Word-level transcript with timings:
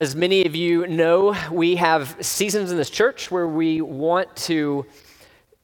As 0.00 0.14
many 0.14 0.46
of 0.46 0.54
you 0.54 0.86
know, 0.86 1.34
we 1.50 1.74
have 1.74 2.18
seasons 2.20 2.70
in 2.70 2.76
this 2.76 2.88
church 2.88 3.32
where 3.32 3.48
we 3.48 3.80
want 3.80 4.36
to 4.36 4.86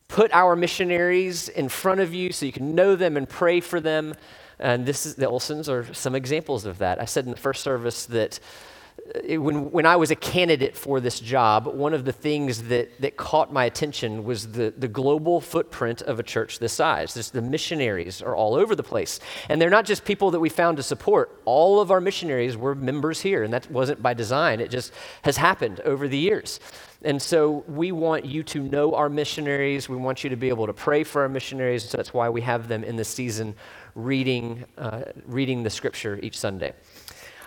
put 0.08 0.32
our 0.32 0.56
missionaries 0.56 1.48
in 1.48 1.68
front 1.68 2.00
of 2.00 2.12
you 2.12 2.32
so 2.32 2.44
you 2.44 2.50
can 2.50 2.74
know 2.74 2.96
them 2.96 3.16
and 3.16 3.28
pray 3.28 3.60
for 3.60 3.78
them. 3.78 4.12
And 4.58 4.86
this 4.86 5.06
is 5.06 5.14
the 5.14 5.26
Olsons 5.26 5.68
are 5.68 5.94
some 5.94 6.16
examples 6.16 6.64
of 6.64 6.78
that. 6.78 7.00
I 7.00 7.04
said 7.04 7.26
in 7.26 7.30
the 7.30 7.36
first 7.36 7.62
service 7.62 8.06
that 8.06 8.40
when, 9.28 9.70
when 9.70 9.84
I 9.84 9.96
was 9.96 10.10
a 10.10 10.16
candidate 10.16 10.74
for 10.76 10.98
this 10.98 11.20
job, 11.20 11.66
one 11.66 11.92
of 11.92 12.04
the 12.04 12.12
things 12.12 12.64
that, 12.64 13.00
that 13.00 13.16
caught 13.16 13.52
my 13.52 13.66
attention 13.66 14.24
was 14.24 14.52
the, 14.52 14.72
the 14.76 14.88
global 14.88 15.40
footprint 15.40 16.00
of 16.02 16.18
a 16.18 16.22
church 16.22 16.58
this 16.58 16.72
size. 16.72 17.14
Just 17.14 17.34
the 17.34 17.42
missionaries 17.42 18.22
are 18.22 18.34
all 18.34 18.54
over 18.54 18.74
the 18.74 18.82
place. 18.82 19.20
And 19.48 19.60
they're 19.60 19.70
not 19.70 19.84
just 19.84 20.04
people 20.04 20.30
that 20.30 20.40
we 20.40 20.48
found 20.48 20.78
to 20.78 20.82
support. 20.82 21.38
All 21.44 21.80
of 21.80 21.90
our 21.90 22.00
missionaries 22.00 22.56
were 22.56 22.74
members 22.74 23.20
here, 23.20 23.42
and 23.42 23.52
that 23.52 23.70
wasn't 23.70 24.02
by 24.02 24.14
design. 24.14 24.60
It 24.60 24.70
just 24.70 24.92
has 25.22 25.36
happened 25.36 25.80
over 25.80 26.08
the 26.08 26.18
years. 26.18 26.58
And 27.02 27.20
so 27.20 27.62
we 27.68 27.92
want 27.92 28.24
you 28.24 28.42
to 28.44 28.62
know 28.62 28.94
our 28.94 29.10
missionaries. 29.10 29.86
We 29.86 29.96
want 29.96 30.24
you 30.24 30.30
to 30.30 30.36
be 30.36 30.48
able 30.48 30.66
to 30.66 30.72
pray 30.72 31.04
for 31.04 31.22
our 31.22 31.28
missionaries. 31.28 31.88
So 31.90 31.98
that's 31.98 32.14
why 32.14 32.30
we 32.30 32.40
have 32.40 32.68
them 32.68 32.82
in 32.82 32.96
this 32.96 33.08
season 33.08 33.54
reading, 33.94 34.64
uh, 34.78 35.02
reading 35.26 35.62
the 35.62 35.70
scripture 35.70 36.18
each 36.22 36.38
Sunday. 36.38 36.72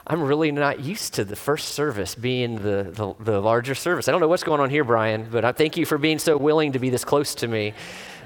I'm 0.09 0.23
really 0.23 0.53
not 0.53 0.79
used 0.79 1.16
to 1.16 1.25
the 1.25 1.35
first 1.35 1.70
service 1.70 2.16
being 2.16 2.55
the, 2.55 2.84
the, 2.93 3.13
the, 3.20 3.41
larger 3.41 3.75
service. 3.75 4.07
I 4.07 4.11
don't 4.13 4.21
know 4.21 4.30
what's 4.30 4.43
going 4.43 4.61
on 4.61 4.70
here, 4.70 4.85
Brian, 4.85 5.27
but 5.30 5.43
I 5.43 5.52
thank 5.52 5.75
you 5.75 5.85
for 5.85 5.97
being 5.97 6.17
so 6.17 6.38
willing 6.38 6.71
to 6.71 6.80
be 6.80 6.89
this 6.89 7.03
close 7.03 7.35
to 7.35 7.47
me. 7.47 7.73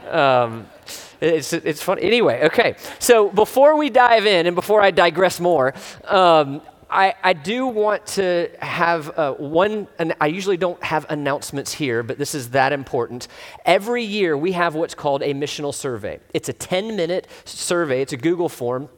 Um, 0.07 0.67
it's, 1.19 1.53
it's 1.53 1.81
fun. 1.81 1.97
Anyway, 1.97 2.43
okay. 2.45 2.75
So 2.99 3.29
before 3.29 3.77
we 3.77 3.89
dive 3.89 4.27
in 4.27 4.45
and 4.45 4.55
before 4.55 4.79
I 4.79 4.91
digress 4.91 5.39
more, 5.39 5.73
um, 6.05 6.61
I, 6.87 7.15
I, 7.23 7.33
do 7.33 7.65
want 7.65 8.05
to 8.07 8.49
have 8.59 9.17
uh, 9.17 9.33
one, 9.35 9.87
I 10.19 10.27
usually 10.27 10.57
don't 10.57 10.83
have 10.83 11.07
announcements 11.09 11.73
here, 11.73 12.03
but 12.03 12.17
this 12.17 12.35
is 12.35 12.49
that 12.49 12.73
important. 12.73 13.27
Every 13.65 14.03
year 14.03 14.37
we 14.37 14.51
have 14.51 14.75
what's 14.75 14.93
called 14.93 15.23
a 15.23 15.33
missional 15.33 15.73
survey. 15.73 16.19
It's 16.33 16.49
a 16.49 16.53
10 16.53 16.95
minute 16.95 17.27
survey, 17.45 18.01
it's 18.01 18.13
a 18.13 18.17
Google 18.17 18.49
form 18.49 18.89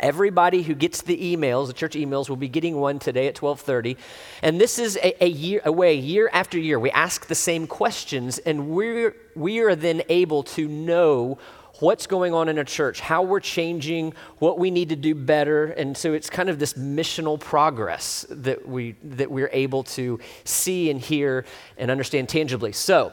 Everybody 0.00 0.62
who 0.62 0.74
gets 0.74 1.02
the 1.02 1.36
emails, 1.36 1.66
the 1.66 1.72
church 1.72 1.94
emails, 1.94 2.28
will 2.28 2.36
be 2.36 2.48
getting 2.48 2.76
one 2.76 2.98
today 2.98 3.26
at 3.26 3.34
12:30. 3.34 3.96
And 4.42 4.60
this 4.60 4.78
is 4.78 4.96
a, 5.02 5.24
a 5.24 5.28
year 5.28 5.60
away, 5.64 5.94
year 5.94 6.30
after 6.32 6.58
year. 6.58 6.78
We 6.78 6.90
ask 6.90 7.26
the 7.26 7.34
same 7.34 7.66
questions, 7.66 8.38
and 8.38 8.70
we're 8.70 9.14
we 9.34 9.60
are 9.60 9.74
then 9.74 10.02
able 10.08 10.42
to 10.42 10.68
know 10.68 11.38
what's 11.80 12.06
going 12.06 12.34
on 12.34 12.48
in 12.48 12.58
a 12.58 12.64
church, 12.64 13.00
how 13.00 13.22
we're 13.22 13.40
changing, 13.40 14.12
what 14.38 14.58
we 14.58 14.70
need 14.70 14.88
to 14.88 14.96
do 14.96 15.14
better. 15.14 15.66
And 15.66 15.96
so 15.96 16.12
it's 16.12 16.28
kind 16.28 16.48
of 16.48 16.58
this 16.58 16.74
missional 16.74 17.38
progress 17.38 18.26
that 18.30 18.68
we 18.68 18.96
that 19.04 19.30
we're 19.30 19.50
able 19.52 19.84
to 19.84 20.18
see 20.44 20.90
and 20.90 21.00
hear 21.00 21.44
and 21.76 21.90
understand 21.90 22.28
tangibly. 22.28 22.72
So, 22.72 23.12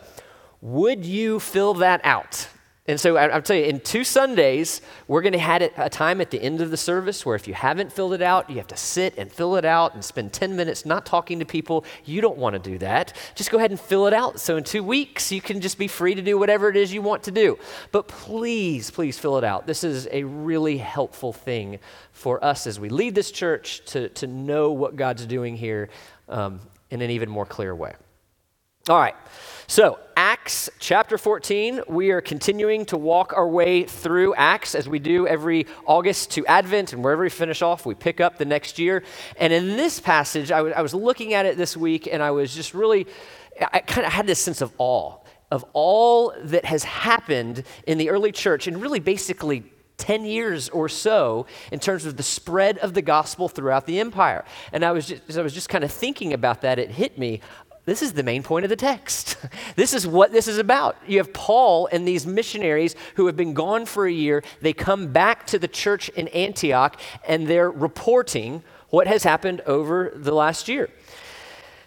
would 0.62 1.06
you 1.06 1.40
fill 1.40 1.76
that 1.76 2.02
out? 2.04 2.48
And 2.88 3.00
so 3.00 3.18
I, 3.18 3.34
will 3.34 3.42
tell 3.42 3.56
you, 3.56 3.64
in 3.64 3.80
two 3.80 4.04
Sundays, 4.04 4.80
we're 5.08 5.24
going 5.24 5.34
to 5.34 5.40
have 5.40 5.64
a 5.76 5.90
time 5.90 6.22
at 6.22 6.30
the 6.30 6.40
end 6.40 6.62
of 6.62 6.70
the 6.70 6.78
service 6.78 7.26
where 7.26 7.36
if 7.36 7.48
you 7.48 7.56
haven't 7.56 7.92
filled 7.92 8.14
it 8.14 8.22
out, 8.22 8.48
you 8.48 8.58
have 8.58 8.68
to 8.68 8.78
sit 8.78 9.18
and 9.18 9.32
fill 9.32 9.56
it 9.56 9.66
out 9.66 9.96
and 9.96 10.06
spend 10.06 10.34
10 10.34 10.56
minutes 10.56 10.86
not 10.86 11.04
talking 11.04 11.40
to 11.40 11.46
people. 11.46 11.84
You 12.04 12.22
don't 12.22 12.38
want 12.38 12.54
to 12.54 12.60
do 12.60 12.78
that. 12.78 13.14
Just 13.34 13.50
go 13.50 13.58
ahead 13.58 13.72
and 13.72 13.80
fill 13.80 14.06
it 14.06 14.14
out. 14.14 14.40
So 14.40 14.58
in 14.58 14.64
two 14.64 14.84
weeks, 14.84 15.32
you 15.32 15.42
can 15.42 15.62
just 15.62 15.80
be 15.80 15.88
free 15.88 16.14
to 16.14 16.22
do 16.22 16.38
whatever 16.38 16.70
it 16.70 16.76
is 16.76 16.94
you 16.94 17.02
want 17.02 17.24
to 17.24 17.32
do. 17.32 17.58
But 17.92 18.08
please, 18.08 18.92
please 18.92 19.18
fill 19.18 19.40
it 19.40 19.44
out. 19.44 19.66
This 19.66 19.84
is 19.84 20.08
a 20.12 20.24
really 20.24 20.78
helpful 20.78 21.34
thing 21.34 21.80
for 22.12 22.44
us 22.46 22.68
as 22.68 22.80
we 22.80 22.90
lead 22.90 23.16
this 23.16 23.32
church 23.32 23.84
to, 23.86 24.10
to 24.10 24.28
know 24.28 24.72
what 24.72 24.96
God's 24.96 25.26
doing 25.26 25.58
here 25.58 25.90
um, 26.30 26.60
in 26.92 27.02
an 27.02 27.10
even 27.10 27.32
more 27.32 27.48
clear 27.48 27.74
way. 27.74 27.96
All 28.88 29.00
right. 29.00 29.16
So, 29.68 29.98
Acts 30.16 30.70
chapter 30.78 31.18
14, 31.18 31.82
we 31.88 32.12
are 32.12 32.22
continuing 32.22 32.86
to 32.86 32.98
walk 32.98 33.34
our 33.36 33.48
way 33.48 33.84
through 33.84 34.36
Acts 34.36 34.76
as 34.76 34.88
we 34.88 35.00
do 35.00 35.26
every 35.26 35.66
August 35.88 36.32
to 36.32 36.46
Advent, 36.46 36.94
and 36.94 37.04
wherever 37.04 37.24
we 37.24 37.32
finish 37.32 37.64
off, 37.64 37.84
we 37.84 37.96
pick 37.96 38.22
up 38.22 38.38
the 38.38 38.46
next 38.46 38.78
year. 38.78 39.02
And 39.40 39.52
in 39.52 39.70
this 39.70 40.00
passage, 40.00 40.52
I, 40.52 40.58
w- 40.58 40.76
I 40.76 40.84
was 40.84 40.94
looking 40.94 41.34
at 41.34 41.48
it 41.48 41.58
this 41.58 41.76
week, 41.76 42.08
and 42.12 42.22
I 42.22 42.30
was 42.30 42.54
just 42.54 42.76
really, 42.76 43.08
I 43.60 43.80
kind 43.80 44.06
of 44.06 44.14
had 44.14 44.28
this 44.28 44.40
sense 44.40 44.62
of 44.62 44.72
awe 44.78 45.18
of 45.50 45.66
all 45.74 46.34
that 46.44 46.66
has 46.66 46.84
happened 46.84 47.64
in 47.88 47.98
the 47.98 48.12
early 48.12 48.32
church, 48.32 48.68
and 48.68 48.80
really 48.80 49.00
basically 49.00 49.64
10 49.98 50.26
years 50.26 50.70
or 50.70 50.90
so 50.90 51.48
in 51.72 51.80
terms 51.80 52.06
of 52.06 52.18
the 52.18 52.24
spread 52.24 52.78
of 52.80 52.94
the 52.94 53.02
gospel 53.02 53.48
throughout 53.48 53.88
the 53.88 54.00
empire. 54.00 54.46
And 54.72 54.86
I 54.86 54.92
was 54.92 55.08
just, 55.08 55.38
I 55.38 55.42
was 55.42 55.54
just 55.54 55.70
kind 55.70 55.84
of 55.84 55.92
thinking 55.92 56.34
about 56.34 56.62
that, 56.62 56.78
it 56.78 56.92
hit 56.92 57.18
me 57.18 57.42
this 57.86 58.02
is 58.02 58.14
the 58.14 58.24
main 58.24 58.42
point 58.42 58.66
of 58.66 58.70
the 58.70 58.76
text. 58.76 59.38
this 59.76 59.94
is 59.94 60.08
what 60.08 60.32
this 60.32 60.48
is 60.48 60.58
about. 60.58 60.98
You 61.08 61.20
have 61.20 61.34
Paul 61.34 61.88
and 61.92 62.08
these 62.08 62.26
missionaries 62.26 62.96
who 63.16 63.28
have 63.28 63.36
been 63.36 63.54
gone 63.54 63.86
for 63.86 64.08
a 64.08 64.12
year. 64.12 64.44
They 64.62 64.74
come 64.74 65.12
back 65.12 65.46
to 65.48 65.60
the 65.60 65.68
church 65.68 66.10
in 66.10 66.28
Antioch 66.30 67.00
and 67.28 67.48
they're 67.48 67.70
reporting 67.70 68.64
what 68.90 69.08
has 69.08 69.24
happened 69.24 69.62
over 69.62 70.12
the 70.16 70.34
last 70.34 70.68
year. 70.68 70.90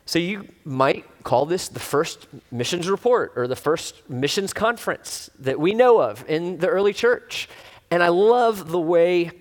So 0.07 0.19
you 0.19 0.49
might 0.65 1.05
call 1.25 1.45
this 1.47 1.69
the 1.69 1.81
first 1.81 2.27
missions 2.51 2.89
report 2.89 3.33
or 3.37 3.47
the 3.47 3.57
first 3.57 4.09
missions 4.09 4.53
conference 4.53 5.29
that 5.39 5.61
we 5.61 5.75
know 5.75 6.01
of 6.01 6.25
in 6.29 6.59
the 6.59 6.69
early 6.69 6.93
church. 6.93 7.49
And 7.91 8.03
I 8.03 8.09
love 8.09 8.71
the 8.71 8.81
way 8.81 9.33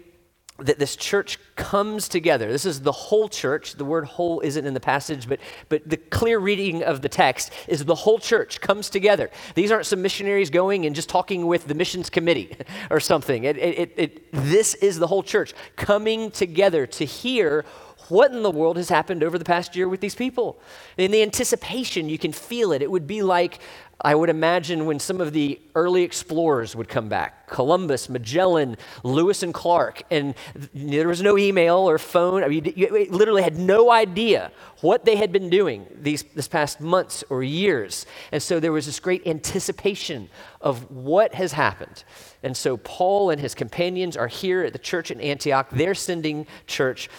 that 0.59 0.79
this 0.79 0.95
church 0.95 1.37
comes 1.55 2.07
together. 2.07 2.51
This 2.51 2.65
is 2.65 2.81
the 2.81 2.91
whole 2.91 3.29
church. 3.29 3.73
The 3.73 3.85
word 3.85 4.05
whole 4.05 4.39
isn't 4.39 4.65
in 4.65 4.73
the 4.73 4.79
passage, 4.79 5.29
but, 5.29 5.39
but 5.69 5.87
the 5.87 5.97
clear 5.97 6.39
reading 6.39 6.83
of 6.83 7.01
the 7.01 7.09
text 7.09 7.51
is 7.67 7.85
the 7.85 7.95
whole 7.95 8.17
church 8.17 8.59
comes 8.59 8.89
together. 8.89 9.29
These 9.53 9.71
aren't 9.71 9.85
some 9.85 10.01
missionaries 10.01 10.49
going 10.49 10.85
and 10.85 10.95
just 10.95 11.09
talking 11.09 11.45
with 11.45 11.67
the 11.67 11.75
missions 11.75 12.09
committee 12.09 12.57
or 12.89 12.99
something. 12.99 13.43
It, 13.43 13.57
it, 13.57 13.93
it, 13.97 14.31
this 14.31 14.73
is 14.75 14.97
the 14.97 15.07
whole 15.07 15.23
church 15.23 15.53
coming 15.75 16.31
together 16.31 16.87
to 16.87 17.05
hear 17.05 17.63
what 18.09 18.31
in 18.31 18.41
the 18.41 18.51
world 18.51 18.77
has 18.77 18.89
happened 18.89 19.23
over 19.23 19.37
the 19.37 19.45
past 19.45 19.75
year 19.75 19.87
with 19.87 19.99
these 19.99 20.15
people. 20.15 20.59
In 20.97 21.11
the 21.11 21.21
anticipation, 21.21 22.09
you 22.09 22.17
can 22.17 22.31
feel 22.31 22.71
it. 22.71 22.81
It 22.81 22.89
would 22.89 23.05
be 23.05 23.21
like 23.21 23.59
I 24.01 24.13
would 24.13 24.29
imagine 24.29 24.85
when 24.85 24.99
some 24.99 25.19
of 25.19 25.33
the 25.33 25.59
early 25.73 26.03
explorers 26.03 26.75
would 26.75 26.87
come 26.87 27.09
back 27.09 27.47
Columbus, 27.47 28.09
Magellan, 28.09 28.77
Lewis 29.03 29.41
and 29.41 29.53
Clark, 29.53 30.03
and 30.11 30.35
there 30.73 31.07
was 31.07 31.21
no 31.21 31.37
email 31.37 31.77
or 31.77 31.97
phone. 31.97 32.43
I 32.43 32.47
mean, 32.47 32.73
you 32.75 33.07
literally 33.09 33.41
had 33.41 33.57
no 33.57 33.89
idea 33.89 34.51
what 34.81 35.05
they 35.05 35.15
had 35.15 35.31
been 35.31 35.49
doing 35.49 35.87
these 36.01 36.23
this 36.35 36.47
past 36.47 36.79
months 36.79 37.23
or 37.29 37.41
years. 37.41 38.05
And 38.31 38.43
so 38.43 38.59
there 38.59 38.71
was 38.71 38.85
this 38.85 38.99
great 38.99 39.25
anticipation 39.25 40.29
of 40.61 40.91
what 40.91 41.33
has 41.33 41.53
happened. 41.53 42.03
And 42.43 42.55
so 42.55 42.77
Paul 42.77 43.31
and 43.31 43.41
his 43.41 43.55
companions 43.55 44.15
are 44.17 44.27
here 44.27 44.63
at 44.63 44.73
the 44.73 44.79
church 44.79 45.09
in 45.09 45.19
Antioch. 45.21 45.69
They're 45.71 45.95
sending 45.95 46.45
church. 46.67 47.09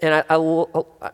And 0.00 0.14
I, 0.14 0.24
I, 0.30 0.82
I 1.02 1.10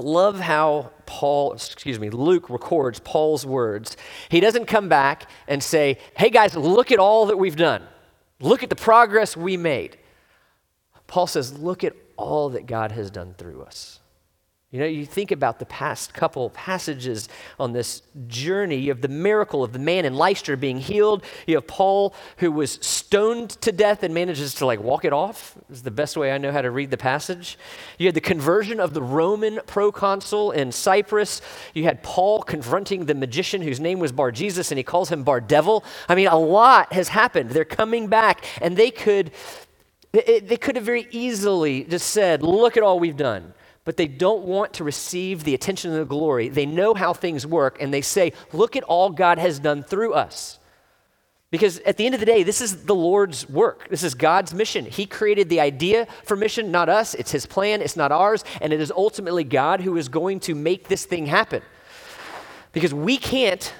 love 0.00 0.40
how 0.40 0.90
Paul, 1.06 1.52
excuse 1.52 2.00
me, 2.00 2.10
Luke 2.10 2.50
records 2.50 3.00
Paul's 3.00 3.46
words. 3.46 3.96
He 4.28 4.40
doesn't 4.40 4.66
come 4.66 4.88
back 4.88 5.30
and 5.46 5.62
say, 5.62 5.98
hey 6.16 6.30
guys, 6.30 6.56
look 6.56 6.90
at 6.90 6.98
all 6.98 7.26
that 7.26 7.36
we've 7.36 7.56
done. 7.56 7.82
Look 8.40 8.62
at 8.62 8.70
the 8.70 8.76
progress 8.76 9.36
we 9.36 9.56
made. 9.56 9.98
Paul 11.06 11.26
says, 11.26 11.58
look 11.58 11.84
at 11.84 11.94
all 12.16 12.50
that 12.50 12.66
God 12.66 12.92
has 12.92 13.10
done 13.10 13.34
through 13.36 13.62
us. 13.62 14.00
You 14.74 14.80
know, 14.80 14.86
you 14.86 15.06
think 15.06 15.30
about 15.30 15.60
the 15.60 15.66
past 15.66 16.14
couple 16.14 16.50
passages 16.50 17.28
on 17.60 17.72
this 17.72 18.02
journey. 18.26 18.74
You 18.74 18.88
have 18.88 19.02
the 19.02 19.06
miracle 19.06 19.62
of 19.62 19.72
the 19.72 19.78
man 19.78 20.04
in 20.04 20.14
Lystra 20.14 20.56
being 20.56 20.78
healed. 20.78 21.22
You 21.46 21.54
have 21.54 21.68
Paul 21.68 22.12
who 22.38 22.50
was 22.50 22.72
stoned 22.82 23.50
to 23.50 23.70
death 23.70 24.02
and 24.02 24.12
manages 24.12 24.52
to 24.54 24.66
like 24.66 24.80
walk 24.80 25.04
it 25.04 25.12
off. 25.12 25.56
Is 25.70 25.82
the 25.82 25.92
best 25.92 26.16
way 26.16 26.32
I 26.32 26.38
know 26.38 26.50
how 26.50 26.60
to 26.60 26.72
read 26.72 26.90
the 26.90 26.96
passage. 26.96 27.56
You 27.98 28.08
had 28.08 28.16
the 28.16 28.20
conversion 28.20 28.80
of 28.80 28.94
the 28.94 29.00
Roman 29.00 29.60
proconsul 29.64 30.50
in 30.50 30.72
Cyprus. 30.72 31.40
You 31.72 31.84
had 31.84 32.02
Paul 32.02 32.42
confronting 32.42 33.06
the 33.06 33.14
magician 33.14 33.62
whose 33.62 33.78
name 33.78 34.00
was 34.00 34.10
Bar 34.10 34.32
Jesus 34.32 34.72
and 34.72 34.78
he 34.78 34.82
calls 34.82 35.08
him 35.08 35.22
Bar 35.22 35.40
Devil. 35.40 35.84
I 36.08 36.16
mean, 36.16 36.26
a 36.26 36.36
lot 36.36 36.92
has 36.92 37.06
happened. 37.06 37.50
They're 37.50 37.64
coming 37.64 38.08
back 38.08 38.44
and 38.60 38.76
they 38.76 38.90
could 38.90 39.30
they 40.10 40.56
could 40.56 40.74
have 40.74 40.84
very 40.84 41.06
easily 41.12 41.84
just 41.84 42.08
said, 42.08 42.42
"Look 42.42 42.76
at 42.76 42.82
all 42.82 42.98
we've 42.98 43.16
done." 43.16 43.54
But 43.84 43.96
they 43.96 44.06
don't 44.08 44.44
want 44.44 44.72
to 44.74 44.84
receive 44.84 45.44
the 45.44 45.54
attention 45.54 45.92
and 45.92 46.00
the 46.00 46.06
glory. 46.06 46.48
They 46.48 46.66
know 46.66 46.94
how 46.94 47.12
things 47.12 47.46
work, 47.46 47.76
and 47.80 47.92
they 47.92 48.00
say, 48.00 48.32
Look 48.52 48.76
at 48.76 48.82
all 48.84 49.10
God 49.10 49.38
has 49.38 49.58
done 49.58 49.82
through 49.82 50.14
us. 50.14 50.58
Because 51.50 51.78
at 51.80 51.96
the 51.98 52.04
end 52.04 52.14
of 52.14 52.20
the 52.20 52.26
day, 52.26 52.42
this 52.42 52.60
is 52.60 52.84
the 52.86 52.96
Lord's 52.96 53.48
work. 53.48 53.88
This 53.88 54.02
is 54.02 54.14
God's 54.14 54.52
mission. 54.52 54.86
He 54.86 55.06
created 55.06 55.48
the 55.48 55.60
idea 55.60 56.08
for 56.24 56.36
mission, 56.36 56.72
not 56.72 56.88
us. 56.88 57.14
It's 57.14 57.30
His 57.30 57.46
plan, 57.46 57.80
it's 57.80 57.96
not 57.96 58.10
ours. 58.10 58.42
And 58.60 58.72
it 58.72 58.80
is 58.80 58.90
ultimately 58.90 59.44
God 59.44 59.80
who 59.80 59.96
is 59.96 60.08
going 60.08 60.40
to 60.40 60.54
make 60.56 60.88
this 60.88 61.04
thing 61.04 61.26
happen. 61.26 61.62
Because 62.72 62.92
we 62.92 63.18
can't 63.18 63.72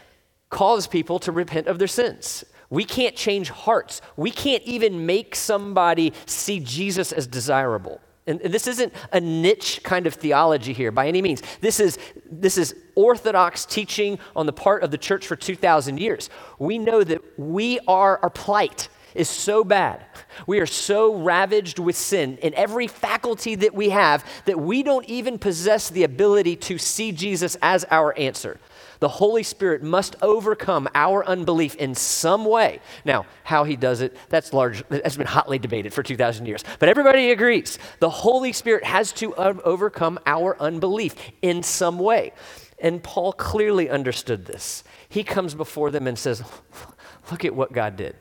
cause 0.50 0.86
people 0.86 1.18
to 1.18 1.32
repent 1.32 1.66
of 1.66 1.80
their 1.80 1.88
sins. 1.88 2.44
We 2.70 2.84
can't 2.84 3.16
change 3.16 3.50
hearts. 3.50 4.00
We 4.16 4.30
can't 4.30 4.62
even 4.62 5.04
make 5.04 5.34
somebody 5.34 6.12
see 6.26 6.60
Jesus 6.60 7.10
as 7.10 7.26
desirable. 7.26 8.00
And, 8.26 8.40
this 8.40 8.66
isn't 8.66 8.92
a 9.12 9.20
niche 9.20 9.80
kind 9.82 10.06
of 10.06 10.14
theology 10.14 10.72
here 10.72 10.90
by 10.90 11.08
any 11.08 11.20
means. 11.20 11.42
This 11.60 11.78
is, 11.78 11.98
this 12.30 12.56
is 12.56 12.74
orthodox 12.94 13.66
teaching 13.66 14.18
on 14.34 14.46
the 14.46 14.52
part 14.52 14.82
of 14.82 14.90
the 14.90 14.98
church 14.98 15.26
for 15.26 15.36
2,000 15.36 15.98
years. 15.98 16.30
We 16.58 16.78
know 16.78 17.04
that 17.04 17.22
we 17.38 17.80
are, 17.86 18.18
our 18.22 18.30
plight 18.30 18.88
is 19.14 19.28
so 19.28 19.62
bad. 19.62 20.04
We 20.46 20.58
are 20.60 20.66
so 20.66 21.14
ravaged 21.14 21.78
with 21.78 21.96
sin 21.96 22.38
in 22.38 22.54
every 22.54 22.86
faculty 22.86 23.54
that 23.56 23.74
we 23.74 23.90
have 23.90 24.24
that 24.46 24.58
we 24.58 24.82
don't 24.82 25.06
even 25.06 25.38
possess 25.38 25.88
the 25.88 26.04
ability 26.04 26.56
to 26.56 26.78
see 26.78 27.12
Jesus 27.12 27.56
as 27.62 27.84
our 27.90 28.18
answer 28.18 28.58
the 29.00 29.08
Holy 29.08 29.42
Spirit 29.42 29.82
must 29.82 30.16
overcome 30.22 30.88
our 30.94 31.24
unbelief 31.26 31.74
in 31.76 31.94
some 31.94 32.44
way. 32.44 32.80
Now, 33.04 33.26
how 33.44 33.64
he 33.64 33.76
does 33.76 34.00
it, 34.00 34.16
that's 34.28 34.52
large, 34.52 34.86
that's 34.88 35.16
been 35.16 35.26
hotly 35.26 35.58
debated 35.58 35.92
for 35.92 36.02
2,000 36.02 36.46
years. 36.46 36.64
But 36.78 36.88
everybody 36.88 37.30
agrees 37.30 37.78
the 38.00 38.10
Holy 38.10 38.52
Spirit 38.52 38.84
has 38.84 39.12
to 39.12 39.36
um, 39.36 39.60
overcome 39.64 40.18
our 40.26 40.56
unbelief 40.60 41.14
in 41.42 41.62
some 41.62 41.98
way. 41.98 42.32
And 42.78 43.02
Paul 43.02 43.32
clearly 43.32 43.88
understood 43.88 44.46
this. 44.46 44.84
He 45.08 45.24
comes 45.24 45.54
before 45.54 45.90
them 45.90 46.06
and 46.06 46.18
says, 46.18 46.42
Look 47.30 47.44
at 47.44 47.54
what 47.54 47.72
God 47.72 47.96
did. 47.96 48.16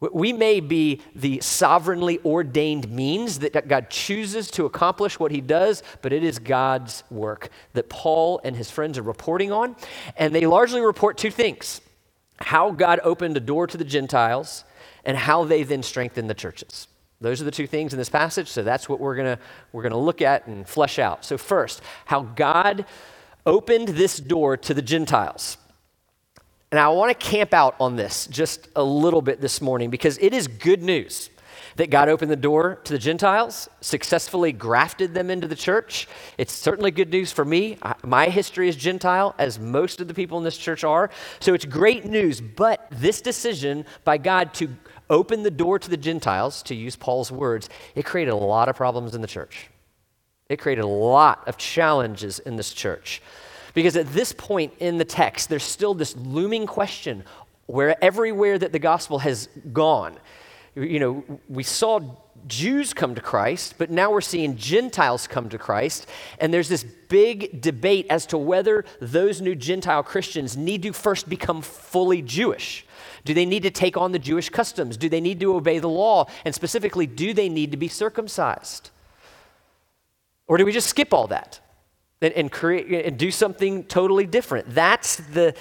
We 0.00 0.32
may 0.32 0.60
be 0.60 1.00
the 1.14 1.40
sovereignly 1.40 2.20
ordained 2.24 2.90
means 2.90 3.38
that 3.38 3.68
God 3.68 3.88
chooses 3.90 4.50
to 4.52 4.66
accomplish 4.66 5.18
what 5.18 5.30
he 5.30 5.40
does, 5.40 5.82
but 6.02 6.12
it 6.12 6.22
is 6.22 6.38
God's 6.38 7.04
work 7.10 7.48
that 7.72 7.88
Paul 7.88 8.40
and 8.44 8.54
his 8.54 8.70
friends 8.70 8.98
are 8.98 9.02
reporting 9.02 9.50
on. 9.52 9.76
And 10.16 10.34
they 10.34 10.46
largely 10.46 10.80
report 10.80 11.16
two 11.16 11.30
things 11.30 11.80
how 12.38 12.72
God 12.72 13.00
opened 13.04 13.36
a 13.36 13.40
door 13.40 13.66
to 13.66 13.76
the 13.76 13.84
Gentiles 13.84 14.64
and 15.04 15.16
how 15.16 15.44
they 15.44 15.62
then 15.62 15.82
strengthened 15.82 16.28
the 16.28 16.34
churches. 16.34 16.88
Those 17.20 17.40
are 17.40 17.44
the 17.44 17.50
two 17.50 17.66
things 17.66 17.92
in 17.92 17.98
this 17.98 18.10
passage, 18.10 18.48
so 18.48 18.62
that's 18.62 18.88
what 18.88 19.00
we're 19.00 19.14
going 19.14 19.36
to 19.36 19.42
we're 19.72 19.82
going 19.82 19.92
to 19.92 19.98
look 19.98 20.20
at 20.20 20.46
and 20.46 20.68
flesh 20.68 20.98
out. 20.98 21.24
So 21.24 21.38
first, 21.38 21.80
how 22.04 22.22
God 22.22 22.84
opened 23.46 23.88
this 23.88 24.18
door 24.18 24.56
to 24.58 24.74
the 24.74 24.82
Gentiles. 24.82 25.56
And 26.74 26.80
I 26.80 26.88
want 26.88 27.16
to 27.16 27.26
camp 27.26 27.54
out 27.54 27.76
on 27.78 27.94
this 27.94 28.26
just 28.26 28.66
a 28.74 28.82
little 28.82 29.22
bit 29.22 29.40
this 29.40 29.60
morning 29.60 29.90
because 29.90 30.18
it 30.18 30.34
is 30.34 30.48
good 30.48 30.82
news 30.82 31.30
that 31.76 31.88
God 31.88 32.08
opened 32.08 32.32
the 32.32 32.36
door 32.36 32.80
to 32.82 32.92
the 32.92 32.98
Gentiles, 32.98 33.68
successfully 33.80 34.50
grafted 34.50 35.14
them 35.14 35.30
into 35.30 35.46
the 35.46 35.54
church. 35.54 36.08
It's 36.36 36.52
certainly 36.52 36.90
good 36.90 37.10
news 37.10 37.30
for 37.30 37.44
me. 37.44 37.78
My 38.02 38.26
history 38.26 38.68
is 38.68 38.74
Gentile, 38.74 39.36
as 39.38 39.60
most 39.60 40.00
of 40.00 40.08
the 40.08 40.14
people 40.14 40.36
in 40.36 40.42
this 40.42 40.58
church 40.58 40.82
are. 40.82 41.10
So 41.38 41.54
it's 41.54 41.64
great 41.64 42.06
news. 42.06 42.40
But 42.40 42.88
this 42.90 43.20
decision 43.20 43.84
by 44.02 44.18
God 44.18 44.52
to 44.54 44.68
open 45.08 45.44
the 45.44 45.52
door 45.52 45.78
to 45.78 45.88
the 45.88 45.96
Gentiles, 45.96 46.60
to 46.64 46.74
use 46.74 46.96
Paul's 46.96 47.30
words, 47.30 47.68
it 47.94 48.04
created 48.04 48.32
a 48.32 48.36
lot 48.36 48.68
of 48.68 48.74
problems 48.74 49.14
in 49.14 49.20
the 49.20 49.28
church. 49.28 49.70
It 50.48 50.56
created 50.56 50.82
a 50.82 50.88
lot 50.88 51.46
of 51.46 51.56
challenges 51.56 52.40
in 52.40 52.56
this 52.56 52.72
church. 52.72 53.22
Because 53.74 53.96
at 53.96 54.12
this 54.12 54.32
point 54.32 54.72
in 54.78 54.98
the 54.98 55.04
text, 55.04 55.48
there's 55.48 55.64
still 55.64 55.94
this 55.94 56.16
looming 56.16 56.66
question 56.66 57.24
where 57.66 58.02
everywhere 58.02 58.58
that 58.58 58.72
the 58.72 58.78
gospel 58.78 59.18
has 59.18 59.48
gone, 59.72 60.16
you 60.74 60.98
know, 60.98 61.24
we 61.48 61.62
saw 61.62 62.00
Jews 62.46 62.92
come 62.92 63.14
to 63.14 63.20
Christ, 63.20 63.74
but 63.78 63.90
now 63.90 64.10
we're 64.10 64.20
seeing 64.20 64.56
Gentiles 64.56 65.26
come 65.26 65.48
to 65.48 65.58
Christ. 65.58 66.06
And 66.38 66.52
there's 66.52 66.68
this 66.68 66.84
big 66.84 67.60
debate 67.60 68.06
as 68.10 68.26
to 68.26 68.38
whether 68.38 68.84
those 69.00 69.40
new 69.40 69.54
Gentile 69.54 70.02
Christians 70.02 70.56
need 70.56 70.82
to 70.82 70.92
first 70.92 71.28
become 71.28 71.62
fully 71.62 72.22
Jewish. 72.22 72.86
Do 73.24 73.32
they 73.32 73.46
need 73.46 73.62
to 73.62 73.70
take 73.70 73.96
on 73.96 74.12
the 74.12 74.18
Jewish 74.18 74.50
customs? 74.50 74.96
Do 74.96 75.08
they 75.08 75.20
need 75.20 75.40
to 75.40 75.54
obey 75.54 75.78
the 75.78 75.88
law? 75.88 76.26
And 76.44 76.54
specifically, 76.54 77.06
do 77.06 77.32
they 77.32 77.48
need 77.48 77.70
to 77.70 77.76
be 77.76 77.88
circumcised? 77.88 78.90
Or 80.46 80.58
do 80.58 80.66
we 80.66 80.72
just 80.72 80.88
skip 80.88 81.14
all 81.14 81.28
that? 81.28 81.60
And, 82.20 82.32
and 82.34 82.50
create 82.50 83.06
and 83.06 83.18
do 83.18 83.30
something 83.30 83.84
totally 83.84 84.26
different. 84.26 84.74
That's 84.74 85.16
the, 85.16 85.54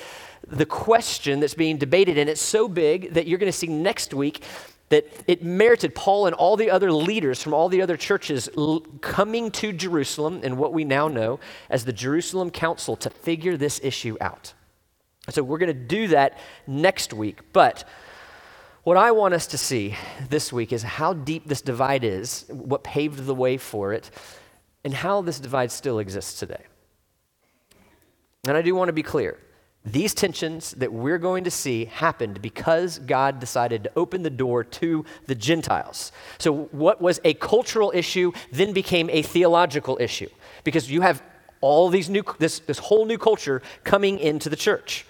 the 0.48 0.66
question 0.66 1.40
that's 1.40 1.54
being 1.54 1.78
debated, 1.78 2.18
and 2.18 2.30
it's 2.30 2.42
so 2.42 2.68
big 2.68 3.14
that 3.14 3.28
you're 3.28 3.40
going 3.40 3.52
to 3.52 3.58
see 3.58 3.68
next 3.68 4.14
week 4.14 4.44
that 4.90 5.12
it 5.28 5.44
merited 5.44 5.96
Paul 5.96 6.28
and 6.28 6.36
all 6.36 6.56
the 6.56 6.70
other 6.70 6.92
leaders 6.92 7.42
from 7.42 7.54
all 7.54 7.68
the 7.68 7.82
other 7.82 7.98
churches 7.98 8.48
l- 8.56 8.82
coming 9.02 9.50
to 9.52 9.74
Jerusalem 9.74 10.42
and 10.44 10.58
what 10.58 10.72
we 10.72 10.84
now 10.84 11.08
know 11.08 11.40
as 11.70 11.86
the 11.86 11.94
Jerusalem 11.94 12.52
Council 12.52 12.96
to 12.98 13.10
figure 13.10 13.58
this 13.58 13.80
issue 13.84 14.18
out. 14.22 14.54
So 15.30 15.42
we're 15.42 15.58
going 15.58 15.74
to 15.74 15.74
do 15.74 16.10
that 16.10 16.38
next 16.68 17.14
week. 17.14 17.40
But 17.54 17.86
what 18.84 18.98
I 18.98 19.12
want 19.12 19.34
us 19.34 19.48
to 19.48 19.58
see 19.58 19.96
this 20.30 20.52
week 20.52 20.74
is 20.74 20.84
how 20.84 21.14
deep 21.14 21.48
this 21.48 21.62
divide 21.62 22.04
is, 22.04 22.46
what 22.50 22.84
paved 22.84 23.26
the 23.26 23.34
way 23.34 23.58
for 23.58 23.94
it, 23.94 24.12
and 24.84 24.94
how 24.94 25.22
this 25.22 25.40
divide 25.40 25.72
still 25.72 26.00
exists 26.00 26.40
today. 26.40 26.64
And 28.46 28.58
I 28.58 28.62
do 28.62 28.76
want 28.76 28.90
to 28.90 28.94
be 28.94 29.04
clear. 29.04 29.38
These 29.86 30.14
tensions 30.14 30.72
that 30.72 30.94
we're 30.94 31.18
going 31.18 31.44
to 31.44 31.52
see 31.52 31.86
happened 31.86 32.42
because 32.42 33.00
God 33.00 33.40
decided 33.40 33.84
to 33.84 33.92
open 33.98 34.24
the 34.24 34.30
door 34.30 34.64
to 34.64 35.04
the 35.28 35.36
Gentiles. 35.36 36.14
So, 36.38 36.66
what 36.72 37.02
was 37.02 37.20
a 37.26 37.34
cultural 37.34 37.92
issue 37.94 38.32
then 38.52 38.72
became 38.72 39.10
a 39.10 39.22
theological 39.22 39.98
issue 40.00 40.30
because 40.64 40.90
you 40.90 41.02
have 41.02 41.22
all 41.60 41.90
these 41.90 42.10
new, 42.10 42.24
this, 42.40 42.60
this 42.60 42.80
whole 42.80 43.06
new 43.06 43.18
culture 43.18 43.62
coming 43.84 44.20
into 44.20 44.50
the 44.50 44.56
church. 44.56 45.06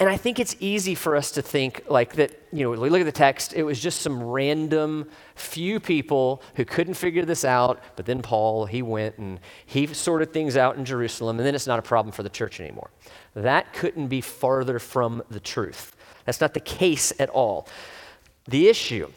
And 0.00 0.08
I 0.08 0.16
think 0.16 0.38
it's 0.38 0.54
easy 0.60 0.94
for 0.94 1.16
us 1.16 1.32
to 1.32 1.42
think 1.42 1.82
like 1.88 2.14
that, 2.14 2.30
you 2.52 2.62
know, 2.62 2.70
we 2.70 2.88
look 2.88 3.00
at 3.00 3.04
the 3.04 3.10
text, 3.10 3.52
it 3.52 3.64
was 3.64 3.80
just 3.80 4.00
some 4.00 4.22
random 4.22 5.08
few 5.34 5.80
people 5.80 6.40
who 6.54 6.64
couldn't 6.64 6.94
figure 6.94 7.24
this 7.24 7.44
out, 7.44 7.80
but 7.96 8.06
then 8.06 8.22
Paul, 8.22 8.66
he 8.66 8.80
went 8.80 9.18
and 9.18 9.40
he 9.66 9.86
sorted 9.88 10.32
things 10.32 10.56
out 10.56 10.76
in 10.76 10.84
Jerusalem, 10.84 11.38
and 11.38 11.46
then 11.46 11.54
it's 11.54 11.66
not 11.66 11.80
a 11.80 11.82
problem 11.82 12.12
for 12.12 12.22
the 12.22 12.28
church 12.28 12.60
anymore. 12.60 12.90
That 13.34 13.72
couldn't 13.72 14.06
be 14.06 14.20
farther 14.20 14.78
from 14.78 15.20
the 15.30 15.40
truth. 15.40 15.96
That's 16.26 16.40
not 16.40 16.54
the 16.54 16.60
case 16.60 17.12
at 17.18 17.28
all. 17.30 17.66
The 18.46 18.68
issue 18.68 19.10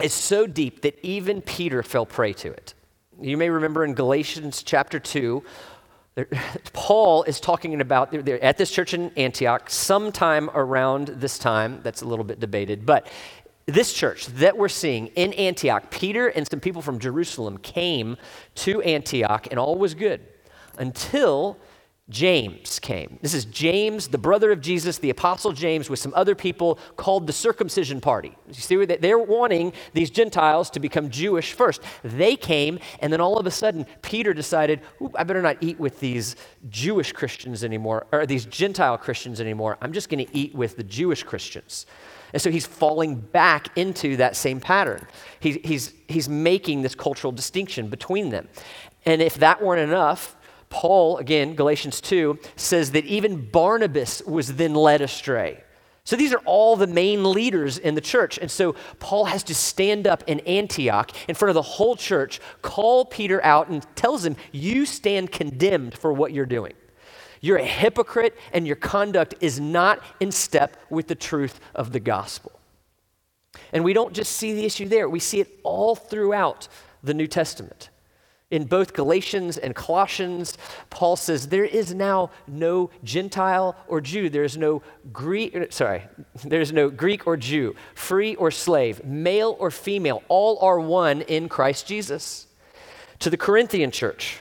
is 0.00 0.12
so 0.12 0.46
deep 0.46 0.82
that 0.82 0.98
even 1.04 1.42
Peter 1.42 1.82
fell 1.82 2.06
prey 2.06 2.32
to 2.34 2.48
it. 2.52 2.74
You 3.20 3.36
may 3.36 3.50
remember 3.50 3.84
in 3.84 3.94
Galatians 3.94 4.62
chapter 4.62 4.98
2, 4.98 5.42
Paul 6.72 7.22
is 7.24 7.40
talking 7.40 7.80
about, 7.80 8.10
they're, 8.10 8.42
at 8.42 8.58
this 8.58 8.70
church 8.70 8.94
in 8.94 9.10
Antioch, 9.16 9.70
sometime 9.70 10.50
around 10.54 11.08
this 11.08 11.38
time, 11.38 11.80
that's 11.82 12.02
a 12.02 12.06
little 12.06 12.24
bit 12.24 12.38
debated, 12.40 12.84
but 12.84 13.06
this 13.66 13.92
church 13.92 14.26
that 14.26 14.56
we're 14.56 14.68
seeing 14.68 15.06
in 15.08 15.32
Antioch, 15.34 15.90
Peter 15.90 16.28
and 16.28 16.46
some 16.48 16.60
people 16.60 16.82
from 16.82 16.98
Jerusalem 16.98 17.58
came 17.58 18.16
to 18.56 18.82
Antioch, 18.82 19.46
and 19.50 19.58
all 19.58 19.78
was 19.78 19.94
good 19.94 20.20
until 20.78 21.56
James 22.08 22.80
came. 22.80 23.18
This 23.22 23.32
is 23.32 23.44
James, 23.44 24.08
the 24.08 24.18
brother 24.18 24.50
of 24.50 24.60
Jesus, 24.60 24.98
the 24.98 25.10
apostle 25.10 25.52
James, 25.52 25.88
with 25.88 26.00
some 26.00 26.12
other 26.16 26.34
people 26.34 26.78
called 26.96 27.28
the 27.28 27.32
circumcision 27.32 28.00
party. 28.00 28.36
You 28.48 28.54
see, 28.54 28.84
they're 28.84 29.18
wanting 29.18 29.72
these 29.92 30.10
Gentiles 30.10 30.68
to 30.70 30.80
become 30.80 31.10
Jewish 31.10 31.52
first. 31.52 31.80
They 32.02 32.34
came, 32.34 32.80
and 32.98 33.12
then 33.12 33.20
all 33.20 33.38
of 33.38 33.46
a 33.46 33.52
sudden, 33.52 33.86
Peter 34.02 34.34
decided, 34.34 34.80
I 35.14 35.22
better 35.22 35.42
not 35.42 35.58
eat 35.60 35.78
with 35.78 36.00
these 36.00 36.34
Jewish 36.68 37.12
Christians 37.12 37.62
anymore, 37.62 38.06
or 38.10 38.26
these 38.26 38.46
Gentile 38.46 38.98
Christians 38.98 39.40
anymore. 39.40 39.78
I'm 39.80 39.92
just 39.92 40.08
going 40.08 40.26
to 40.26 40.36
eat 40.36 40.56
with 40.56 40.76
the 40.76 40.84
Jewish 40.84 41.22
Christians. 41.22 41.86
And 42.32 42.42
so 42.42 42.50
he's 42.50 42.66
falling 42.66 43.14
back 43.14 43.76
into 43.78 44.16
that 44.16 44.34
same 44.34 44.58
pattern. 44.58 45.06
He, 45.38 45.60
he's, 45.62 45.94
he's 46.08 46.28
making 46.28 46.82
this 46.82 46.96
cultural 46.96 47.32
distinction 47.32 47.88
between 47.88 48.30
them. 48.30 48.48
And 49.04 49.22
if 49.22 49.34
that 49.36 49.62
weren't 49.62 49.82
enough, 49.82 50.36
Paul, 50.72 51.18
again, 51.18 51.54
Galatians 51.54 52.00
2, 52.00 52.38
says 52.56 52.92
that 52.92 53.04
even 53.04 53.50
Barnabas 53.50 54.22
was 54.22 54.54
then 54.54 54.74
led 54.74 55.02
astray. 55.02 55.62
So 56.04 56.16
these 56.16 56.32
are 56.32 56.40
all 56.46 56.76
the 56.76 56.86
main 56.86 57.30
leaders 57.30 57.76
in 57.76 57.94
the 57.94 58.00
church. 58.00 58.38
And 58.38 58.50
so 58.50 58.74
Paul 58.98 59.26
has 59.26 59.42
to 59.44 59.54
stand 59.54 60.06
up 60.06 60.24
in 60.26 60.40
Antioch 60.40 61.12
in 61.28 61.34
front 61.34 61.50
of 61.50 61.54
the 61.54 61.62
whole 61.62 61.94
church, 61.94 62.40
call 62.62 63.04
Peter 63.04 63.44
out, 63.44 63.68
and 63.68 63.86
tells 63.94 64.24
him, 64.24 64.34
You 64.50 64.86
stand 64.86 65.30
condemned 65.30 65.96
for 65.96 66.10
what 66.10 66.32
you're 66.32 66.46
doing. 66.46 66.72
You're 67.42 67.58
a 67.58 67.64
hypocrite, 67.64 68.36
and 68.54 68.66
your 68.66 68.76
conduct 68.76 69.34
is 69.42 69.60
not 69.60 70.02
in 70.20 70.32
step 70.32 70.78
with 70.88 71.06
the 71.06 71.14
truth 71.14 71.60
of 71.74 71.92
the 71.92 72.00
gospel. 72.00 72.52
And 73.74 73.84
we 73.84 73.92
don't 73.92 74.14
just 74.14 74.32
see 74.32 74.54
the 74.54 74.64
issue 74.64 74.88
there, 74.88 75.06
we 75.06 75.20
see 75.20 75.40
it 75.40 75.60
all 75.64 75.94
throughout 75.94 76.66
the 77.02 77.12
New 77.12 77.26
Testament. 77.26 77.90
In 78.52 78.64
both 78.64 78.92
Galatians 78.92 79.56
and 79.56 79.74
Colossians, 79.74 80.58
Paul 80.90 81.16
says 81.16 81.48
there 81.48 81.64
is 81.64 81.94
now 81.94 82.30
no 82.46 82.90
Gentile 83.02 83.74
or 83.88 84.02
Jew. 84.02 84.28
There 84.28 84.44
is 84.44 84.58
no 84.58 84.82
Greek, 85.10 85.72
sorry, 85.72 86.02
there's 86.44 86.70
no 86.70 86.90
Greek 86.90 87.26
or 87.26 87.38
Jew, 87.38 87.74
free 87.94 88.34
or 88.34 88.50
slave, 88.50 89.02
male 89.06 89.56
or 89.58 89.70
female. 89.70 90.22
All 90.28 90.58
are 90.60 90.78
one 90.78 91.22
in 91.22 91.48
Christ 91.48 91.86
Jesus. 91.86 92.46
To 93.20 93.30
the 93.30 93.38
Corinthian 93.38 93.90
church, 93.90 94.36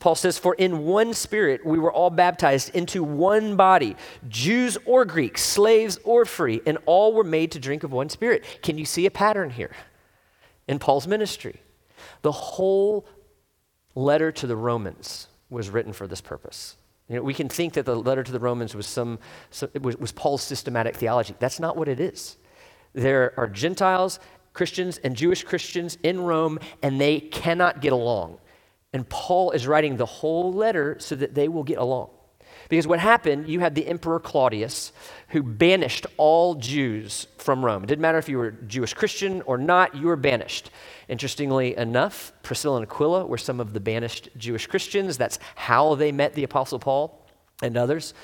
Paul 0.00 0.16
says, 0.16 0.38
For 0.38 0.54
in 0.54 0.84
one 0.84 1.14
spirit 1.14 1.64
we 1.64 1.78
were 1.78 1.92
all 1.92 2.10
baptized 2.10 2.74
into 2.74 3.04
one 3.04 3.54
body, 3.54 3.94
Jews 4.28 4.76
or 4.86 5.04
Greeks, 5.04 5.40
slaves 5.40 6.00
or 6.02 6.24
free, 6.24 6.60
and 6.66 6.78
all 6.84 7.12
were 7.12 7.22
made 7.22 7.52
to 7.52 7.60
drink 7.60 7.84
of 7.84 7.92
one 7.92 8.08
spirit. 8.08 8.44
Can 8.60 8.76
you 8.76 8.84
see 8.84 9.06
a 9.06 9.10
pattern 9.10 9.50
here 9.50 9.70
in 10.66 10.80
Paul's 10.80 11.06
ministry? 11.06 11.62
The 12.22 12.32
whole 12.32 13.06
letter 13.94 14.32
to 14.32 14.46
the 14.46 14.56
Romans 14.56 15.28
was 15.50 15.70
written 15.70 15.92
for 15.92 16.06
this 16.06 16.20
purpose. 16.20 16.76
You 17.08 17.16
know, 17.16 17.22
we 17.22 17.34
can 17.34 17.48
think 17.48 17.74
that 17.74 17.84
the 17.84 17.94
letter 17.94 18.22
to 18.22 18.32
the 18.32 18.38
Romans 18.38 18.74
was, 18.74 18.86
some, 18.86 19.18
was, 19.80 19.96
was 19.96 20.12
Paul's 20.12 20.42
systematic 20.42 20.96
theology. 20.96 21.34
That's 21.38 21.60
not 21.60 21.76
what 21.76 21.88
it 21.88 22.00
is. 22.00 22.36
There 22.94 23.34
are 23.36 23.46
Gentiles, 23.46 24.18
Christians, 24.52 24.98
and 24.98 25.16
Jewish 25.16 25.44
Christians 25.44 25.98
in 26.02 26.20
Rome, 26.20 26.58
and 26.82 27.00
they 27.00 27.20
cannot 27.20 27.80
get 27.80 27.92
along. 27.92 28.38
And 28.92 29.08
Paul 29.08 29.50
is 29.52 29.66
writing 29.66 29.96
the 29.96 30.06
whole 30.06 30.52
letter 30.52 30.96
so 31.00 31.14
that 31.16 31.34
they 31.34 31.48
will 31.48 31.64
get 31.64 31.78
along. 31.78 32.10
Because 32.72 32.86
what 32.86 33.00
happened, 33.00 33.50
you 33.50 33.60
had 33.60 33.74
the 33.74 33.86
Emperor 33.86 34.18
Claudius 34.18 34.92
who 35.28 35.42
banished 35.42 36.06
all 36.16 36.54
Jews 36.54 37.26
from 37.36 37.62
Rome. 37.62 37.84
It 37.84 37.88
didn't 37.88 38.00
matter 38.00 38.16
if 38.16 38.30
you 38.30 38.38
were 38.38 38.52
Jewish 38.52 38.94
Christian 38.94 39.42
or 39.42 39.58
not, 39.58 39.94
you 39.94 40.06
were 40.06 40.16
banished. 40.16 40.70
Interestingly 41.06 41.76
enough, 41.76 42.32
Priscilla 42.42 42.78
and 42.78 42.86
Aquila 42.86 43.26
were 43.26 43.36
some 43.36 43.60
of 43.60 43.74
the 43.74 43.80
banished 43.80 44.30
Jewish 44.38 44.66
Christians. 44.66 45.18
That's 45.18 45.38
how 45.54 45.96
they 45.96 46.12
met 46.12 46.32
the 46.32 46.44
Apostle 46.44 46.78
Paul 46.78 47.28
and 47.60 47.76
others. 47.76 48.14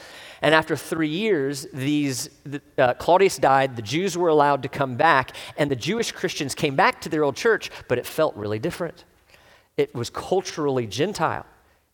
And 0.40 0.54
after 0.54 0.76
three 0.76 1.10
years, 1.10 1.66
these, 1.74 2.30
uh, 2.78 2.94
Claudius 2.94 3.36
died, 3.36 3.76
the 3.76 3.82
Jews 3.82 4.16
were 4.16 4.30
allowed 4.30 4.62
to 4.62 4.70
come 4.70 4.96
back, 4.96 5.36
and 5.58 5.70
the 5.70 5.76
Jewish 5.76 6.10
Christians 6.10 6.54
came 6.54 6.74
back 6.74 7.02
to 7.02 7.10
their 7.10 7.22
old 7.22 7.36
church, 7.36 7.70
but 7.86 7.98
it 7.98 8.06
felt 8.06 8.34
really 8.34 8.58
different. 8.58 9.04
It 9.76 9.94
was 9.94 10.08
culturally 10.08 10.86
Gentile. 10.86 11.44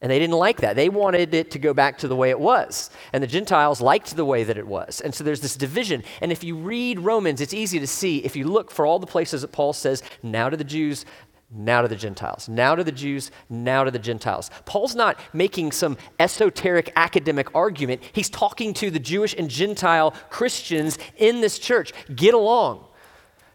And 0.05 0.11
they 0.11 0.19
didn't 0.19 0.37
like 0.37 0.61
that. 0.61 0.77
They 0.77 0.91
wanted 0.91 1.33
it 1.33 1.51
to 1.53 1.59
go 1.59 1.73
back 1.73 1.97
to 1.99 2.09
the 2.09 2.15
way 2.15 2.29
it 2.29 2.39
was. 2.39 2.91
And 3.15 3.23
the 3.23 3.27
Gentiles 3.27 3.81
liked 3.81 4.15
the 4.15 4.25
way 4.27 4.45
that 4.45 4.59
it 4.59 4.67
was. 4.67 5.01
And 5.01 5.15
so 5.15 5.25
there's 5.25 5.41
this 5.41 5.57
division. 5.57 6.05
And 6.21 6.31
if 6.31 6.45
you 6.45 6.57
read 6.57 7.01
Romans, 7.01 7.41
it's 7.41 7.55
easy 7.55 7.81
to 7.81 7.87
see 7.87 8.19
if 8.19 8.37
you 8.37 8.47
look 8.47 8.71
for 8.71 8.85
all 8.85 8.99
the 8.99 9.07
places 9.07 9.41
that 9.41 9.53
Paul 9.53 9.73
says, 9.73 10.03
now 10.23 10.51
to 10.51 10.59
the 10.59 10.63
Jews, 10.63 11.07
now 11.51 11.81
to 11.81 11.89
the 11.89 11.97
Gentiles, 11.97 12.51
now 12.51 12.75
to 12.75 12.85
the 12.85 12.93
Jews, 12.93 13.31
now 13.49 13.83
to 13.83 13.91
the 13.91 13.99
Gentiles. 13.99 14.51
Paul's 14.67 14.95
not 14.95 15.19
making 15.33 15.73
some 15.73 15.97
esoteric 16.21 16.93
academic 16.97 17.55
argument. 17.55 18.03
He's 18.13 18.29
talking 18.29 18.75
to 18.75 18.91
the 18.91 18.99
Jewish 18.99 19.35
and 19.35 19.49
Gentile 19.49 20.11
Christians 20.29 20.99
in 21.17 21.41
this 21.41 21.59
church. 21.59 21.95
Get 22.15 22.35
along. 22.35 22.84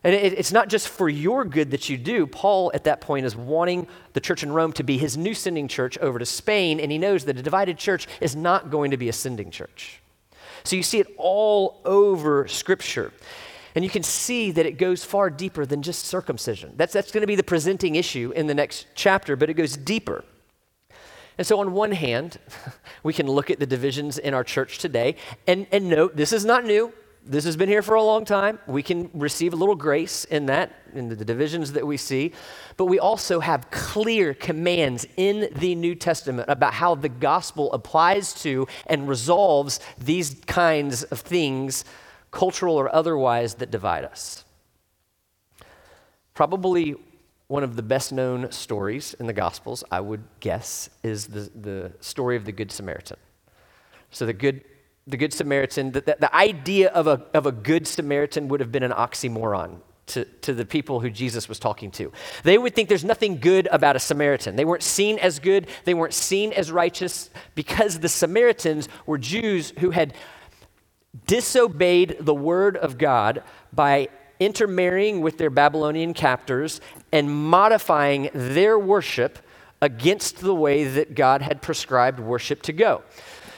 And 0.03 0.15
it, 0.15 0.34
it's 0.34 0.51
not 0.51 0.70
just 0.70 0.88
for 0.88 1.10
your 1.10 1.44
good 1.44 1.72
that 1.72 1.89
you 1.89 1.98
do. 1.98 2.25
Paul, 2.25 2.72
at 2.74 2.86
that 2.86 3.01
point, 3.01 3.25
is 3.25 3.36
wanting 3.36 3.88
the 4.13 4.22
church 4.22 4.44
in 4.44 4.51
Rome 4.51 4.72
to 4.74 4.84
be 4.84 4.98
his 4.98 5.18
new 5.18 5.34
sending 5.34 5.68
church 5.68 5.98
over 5.98 6.20
to 6.20 6.25
Spain, 6.25 6.79
and 6.79 6.91
he 6.91 6.98
knows 6.98 7.25
that 7.25 7.38
a 7.38 7.41
divided 7.41 7.77
church 7.77 8.08
is 8.22 8.36
not 8.36 8.70
going 8.70 8.91
to 8.91 8.98
be 8.98 9.10
a 9.10 9.13
sending 9.13 9.51
church. 9.51 10.01
So 10.63 10.75
you 10.75 10.84
see 10.84 11.00
it 11.00 11.08
all 11.18 11.82
over 11.84 12.48
Scripture. 12.48 13.12
And 13.75 13.84
you 13.84 13.89
can 13.89 14.03
see 14.03 14.51
that 14.51 14.65
it 14.65 14.77
goes 14.77 15.03
far 15.03 15.29
deeper 15.29 15.65
than 15.65 15.82
just 15.82 16.06
circumcision. 16.06 16.74
That's, 16.75 16.91
that's 16.91 17.12
going 17.12 17.22
to 17.22 17.27
be 17.27 17.36
the 17.36 17.44
presenting 17.44 17.96
issue 17.96 18.32
in 18.36 18.48
the 18.48 18.56
next 18.56 18.88
chapter, 18.96 19.36
but 19.36 19.50
it 19.50 19.53
goes 19.53 19.77
deeper. 19.77 20.24
And 21.38 21.46
so, 21.46 21.60
on 21.60 21.72
one 21.72 21.91
hand, 21.91 22.39
we 23.03 23.13
can 23.13 23.27
look 23.27 23.50
at 23.50 23.60
the 23.60 23.65
divisions 23.65 24.18
in 24.18 24.34
our 24.34 24.44
church 24.44 24.79
today 24.79 25.15
and, 25.48 25.68
and 25.72 25.89
note 25.89 26.15
this 26.15 26.34
is 26.34 26.44
not 26.44 26.65
new 26.65 26.91
this 27.29 27.45
has 27.45 27.55
been 27.55 27.69
here 27.69 27.83
for 27.83 27.93
a 27.93 28.01
long 28.01 28.25
time. 28.25 28.57
We 28.65 28.81
can 28.81 29.12
receive 29.13 29.53
a 29.53 29.55
little 29.55 29.75
grace 29.75 30.25
in 30.25 30.48
that, 30.48 30.71
in 30.95 31.09
the 31.09 31.24
divisions 31.24 31.74
that 31.74 31.86
we 31.86 31.95
see. 31.95 32.33
But 32.75 32.86
we 32.86 32.98
also 32.98 33.39
have 33.39 33.69
clear 33.69 34.33
commands 34.33 35.05
in 35.15 35.48
the 35.55 35.75
New 35.75 35.93
Testament 35.93 36.50
about 36.50 36.74
how 36.74 36.95
the 36.95 37.07
gospel 37.07 37.71
applies 37.71 38.33
to 38.41 38.67
and 38.88 39.07
resolves 39.07 39.79
these 40.00 40.38
kinds 40.48 41.03
of 41.03 41.19
things, 41.19 41.86
cultural 42.31 42.75
or 42.75 42.93
otherwise, 42.93 43.53
that 43.55 43.69
divide 43.69 44.05
us. 44.05 44.43
Probably 46.33 46.95
one 47.45 47.63
of 47.63 47.75
the 47.75 47.83
best 47.83 48.12
known 48.12 48.51
stories 48.51 49.13
in 49.19 49.27
the 49.27 49.33
Gospels, 49.33 49.83
I 49.91 50.00
would 50.00 50.24
guess, 50.39 50.89
is 51.03 51.27
the, 51.27 51.51
the 51.53 51.91
story 52.00 52.36
of 52.38 52.45
the 52.45 52.51
Good 52.51 52.71
Samaritan. 52.71 53.17
So, 54.12 54.25
the 54.25 54.33
Good 54.33 54.63
the 55.09 55.17
Good 55.17 55.33
Samaritan, 55.33 55.91
the, 55.91 56.01
the, 56.01 56.17
the 56.19 56.35
idea 56.35 56.89
of 56.89 57.07
a, 57.07 57.25
of 57.33 57.45
a 57.45 57.51
Good 57.51 57.87
Samaritan 57.87 58.47
would 58.47 58.59
have 58.59 58.71
been 58.71 58.83
an 58.83 58.91
oxymoron 58.91 59.79
to, 60.07 60.25
to 60.25 60.53
the 60.53 60.65
people 60.65 60.99
who 60.99 61.09
Jesus 61.09 61.47
was 61.47 61.59
talking 61.59 61.91
to. 61.91 62.11
They 62.43 62.57
would 62.57 62.75
think 62.75 62.89
there's 62.89 63.03
nothing 63.03 63.39
good 63.39 63.67
about 63.71 63.95
a 63.95 63.99
Samaritan. 63.99 64.55
They 64.55 64.65
weren't 64.65 64.83
seen 64.83 65.19
as 65.19 65.39
good, 65.39 65.67
they 65.85 65.93
weren't 65.93 66.13
seen 66.13 66.51
as 66.53 66.71
righteous 66.71 67.29
because 67.55 67.99
the 67.99 68.09
Samaritans 68.09 68.89
were 69.05 69.17
Jews 69.17 69.73
who 69.79 69.91
had 69.91 70.13
disobeyed 71.25 72.17
the 72.19 72.35
word 72.35 72.77
of 72.77 72.97
God 72.97 73.43
by 73.73 74.09
intermarrying 74.39 75.21
with 75.21 75.37
their 75.37 75.49
Babylonian 75.49 76.13
captors 76.13 76.81
and 77.11 77.29
modifying 77.29 78.29
their 78.33 78.79
worship 78.79 79.39
against 79.81 80.39
the 80.39 80.55
way 80.55 80.83
that 80.83 81.15
God 81.15 81.41
had 81.41 81.61
prescribed 81.61 82.19
worship 82.19 82.61
to 82.63 82.73
go. 82.73 83.03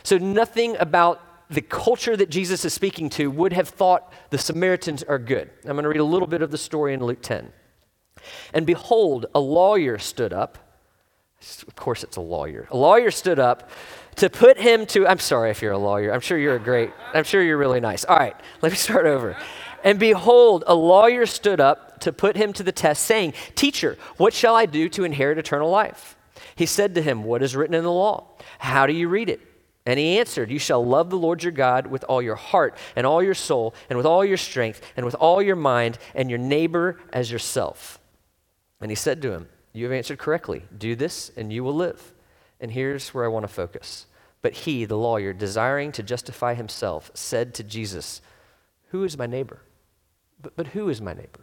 So, 0.04 0.18
nothing 0.18 0.76
about 0.80 1.22
the 1.52 1.62
culture 1.62 2.16
that 2.16 2.30
Jesus 2.30 2.64
is 2.64 2.74
speaking 2.74 3.10
to 3.12 3.30
would 3.30 3.52
have 3.54 3.68
thought 3.68 4.12
the 4.30 4.38
Samaritans 4.38 5.04
are 5.04 5.20
good. 5.20 5.50
I'm 5.66 5.74
going 5.74 5.84
to 5.84 5.90
read 5.90 6.00
a 6.00 6.04
little 6.04 6.28
bit 6.28 6.42
of 6.42 6.50
the 6.50 6.58
story 6.58 6.94
in 6.94 7.04
Luke 7.04 7.22
10. 7.22 7.52
And 8.54 8.66
behold, 8.66 9.26
a 9.36 9.40
lawyer 9.40 9.98
stood 9.98 10.32
up. 10.32 10.58
Of 11.68 11.76
course, 11.76 12.04
it's 12.04 12.16
a 12.16 12.22
lawyer. 12.22 12.68
A 12.72 12.78
lawyer 12.78 13.12
stood 13.12 13.38
up 13.38 13.70
to 14.16 14.30
put 14.30 14.58
him 14.58 14.86
to. 14.88 15.08
I'm 15.08 15.20
sorry 15.20 15.50
if 15.50 15.62
you're 15.62 15.74
a 15.74 15.78
lawyer. 15.78 16.14
I'm 16.14 16.22
sure 16.22 16.38
you're 16.38 16.56
a 16.56 16.60
great, 16.60 16.92
I'm 17.14 17.24
sure 17.24 17.42
you're 17.42 17.58
really 17.58 17.80
nice. 17.80 18.06
All 18.06 18.18
right, 18.18 18.36
let 18.62 18.72
me 18.72 18.78
start 18.78 19.06
over. 19.06 19.36
And 19.84 20.00
behold, 20.00 20.64
a 20.68 20.76
lawyer 20.76 21.26
stood 21.26 21.60
up 21.60 22.00
to 22.02 22.14
put 22.14 22.38
him 22.38 22.54
to 22.54 22.64
the 22.64 22.72
test, 22.72 23.04
saying, 23.04 23.34
Teacher, 23.56 23.98
what 24.18 24.34
shall 24.34 24.56
I 24.56 24.68
do 24.68 24.88
to 24.90 25.04
inherit 25.04 25.38
eternal 25.38 25.70
life? 25.70 26.16
He 26.56 26.66
said 26.66 26.96
to 26.96 27.02
him, 27.02 27.24
What 27.24 27.42
is 27.42 27.56
written 27.56 27.74
in 27.74 27.84
the 27.84 27.92
law? 27.92 28.28
How 28.60 28.86
do 28.86 28.94
you 28.94 29.10
read 29.10 29.28
it? 29.28 29.42
And 29.86 29.98
he 29.98 30.20
answered, 30.20 30.52
You 30.52 30.60
shall 30.60 30.86
love 30.86 31.10
the 31.10 31.18
Lord 31.18 31.44
your 31.44 31.52
God 31.52 31.88
with 31.88 32.04
all 32.08 32.22
your 32.22 32.36
heart 32.36 32.78
and 32.96 33.06
all 33.06 33.24
your 33.24 33.34
soul 33.34 33.74
and 33.90 33.98
with 33.98 34.06
all 34.06 34.24
your 34.24 34.38
strength 34.38 34.82
and 34.96 35.06
with 35.06 35.16
all 35.16 35.42
your 35.42 35.56
mind 35.56 35.98
and 36.14 36.30
your 36.30 36.40
neighbor 36.40 37.00
as 37.12 37.32
yourself. 37.32 38.00
And 38.80 38.92
he 38.92 38.96
said 38.96 39.22
to 39.22 39.32
him, 39.32 39.50
You 39.74 39.86
have 39.86 39.94
answered 39.94 40.20
correctly. 40.20 40.64
Do 40.78 40.96
this 40.96 41.32
and 41.36 41.52
you 41.52 41.64
will 41.64 41.76
live. 41.76 42.14
And 42.60 42.72
here's 42.72 43.14
where 43.14 43.26
I 43.26 43.30
want 43.30 43.44
to 43.44 43.54
focus. 43.54 44.06
But 44.44 44.54
he, 44.54 44.86
the 44.86 44.98
lawyer, 44.98 45.34
desiring 45.34 45.92
to 45.94 46.04
justify 46.04 46.54
himself, 46.54 47.12
said 47.14 47.54
to 47.56 47.64
Jesus, 47.64 48.22
Who 48.90 49.04
is 49.04 49.18
my 49.18 49.26
neighbor? 49.26 49.62
But, 50.42 50.56
but 50.56 50.68
who 50.68 50.90
is 50.90 51.02
my 51.02 51.14
neighbor? 51.14 51.42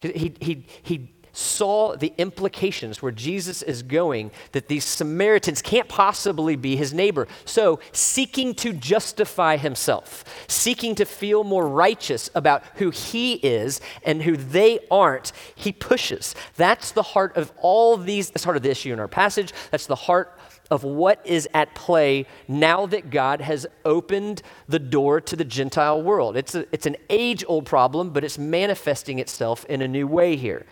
He, 0.00 0.34
he, 0.40 0.66
he 0.82 1.12
saw 1.32 1.96
the 1.96 2.12
implications 2.18 3.02
where 3.02 3.12
Jesus 3.12 3.62
is 3.62 3.82
going 3.82 4.30
that 4.52 4.68
these 4.68 4.84
Samaritans 4.84 5.62
can't 5.62 5.88
possibly 5.88 6.56
be 6.56 6.76
his 6.76 6.92
neighbor. 6.92 7.28
So, 7.44 7.80
seeking 7.92 8.54
to 8.56 8.72
justify 8.72 9.56
himself, 9.56 10.24
seeking 10.48 10.94
to 10.96 11.04
feel 11.04 11.44
more 11.44 11.68
righteous 11.68 12.30
about 12.34 12.62
who 12.76 12.90
he 12.90 13.34
is 13.34 13.80
and 14.04 14.22
who 14.22 14.36
they 14.36 14.80
aren't, 14.90 15.32
he 15.54 15.72
pushes. 15.72 16.34
That's 16.56 16.92
the 16.92 17.02
heart 17.02 17.36
of 17.36 17.52
all 17.58 17.96
these, 17.96 18.30
that's 18.30 18.42
the 18.42 18.46
heart 18.46 18.56
of 18.56 18.62
the 18.62 18.70
issue 18.70 18.92
in 18.92 19.00
our 19.00 19.08
passage. 19.08 19.52
That's 19.70 19.86
the 19.86 19.94
heart 19.94 20.36
of 20.70 20.84
what 20.84 21.20
is 21.26 21.48
at 21.52 21.74
play 21.74 22.26
now 22.46 22.86
that 22.86 23.10
God 23.10 23.40
has 23.40 23.66
opened 23.84 24.42
the 24.68 24.78
door 24.78 25.20
to 25.20 25.36
the 25.36 25.44
Gentile 25.44 26.00
world. 26.00 26.36
It's, 26.36 26.54
a, 26.54 26.66
it's 26.72 26.86
an 26.86 26.96
age 27.08 27.44
old 27.48 27.66
problem, 27.66 28.10
but 28.10 28.22
it's 28.22 28.38
manifesting 28.38 29.18
itself 29.18 29.64
in 29.66 29.82
a 29.82 29.88
new 29.88 30.06
way 30.06 30.36
here. 30.36 30.64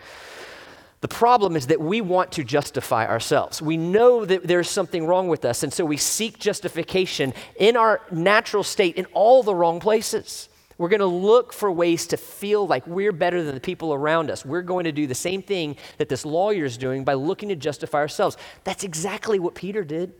The 1.01 1.07
problem 1.07 1.55
is 1.55 1.67
that 1.67 1.79
we 1.79 2.01
want 2.01 2.33
to 2.33 2.43
justify 2.43 3.07
ourselves. 3.07 3.61
We 3.61 3.77
know 3.77 4.25
that 4.25 4.43
there's 4.43 4.69
something 4.69 5.07
wrong 5.07 5.29
with 5.29 5.45
us, 5.45 5.63
and 5.63 5.71
so 5.71 5.85
we 5.85 5.95
seek 5.95 6.39
justification 6.39 7.33
in 7.57 7.77
our 7.77 8.01
natural 8.11 8.63
state 8.63 8.95
in 8.97 9.05
all 9.13 9.41
the 9.41 9.55
wrong 9.55 9.79
places. 9.79 10.49
We're 10.77 10.89
going 10.89 10.99
to 10.99 11.05
look 11.05 11.51
for 11.51 11.71
ways 11.71 12.07
to 12.07 12.17
feel 12.17 12.65
like 12.65 12.87
we're 12.87 13.11
better 13.11 13.43
than 13.43 13.53
the 13.53 13.61
people 13.61 13.93
around 13.93 14.31
us. 14.31 14.45
We're 14.45 14.61
going 14.61 14.85
to 14.85 14.93
do 14.93 15.07
the 15.07 15.15
same 15.15 15.41
thing 15.41 15.75
that 15.97 16.09
this 16.09 16.25
lawyer 16.25 16.65
is 16.65 16.77
doing 16.77 17.03
by 17.03 17.15
looking 17.15 17.49
to 17.49 17.55
justify 17.55 17.97
ourselves. 17.99 18.37
That's 18.63 18.83
exactly 18.85 19.39
what 19.39 19.55
Peter 19.55 19.83
did. 19.83 20.13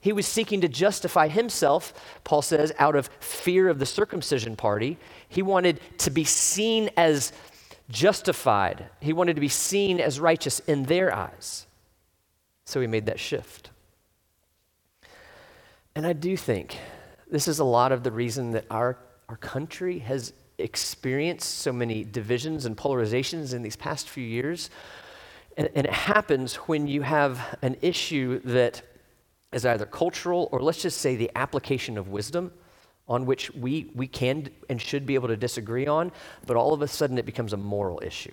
He 0.00 0.14
was 0.14 0.26
seeking 0.26 0.62
to 0.62 0.68
justify 0.68 1.28
himself, 1.28 1.92
Paul 2.24 2.40
says, 2.40 2.72
out 2.78 2.96
of 2.96 3.10
fear 3.20 3.68
of 3.68 3.78
the 3.78 3.84
circumcision 3.84 4.56
party. 4.56 4.96
He 5.28 5.42
wanted 5.42 5.80
to 5.98 6.10
be 6.10 6.24
seen 6.24 6.88
as 6.96 7.32
justified. 7.90 8.86
He 9.00 9.12
wanted 9.12 9.34
to 9.34 9.40
be 9.40 9.48
seen 9.48 10.00
as 10.00 10.20
righteous 10.20 10.60
in 10.60 10.84
their 10.84 11.14
eyes. 11.14 11.66
So 12.64 12.80
he 12.80 12.86
made 12.86 13.06
that 13.06 13.18
shift. 13.18 13.70
And 15.94 16.06
I 16.06 16.12
do 16.12 16.36
think 16.36 16.78
this 17.30 17.48
is 17.48 17.58
a 17.58 17.64
lot 17.64 17.92
of 17.92 18.02
the 18.02 18.12
reason 18.12 18.52
that 18.52 18.64
our, 18.70 18.96
our 19.28 19.36
country 19.36 19.98
has 20.00 20.32
experienced 20.58 21.58
so 21.58 21.72
many 21.72 22.04
divisions 22.04 22.64
and 22.64 22.76
polarizations 22.76 23.54
in 23.54 23.62
these 23.62 23.76
past 23.76 24.08
few 24.08 24.24
years. 24.24 24.70
And, 25.56 25.68
and 25.74 25.86
it 25.86 25.92
happens 25.92 26.54
when 26.56 26.86
you 26.86 27.02
have 27.02 27.58
an 27.62 27.76
issue 27.82 28.40
that 28.44 28.82
is 29.52 29.66
either 29.66 29.86
cultural 29.86 30.48
or 30.52 30.60
let's 30.60 30.80
just 30.80 30.98
say 30.98 31.16
the 31.16 31.30
application 31.34 31.98
of 31.98 32.08
wisdom 32.08 32.52
on 33.10 33.26
which 33.26 33.52
we, 33.54 33.90
we 33.94 34.06
can 34.06 34.48
and 34.70 34.80
should 34.80 35.04
be 35.04 35.16
able 35.16 35.28
to 35.28 35.36
disagree 35.36 35.86
on, 35.86 36.12
but 36.46 36.56
all 36.56 36.72
of 36.72 36.80
a 36.80 36.88
sudden 36.88 37.18
it 37.18 37.26
becomes 37.26 37.52
a 37.52 37.56
moral 37.58 38.00
issue. 38.02 38.32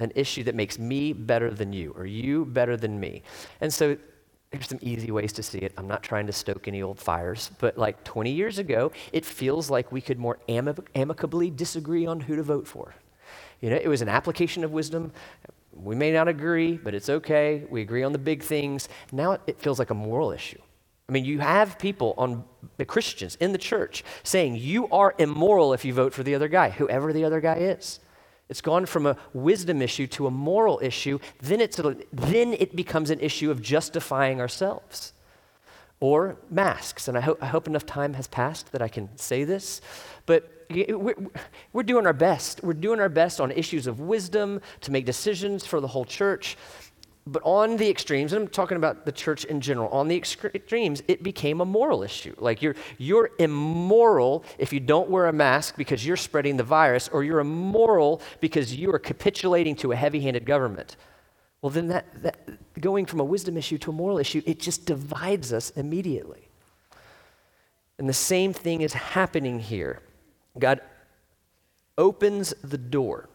an 0.00 0.12
issue 0.16 0.42
that 0.42 0.56
makes 0.56 0.78
me 0.78 1.12
better 1.12 1.50
than 1.50 1.72
you 1.72 1.94
or 1.96 2.04
you 2.04 2.44
better 2.44 2.76
than 2.76 2.98
me. 2.98 3.22
And 3.60 3.72
so 3.72 3.96
there's 4.50 4.68
some 4.68 4.80
easy 4.82 5.10
ways 5.12 5.32
to 5.34 5.42
see 5.42 5.58
it. 5.58 5.72
I'm 5.78 5.86
not 5.86 6.02
trying 6.02 6.26
to 6.26 6.32
stoke 6.32 6.66
any 6.68 6.82
old 6.82 6.98
fires, 6.98 7.50
but 7.60 7.78
like 7.78 8.02
20 8.04 8.30
years 8.30 8.58
ago, 8.58 8.92
it 9.12 9.24
feels 9.24 9.70
like 9.70 9.92
we 9.92 10.00
could 10.00 10.18
more 10.18 10.38
amic- 10.48 10.86
amicably 10.96 11.50
disagree 11.50 12.04
on 12.04 12.20
who 12.20 12.36
to 12.36 12.42
vote 12.42 12.66
for. 12.66 12.94
You 13.60 13.70
know, 13.70 13.76
it 13.76 13.88
was 13.88 14.02
an 14.02 14.08
application 14.08 14.64
of 14.64 14.72
wisdom. 14.72 15.12
We 15.72 15.94
may 15.94 16.12
not 16.12 16.28
agree, 16.28 16.76
but 16.76 16.94
it's 16.94 17.08
okay. 17.08 17.64
We 17.70 17.80
agree 17.80 18.02
on 18.02 18.12
the 18.12 18.18
big 18.18 18.42
things. 18.42 18.88
Now 19.12 19.38
it 19.46 19.60
feels 19.60 19.78
like 19.78 19.90
a 19.90 19.94
moral 19.94 20.32
issue. 20.32 20.60
I 21.12 21.20
mean, 21.20 21.26
you 21.26 21.40
have 21.40 21.78
people 21.78 22.14
on 22.16 22.42
the 22.78 22.86
Christians 22.86 23.36
in 23.38 23.52
the 23.52 23.58
church 23.58 24.02
saying 24.22 24.56
you 24.56 24.88
are 24.88 25.14
immoral 25.18 25.74
if 25.74 25.84
you 25.84 25.92
vote 25.92 26.14
for 26.14 26.22
the 26.22 26.34
other 26.34 26.48
guy, 26.48 26.70
whoever 26.70 27.12
the 27.12 27.22
other 27.22 27.38
guy 27.38 27.56
is. 27.56 28.00
It's 28.48 28.62
gone 28.62 28.86
from 28.86 29.04
a 29.04 29.18
wisdom 29.34 29.82
issue 29.82 30.06
to 30.06 30.26
a 30.26 30.30
moral 30.30 30.80
issue. 30.82 31.18
Then, 31.42 31.60
it's 31.60 31.78
a, 31.78 31.98
then 32.14 32.54
it 32.54 32.74
becomes 32.74 33.10
an 33.10 33.20
issue 33.20 33.50
of 33.50 33.60
justifying 33.60 34.40
ourselves. 34.40 35.12
Or 36.00 36.38
masks. 36.48 37.08
And 37.08 37.18
I, 37.18 37.20
ho- 37.20 37.36
I 37.42 37.46
hope 37.46 37.66
enough 37.66 37.84
time 37.84 38.14
has 38.14 38.26
passed 38.26 38.72
that 38.72 38.80
I 38.80 38.88
can 38.88 39.14
say 39.18 39.44
this. 39.44 39.82
But 40.24 40.64
we're, 40.70 41.14
we're 41.74 41.82
doing 41.82 42.06
our 42.06 42.14
best. 42.14 42.62
We're 42.62 42.72
doing 42.72 43.00
our 43.00 43.10
best 43.10 43.38
on 43.38 43.50
issues 43.50 43.86
of 43.86 44.00
wisdom 44.00 44.62
to 44.80 44.90
make 44.90 45.04
decisions 45.04 45.66
for 45.66 45.78
the 45.78 45.88
whole 45.88 46.06
church. 46.06 46.56
But 47.24 47.42
on 47.44 47.76
the 47.76 47.88
extremes, 47.88 48.32
and 48.32 48.42
I'm 48.42 48.48
talking 48.48 48.76
about 48.76 49.06
the 49.06 49.12
church 49.12 49.44
in 49.44 49.60
general, 49.60 49.88
on 49.90 50.08
the 50.08 50.16
extremes, 50.16 51.02
it 51.06 51.22
became 51.22 51.60
a 51.60 51.64
moral 51.64 52.02
issue. 52.02 52.34
Like 52.38 52.62
you're, 52.62 52.74
you're 52.98 53.30
immoral 53.38 54.44
if 54.58 54.72
you 54.72 54.80
don't 54.80 55.08
wear 55.08 55.28
a 55.28 55.32
mask 55.32 55.76
because 55.76 56.04
you're 56.04 56.16
spreading 56.16 56.56
the 56.56 56.64
virus, 56.64 57.08
or 57.08 57.22
you're 57.22 57.38
immoral 57.38 58.20
because 58.40 58.74
you 58.74 58.92
are 58.92 58.98
capitulating 58.98 59.76
to 59.76 59.92
a 59.92 59.96
heavy 59.96 60.20
handed 60.20 60.44
government. 60.44 60.96
Well, 61.60 61.70
then 61.70 61.86
that, 61.88 62.06
that 62.22 62.80
going 62.80 63.06
from 63.06 63.20
a 63.20 63.24
wisdom 63.24 63.56
issue 63.56 63.78
to 63.78 63.90
a 63.90 63.94
moral 63.94 64.18
issue, 64.18 64.42
it 64.44 64.58
just 64.58 64.84
divides 64.84 65.52
us 65.52 65.70
immediately. 65.70 66.48
And 67.98 68.08
the 68.08 68.14
same 68.14 68.52
thing 68.52 68.80
is 68.80 68.94
happening 68.94 69.60
here. 69.60 70.00
God 70.58 70.80
opens 71.96 72.52
the 72.64 72.78
door 72.78 73.28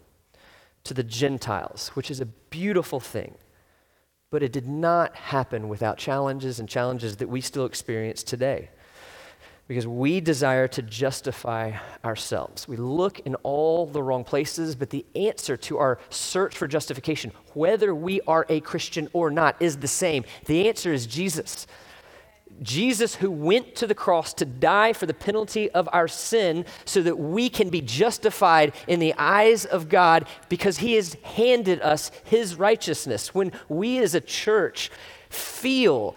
to 0.84 0.94
the 0.94 1.04
Gentiles, 1.04 1.92
which 1.94 2.12
is 2.12 2.20
a 2.20 2.26
beautiful 2.26 3.00
thing. 3.00 3.36
But 4.30 4.44
it 4.44 4.52
did 4.52 4.68
not 4.68 5.16
happen 5.16 5.70
without 5.70 5.98
challenges 5.98 6.60
and 6.60 6.68
challenges 6.68 7.18
that 7.18 7.30
we 7.30 7.40
still 7.40 7.66
experience 7.66 8.24
today. 8.24 8.70
Because 9.68 9.88
we 9.88 10.22
desire 10.22 10.68
to 10.70 10.82
justify 10.82 11.74
ourselves. 12.04 12.68
We 12.68 12.78
look 12.78 13.20
in 13.20 13.36
all 13.36 13.86
the 13.86 14.02
wrong 14.02 14.24
places, 14.24 14.76
but 14.76 14.90
the 14.90 15.06
answer 15.16 15.58
to 15.58 15.78
our 15.78 16.00
search 16.10 16.56
for 16.56 16.68
justification, 16.68 17.32
whether 17.54 17.94
we 17.94 18.22
are 18.22 18.46
a 18.48 18.62
Christian 18.62 19.10
or 19.12 19.30
not, 19.30 19.62
is 19.62 19.78
the 19.78 19.88
same. 19.88 20.24
The 20.46 20.70
answer 20.70 20.94
is 20.94 21.06
Jesus. 21.06 21.68
Jesus, 22.62 23.16
who 23.16 23.32
went 23.32 23.76
to 23.76 23.88
the 23.88 23.96
cross 23.96 24.34
to 24.36 24.46
die 24.46 24.94
for 24.94 25.06
the 25.06 25.14
penalty 25.14 25.70
of 25.72 25.88
our 25.92 26.08
sin 26.08 26.66
so 26.86 27.02
that 27.02 27.18
we 27.18 27.50
can 27.50 27.70
be 27.70 27.82
justified 27.82 28.74
in 28.88 29.00
the 29.00 29.14
eyes 29.18 29.66
of 29.66 29.90
God 29.90 30.28
because 30.50 30.80
he 30.80 30.94
has 30.94 31.16
handed 31.24 31.82
us 31.82 32.12
his 32.24 32.56
righteousness. 32.56 33.34
When 33.34 33.52
we 33.70 34.00
as 34.00 34.16
a 34.16 34.22
church 34.22 34.92
feel 35.30 36.16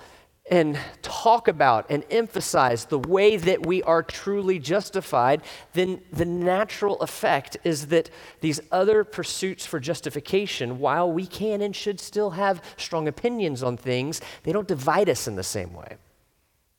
and 0.51 0.77
talk 1.01 1.47
about 1.47 1.87
and 1.91 2.05
emphasize 2.11 2.87
the 2.87 2.99
way 2.99 3.37
that 3.37 3.65
we 3.65 3.83
are 3.85 4.03
truly 4.03 4.59
justified, 4.59 5.43
then 5.75 6.01
the 6.13 6.25
natural 6.25 7.01
effect 7.03 7.57
is 7.63 7.87
that 7.87 8.11
these 8.41 8.61
other 8.73 9.05
pursuits 9.05 9.65
for 9.65 9.79
justification, 9.79 10.81
while 10.81 11.11
we 11.11 11.25
can 11.25 11.61
and 11.63 11.77
should 11.77 12.01
still 12.01 12.31
have 12.31 12.63
strong 12.77 13.07
opinions 13.07 13.63
on 13.63 13.77
things, 13.77 14.21
they 14.43 14.53
don't 14.53 14.67
divide 14.67 15.09
us 15.09 15.29
in 15.29 15.37
the 15.37 15.45
same 15.45 15.73
way 15.73 15.97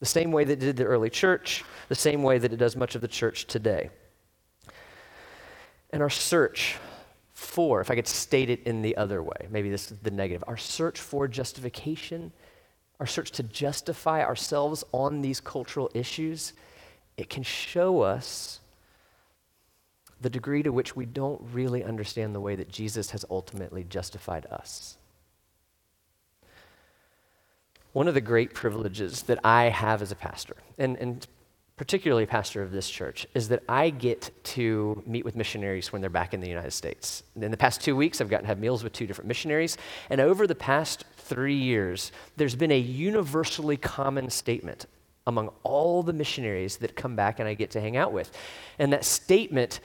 the 0.02 0.06
same 0.08 0.32
way 0.32 0.44
that 0.44 0.54
it 0.54 0.60
did 0.60 0.78
the 0.78 0.84
early 0.84 1.12
church, 1.12 1.64
the 1.88 1.96
same 1.96 2.24
way 2.24 2.40
that 2.40 2.52
it 2.52 2.58
does 2.58 2.76
much 2.76 2.96
of 2.96 3.02
the 3.02 3.08
church 3.08 3.46
today. 3.46 3.92
And 5.92 6.02
our 6.02 6.10
search 6.10 6.78
for, 7.34 7.82
if 7.82 7.92
I 7.92 7.96
could 7.96 8.08
state 8.08 8.50
it 8.50 8.64
in 8.64 8.82
the 8.82 8.98
other 8.98 9.22
way, 9.22 9.48
maybe 9.52 9.70
this 9.70 9.92
is 9.92 10.00
the 10.00 10.12
negative, 10.12 10.44
our 10.48 10.58
search 10.58 11.00
for 11.00 11.28
justification, 11.28 12.32
our 13.00 13.06
search 13.06 13.32
to 13.32 13.44
justify 13.44 14.24
ourselves 14.24 14.84
on 14.92 15.22
these 15.22 15.40
cultural 15.40 15.92
issues, 15.94 16.54
it 17.16 17.30
can 17.30 17.44
show 17.44 18.02
us 18.02 18.60
the 20.20 20.30
degree 20.30 20.64
to 20.64 20.72
which 20.72 20.96
we 20.96 21.06
don't 21.06 21.42
really 21.52 21.84
understand 21.84 22.34
the 22.34 22.40
way 22.40 22.56
that 22.56 22.70
Jesus 22.70 23.12
has 23.12 23.24
ultimately 23.30 23.84
justified 23.84 24.48
us. 24.48 24.98
One 27.94 28.08
of 28.08 28.14
the 28.14 28.22
great 28.22 28.54
privileges 28.54 29.24
that 29.24 29.40
I 29.44 29.66
have 29.66 30.02
as 30.02 30.12
a 30.12 30.16
pastor, 30.16 30.56
and, 30.78 30.98
and 30.98 31.28
particularly 31.76 32.26
pastor 32.26 32.62
of 32.62 32.72
this 32.72 32.90
church, 32.90 33.28
is 33.34 33.50
that 33.50 33.64
I 33.68 33.90
get 33.90 34.32
to 34.46 35.04
meet 35.06 35.26
with 35.26 35.36
missionaries 35.36 35.92
when 35.92 36.02
they're 36.02 36.10
back 36.10 36.34
in 36.34 36.40
the 36.40 36.48
United 36.48 36.72
States. 36.72 37.24
In 37.36 37.52
the 37.52 37.58
past 37.58 37.82
two 37.82 37.96
weeks, 37.96 38.22
I've 38.22 38.30
gotten 38.30 38.44
to 38.44 38.48
have 38.48 38.60
meals 38.60 38.84
with 38.84 38.94
two 38.94 39.08
different 39.08 39.28
missionaries. 39.28 39.78
And 40.10 40.22
over 40.22 40.48
the 40.48 40.56
past 40.56 41.04
three 41.18 41.56
years, 41.56 42.12
there's 42.38 42.56
been 42.56 42.72
a 42.72 42.80
universally 42.80 43.78
common 43.78 44.30
statement 44.30 44.86
among 45.28 45.50
all 45.64 46.02
the 46.02 46.14
missionaries 46.14 46.78
that 46.78 46.96
come 46.96 47.16
back 47.16 47.40
and 47.40 47.48
I 47.48 47.54
get 47.54 47.72
to 47.72 47.82
hang 47.82 47.98
out 47.98 48.14
with. 48.14 48.32
And 48.80 48.94
that 48.94 49.06
statement 49.06 49.82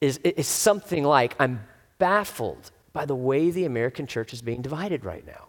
is, 0.00 0.18
is 0.18 0.46
something 0.46 1.04
like 1.04 1.34
I'm 1.38 1.60
baffled 1.98 2.70
by 2.92 3.04
the 3.04 3.14
way 3.14 3.50
the 3.50 3.64
American 3.64 4.06
church 4.06 4.32
is 4.32 4.42
being 4.42 4.62
divided 4.62 5.04
right 5.04 5.26
now. 5.26 5.45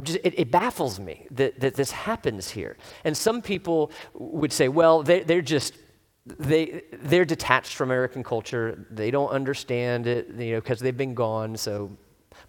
Just, 0.00 0.18
it, 0.24 0.38
it, 0.38 0.50
baffles 0.50 1.00
me 1.00 1.26
that, 1.30 1.60
that 1.60 1.74
this 1.74 1.90
happens 1.90 2.50
here. 2.50 2.76
And 3.04 3.16
some 3.16 3.40
people 3.40 3.90
would 4.14 4.52
say, 4.52 4.68
well, 4.68 5.02
they, 5.02 5.20
they're 5.20 5.42
just, 5.42 5.74
they, 6.26 6.82
they're 6.92 7.24
detached 7.24 7.74
from 7.74 7.90
American 7.90 8.22
culture. 8.22 8.86
They 8.90 9.10
don't 9.10 9.30
understand 9.30 10.06
it, 10.06 10.28
you 10.36 10.52
know, 10.52 10.60
because 10.60 10.80
they've 10.80 10.96
been 10.96 11.14
gone, 11.14 11.56
so 11.56 11.96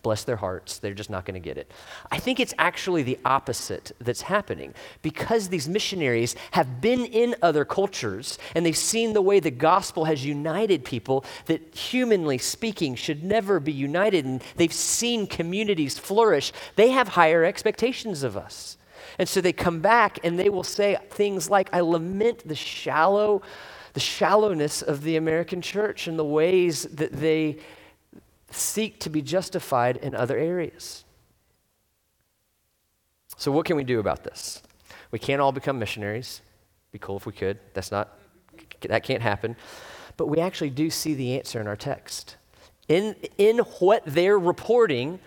bless 0.08 0.24
their 0.24 0.38
hearts, 0.38 0.80
they're 0.80 0.94
just 0.94 1.10
not 1.10 1.26
going 1.26 1.34
to 1.34 1.46
get 1.50 1.58
it. 1.58 1.70
I 2.10 2.18
think 2.18 2.40
it's 2.40 2.54
actually 2.58 3.04
the 3.04 3.20
opposite 3.26 3.92
that's 4.00 4.22
happening 4.22 4.74
because 5.02 5.50
these 5.50 5.68
missionaries 5.68 6.34
have 6.52 6.80
been 6.80 7.04
in 7.04 7.36
other 7.42 7.66
cultures 7.66 8.40
and 8.56 8.66
they've 8.66 8.78
seen 8.94 9.12
the 9.12 9.22
way 9.22 9.42
the 9.42 9.52
gospel 9.52 10.06
has 10.06 10.26
united 10.26 10.86
people 10.86 11.26
that, 11.48 11.76
humanly 11.76 12.38
speaking, 12.38 12.96
should 12.96 13.22
never 13.22 13.60
be 13.60 13.74
united, 13.74 14.24
and 14.24 14.42
they've 14.56 14.72
seen 14.72 15.28
communities 15.28 16.00
flourish. 16.00 16.54
They 16.78 16.92
have 16.92 17.10
higher 17.10 17.44
expectations 17.44 18.24
of 18.24 18.38
us. 18.38 18.78
And 19.20 19.28
so 19.28 19.42
they 19.42 19.52
come 19.52 19.82
back 19.82 20.20
and 20.24 20.40
they 20.40 20.48
will 20.48 20.64
say 20.64 20.96
things 21.10 21.50
like, 21.50 21.68
I 21.74 21.82
lament 21.82 22.48
the 22.48 22.56
shallow, 22.56 23.42
the 23.92 24.00
shallowness 24.00 24.82
of 24.82 25.04
the 25.04 25.18
American 25.18 25.62
church 25.62 26.08
and 26.08 26.18
the 26.18 26.24
ways 26.24 26.84
that 26.84 27.12
they 27.12 27.58
seek 28.52 29.00
to 29.02 29.10
be 29.10 29.22
justified 29.22 29.98
in 29.98 30.16
other 30.16 30.38
areas. 30.38 31.04
So, 33.38 33.52
what 33.52 33.66
can 33.66 33.76
we 33.76 33.84
do 33.84 34.00
about 34.00 34.24
this? 34.24 34.64
We 35.12 35.20
can't 35.20 35.42
all 35.42 35.52
become 35.52 35.80
missionaries. 35.80 36.42
Be 36.92 37.00
cool 37.00 37.18
if 37.18 37.26
we 37.26 37.34
could. 37.34 37.60
That's 37.74 37.92
not, 37.92 38.18
that 38.82 39.04
can't 39.04 39.22
happen. 39.22 39.56
But 40.16 40.28
we 40.28 40.40
actually 40.40 40.72
do 40.72 40.90
see 40.90 41.14
the 41.14 41.38
answer 41.38 41.62
in 41.62 41.68
our 41.68 41.76
text. 41.76 42.38
In, 42.88 43.16
in 43.38 43.60
what 43.80 44.04
they're 44.06 44.40
reporting, 44.40 45.20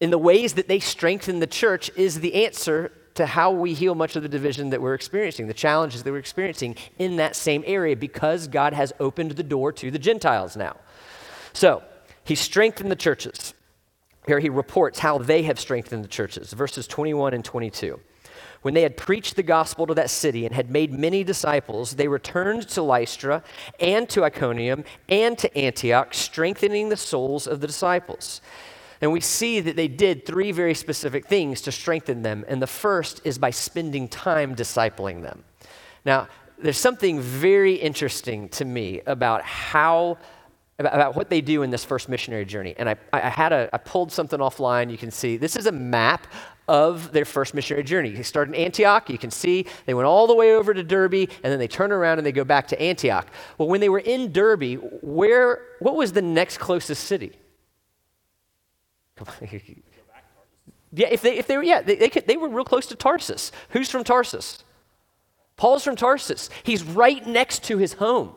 in 0.00 0.10
the 0.10 0.18
ways 0.18 0.54
that 0.54 0.68
they 0.68 0.78
strengthen 0.78 1.40
the 1.40 1.46
church, 1.46 1.90
is 1.96 2.20
the 2.20 2.46
answer 2.46 2.92
to 3.14 3.26
how 3.26 3.50
we 3.50 3.74
heal 3.74 3.96
much 3.96 4.14
of 4.14 4.22
the 4.22 4.28
division 4.28 4.70
that 4.70 4.80
we're 4.80 4.94
experiencing, 4.94 5.48
the 5.48 5.54
challenges 5.54 6.04
that 6.04 6.12
we're 6.12 6.18
experiencing 6.18 6.76
in 6.98 7.16
that 7.16 7.34
same 7.34 7.64
area, 7.66 7.96
because 7.96 8.46
God 8.46 8.72
has 8.72 8.92
opened 9.00 9.32
the 9.32 9.42
door 9.42 9.72
to 9.72 9.90
the 9.90 9.98
Gentiles 9.98 10.56
now. 10.56 10.76
So, 11.52 11.82
he 12.24 12.34
strengthened 12.34 12.90
the 12.90 12.96
churches. 12.96 13.54
Here 14.26 14.38
he 14.38 14.50
reports 14.50 14.98
how 14.98 15.18
they 15.18 15.44
have 15.44 15.58
strengthened 15.58 16.04
the 16.04 16.08
churches, 16.08 16.52
verses 16.52 16.86
21 16.86 17.32
and 17.32 17.44
22. 17.44 17.98
When 18.62 18.74
they 18.74 18.82
had 18.82 18.96
preached 18.96 19.36
the 19.36 19.42
gospel 19.42 19.86
to 19.86 19.94
that 19.94 20.10
city 20.10 20.44
and 20.44 20.54
had 20.54 20.70
made 20.70 20.92
many 20.92 21.22
disciples, 21.24 21.94
they 21.94 22.08
returned 22.08 22.68
to 22.70 22.82
Lystra 22.82 23.42
and 23.78 24.08
to 24.10 24.24
Iconium 24.24 24.84
and 25.08 25.38
to 25.38 25.56
Antioch, 25.56 26.12
strengthening 26.12 26.88
the 26.88 26.96
souls 26.96 27.46
of 27.46 27.60
the 27.60 27.66
disciples. 27.66 28.40
And 29.00 29.12
we 29.12 29.20
see 29.20 29.60
that 29.60 29.76
they 29.76 29.86
did 29.86 30.26
three 30.26 30.50
very 30.50 30.74
specific 30.74 31.26
things 31.26 31.60
to 31.62 31.72
strengthen 31.72 32.22
them. 32.22 32.44
And 32.48 32.60
the 32.60 32.66
first 32.66 33.20
is 33.24 33.38
by 33.38 33.50
spending 33.50 34.08
time 34.08 34.56
discipling 34.56 35.22
them. 35.22 35.44
Now, 36.04 36.26
there's 36.58 36.78
something 36.78 37.20
very 37.20 37.74
interesting 37.74 38.48
to 38.50 38.64
me 38.64 39.00
about 39.06 39.42
how 39.42 40.18
about, 40.78 40.94
about, 40.94 41.16
what 41.16 41.28
they 41.28 41.40
do 41.40 41.62
in 41.62 41.70
this 41.70 41.84
first 41.84 42.08
missionary 42.08 42.44
journey. 42.44 42.74
And 42.78 42.88
I, 42.88 42.96
I 43.12 43.28
had 43.28 43.52
a, 43.52 43.68
I 43.72 43.78
pulled 43.78 44.12
something 44.12 44.38
offline. 44.38 44.90
You 44.90 44.98
can 44.98 45.10
see 45.10 45.36
this 45.36 45.56
is 45.56 45.66
a 45.66 45.72
map 45.72 46.26
of 46.68 47.12
their 47.12 47.24
first 47.24 47.54
missionary 47.54 47.82
journey. 47.82 48.10
They 48.10 48.22
started 48.22 48.54
in 48.54 48.60
Antioch. 48.60 49.08
You 49.08 49.18
can 49.18 49.30
see 49.30 49.66
they 49.86 49.94
went 49.94 50.06
all 50.06 50.26
the 50.26 50.34
way 50.34 50.54
over 50.54 50.74
to 50.74 50.82
Derbe, 50.82 51.14
and 51.14 51.28
then 51.42 51.58
they 51.58 51.66
turn 51.66 51.90
around 51.90 52.18
and 52.18 52.26
they 52.26 52.32
go 52.32 52.44
back 52.44 52.68
to 52.68 52.80
Antioch. 52.80 53.26
Well, 53.56 53.68
when 53.68 53.80
they 53.80 53.88
were 53.88 53.98
in 54.00 54.32
Derbe, 54.32 54.78
where, 55.02 55.62
what 55.80 55.96
was 55.96 56.12
the 56.12 56.22
next 56.22 56.58
closest 56.58 57.04
city? 57.04 57.32
yeah, 60.92 61.08
if 61.10 61.22
they, 61.22 61.38
if 61.38 61.46
they 61.46 61.56
were, 61.56 61.62
yeah, 61.62 61.80
they, 61.80 61.96
they, 61.96 62.10
could, 62.10 62.26
they 62.26 62.36
were 62.36 62.48
real 62.48 62.64
close 62.64 62.86
to 62.86 62.94
Tarsus. 62.94 63.50
Who's 63.70 63.90
from 63.90 64.04
Tarsus? 64.04 64.62
Paul's 65.56 65.82
from 65.82 65.96
Tarsus. 65.96 66.50
He's 66.62 66.84
right 66.84 67.26
next 67.26 67.64
to 67.64 67.78
his 67.78 67.94
home. 67.94 68.36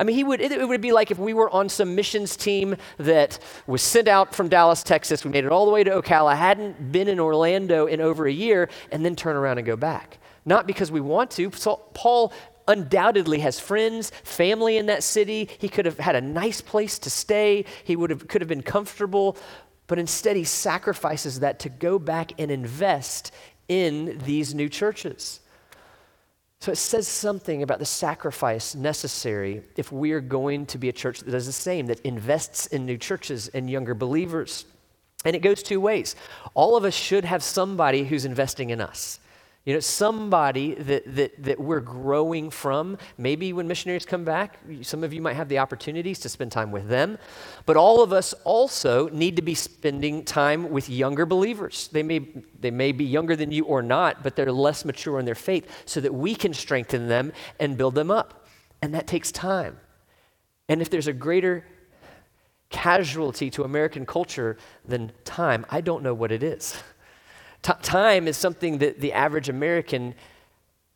I 0.00 0.02
mean, 0.02 0.16
he 0.16 0.24
would, 0.24 0.40
it, 0.40 0.66
would 0.66 0.80
be 0.80 0.92
like 0.92 1.10
if 1.10 1.18
we 1.18 1.34
were 1.34 1.50
on 1.50 1.68
some 1.68 1.94
missions 1.94 2.34
team 2.34 2.76
that 2.96 3.38
was 3.66 3.82
sent 3.82 4.08
out 4.08 4.34
from 4.34 4.48
Dallas, 4.48 4.82
Texas. 4.82 5.26
We 5.26 5.30
made 5.30 5.44
it 5.44 5.52
all 5.52 5.66
the 5.66 5.70
way 5.70 5.84
to 5.84 5.90
Ocala, 5.90 6.34
hadn't 6.34 6.90
been 6.90 7.06
in 7.06 7.20
Orlando 7.20 7.84
in 7.84 8.00
over 8.00 8.26
a 8.26 8.32
year, 8.32 8.70
and 8.90 9.04
then 9.04 9.14
turn 9.14 9.36
around 9.36 9.58
and 9.58 9.66
go 9.66 9.76
back. 9.76 10.16
Not 10.46 10.66
because 10.66 10.90
we 10.90 11.02
want 11.02 11.30
to. 11.32 11.50
Paul 11.50 12.32
undoubtedly 12.66 13.40
has 13.40 13.60
friends, 13.60 14.10
family 14.24 14.78
in 14.78 14.86
that 14.86 15.02
city. 15.02 15.50
He 15.58 15.68
could 15.68 15.84
have 15.84 15.98
had 15.98 16.16
a 16.16 16.22
nice 16.22 16.62
place 16.62 16.98
to 17.00 17.10
stay. 17.10 17.66
He 17.84 17.94
would 17.94 18.08
have, 18.08 18.26
could 18.26 18.40
have 18.40 18.48
been 18.48 18.62
comfortable. 18.62 19.36
But 19.86 19.98
instead, 19.98 20.34
he 20.34 20.44
sacrifices 20.44 21.40
that 21.40 21.58
to 21.58 21.68
go 21.68 21.98
back 21.98 22.32
and 22.38 22.50
invest 22.50 23.32
in 23.68 24.18
these 24.24 24.54
new 24.54 24.70
churches. 24.70 25.40
So 26.60 26.72
it 26.72 26.76
says 26.76 27.08
something 27.08 27.62
about 27.62 27.78
the 27.78 27.86
sacrifice 27.86 28.74
necessary 28.74 29.62
if 29.76 29.90
we 29.90 30.12
are 30.12 30.20
going 30.20 30.66
to 30.66 30.78
be 30.78 30.90
a 30.90 30.92
church 30.92 31.20
that 31.20 31.30
does 31.30 31.46
the 31.46 31.52
same, 31.52 31.86
that 31.86 32.00
invests 32.00 32.66
in 32.66 32.84
new 32.84 32.98
churches 32.98 33.48
and 33.48 33.70
younger 33.70 33.94
believers. 33.94 34.66
And 35.24 35.34
it 35.34 35.40
goes 35.40 35.62
two 35.62 35.80
ways. 35.80 36.16
All 36.52 36.76
of 36.76 36.84
us 36.84 36.94
should 36.94 37.24
have 37.24 37.42
somebody 37.42 38.04
who's 38.04 38.26
investing 38.26 38.70
in 38.70 38.80
us. 38.80 39.19
You 39.66 39.74
know, 39.74 39.80
somebody 39.80 40.74
that, 40.74 41.14
that, 41.16 41.42
that 41.42 41.60
we're 41.60 41.80
growing 41.80 42.50
from. 42.50 42.96
Maybe 43.18 43.52
when 43.52 43.68
missionaries 43.68 44.06
come 44.06 44.24
back, 44.24 44.58
some 44.80 45.04
of 45.04 45.12
you 45.12 45.20
might 45.20 45.34
have 45.34 45.50
the 45.50 45.58
opportunities 45.58 46.18
to 46.20 46.30
spend 46.30 46.50
time 46.50 46.72
with 46.72 46.88
them. 46.88 47.18
But 47.66 47.76
all 47.76 48.02
of 48.02 48.10
us 48.10 48.32
also 48.44 49.10
need 49.10 49.36
to 49.36 49.42
be 49.42 49.54
spending 49.54 50.24
time 50.24 50.70
with 50.70 50.88
younger 50.88 51.26
believers. 51.26 51.88
They 51.92 52.02
may, 52.02 52.26
they 52.58 52.70
may 52.70 52.92
be 52.92 53.04
younger 53.04 53.36
than 53.36 53.52
you 53.52 53.64
or 53.64 53.82
not, 53.82 54.22
but 54.22 54.34
they're 54.34 54.50
less 54.50 54.84
mature 54.86 55.18
in 55.18 55.26
their 55.26 55.34
faith 55.34 55.70
so 55.84 56.00
that 56.00 56.14
we 56.14 56.34
can 56.34 56.54
strengthen 56.54 57.08
them 57.08 57.30
and 57.58 57.76
build 57.76 57.94
them 57.94 58.10
up. 58.10 58.46
And 58.80 58.94
that 58.94 59.06
takes 59.06 59.30
time. 59.30 59.78
And 60.70 60.80
if 60.80 60.88
there's 60.88 61.06
a 61.06 61.12
greater 61.12 61.66
casualty 62.70 63.50
to 63.50 63.64
American 63.64 64.06
culture 64.06 64.56
than 64.86 65.12
time, 65.24 65.66
I 65.68 65.82
don't 65.82 66.02
know 66.02 66.14
what 66.14 66.32
it 66.32 66.42
is. 66.42 66.82
T- 67.62 67.72
time 67.82 68.26
is 68.26 68.36
something 68.36 68.78
that 68.78 69.00
the 69.00 69.12
average 69.12 69.48
American 69.48 70.14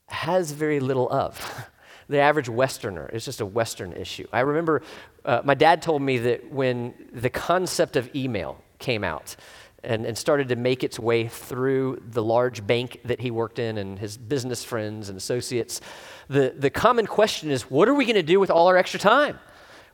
has 0.07 0.53
very 0.53 0.81
little 0.81 1.11
of. 1.11 1.68
the 2.09 2.18
average 2.18 2.48
Westerner. 2.48 3.11
It's 3.12 3.24
just 3.24 3.40
a 3.40 3.46
Western 3.46 3.92
issue. 3.92 4.27
I 4.33 4.40
remember 4.40 4.83
uh, 5.24 5.40
my 5.44 5.55
dad 5.55 5.83
told 5.83 6.03
me 6.03 6.18
that 6.18 6.50
when 6.50 6.94
the 7.12 7.31
concept 7.31 7.96
of 7.96 8.14
email 8.14 8.62
came 8.79 9.05
out, 9.05 9.37
and, 9.83 10.07
and, 10.07 10.16
started 10.16 10.48
to 10.48 10.57
make 10.57 10.83
its 10.83 10.98
way 10.98 11.29
through 11.29 12.03
the 12.11 12.22
large 12.22 12.66
bank 12.66 13.00
that 13.05 13.20
he 13.20 13.31
worked 13.31 13.59
in 13.59 13.77
and 13.77 13.98
his 13.98 14.16
business 14.16 14.64
friends 14.64 15.11
and 15.11 15.18
associates. 15.18 15.83
The, 16.29 16.55
the 16.57 16.70
common 16.70 17.07
question 17.07 17.50
is 17.50 17.64
what 17.70 17.87
are 17.87 17.94
we 17.94 18.07
going 18.07 18.16
to 18.16 18.22
do 18.22 18.40
with 18.40 18.50
all 18.50 18.66
our 18.66 18.79
extra 18.79 18.98
time? 18.98 19.38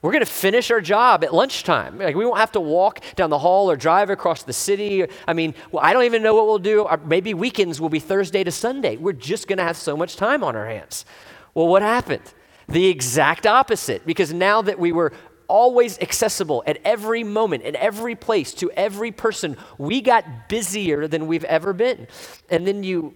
We're 0.03 0.13
going 0.13 0.25
to 0.25 0.31
finish 0.31 0.71
our 0.71 0.81
job 0.81 1.25
at 1.25 1.35
lunchtime. 1.35 1.99
Like 1.99 2.17
we 2.17 2.25
won't 2.25 2.39
have 2.39 2.53
to 2.53 2.61
walk 2.61 3.01
down 3.17 3.29
the 3.29 3.39
hall 3.39 3.71
or 3.71 3.77
drive 3.77 4.09
across 4.09 4.43
the 4.43 4.53
city. 4.53 5.05
I 5.29 5.35
mean, 5.35 5.55
well, 5.71 5.85
I 5.85 5.93
don't 5.93 6.05
even 6.05 6.23
know 6.23 6.35
what 6.35 6.47
we'll 6.47 6.59
do. 6.59 6.85
Uh, 6.85 6.97
maybe 7.05 7.35
weekends 7.35 7.81
will 7.81 7.91
be 7.91 8.01
Thursday 8.01 8.43
to 8.43 8.51
Sunday. 8.51 8.97
We're 8.97 9.13
just 9.13 9.47
going 9.47 9.59
to 9.59 9.65
have 9.65 9.77
so 9.77 9.97
much 9.97 10.17
time 10.17 10.43
on 10.43 10.57
our 10.57 10.67
hands. 10.67 11.05
Well, 11.53 11.69
what 11.69 11.83
happened? 11.83 12.23
The 12.67 12.87
exact 12.87 13.47
opposite. 13.47 14.07
Because 14.07 14.33
now 14.33 14.63
that 14.63 14.79
we 14.79 14.91
were 14.91 15.13
always 15.51 15.99
accessible 15.99 16.63
at 16.67 16.79
every 16.85 17.25
moment, 17.25 17.65
at 17.65 17.75
every 17.75 18.15
place, 18.15 18.55
to 18.55 18.71
every 18.73 19.11
person. 19.11 19.57
We 19.77 20.01
got 20.01 20.49
busier 20.49 21.09
than 21.09 21.27
we've 21.27 21.45
ever 21.45 21.73
been. 21.73 22.07
And 22.49 22.67
then 22.67 22.85
you 22.85 23.15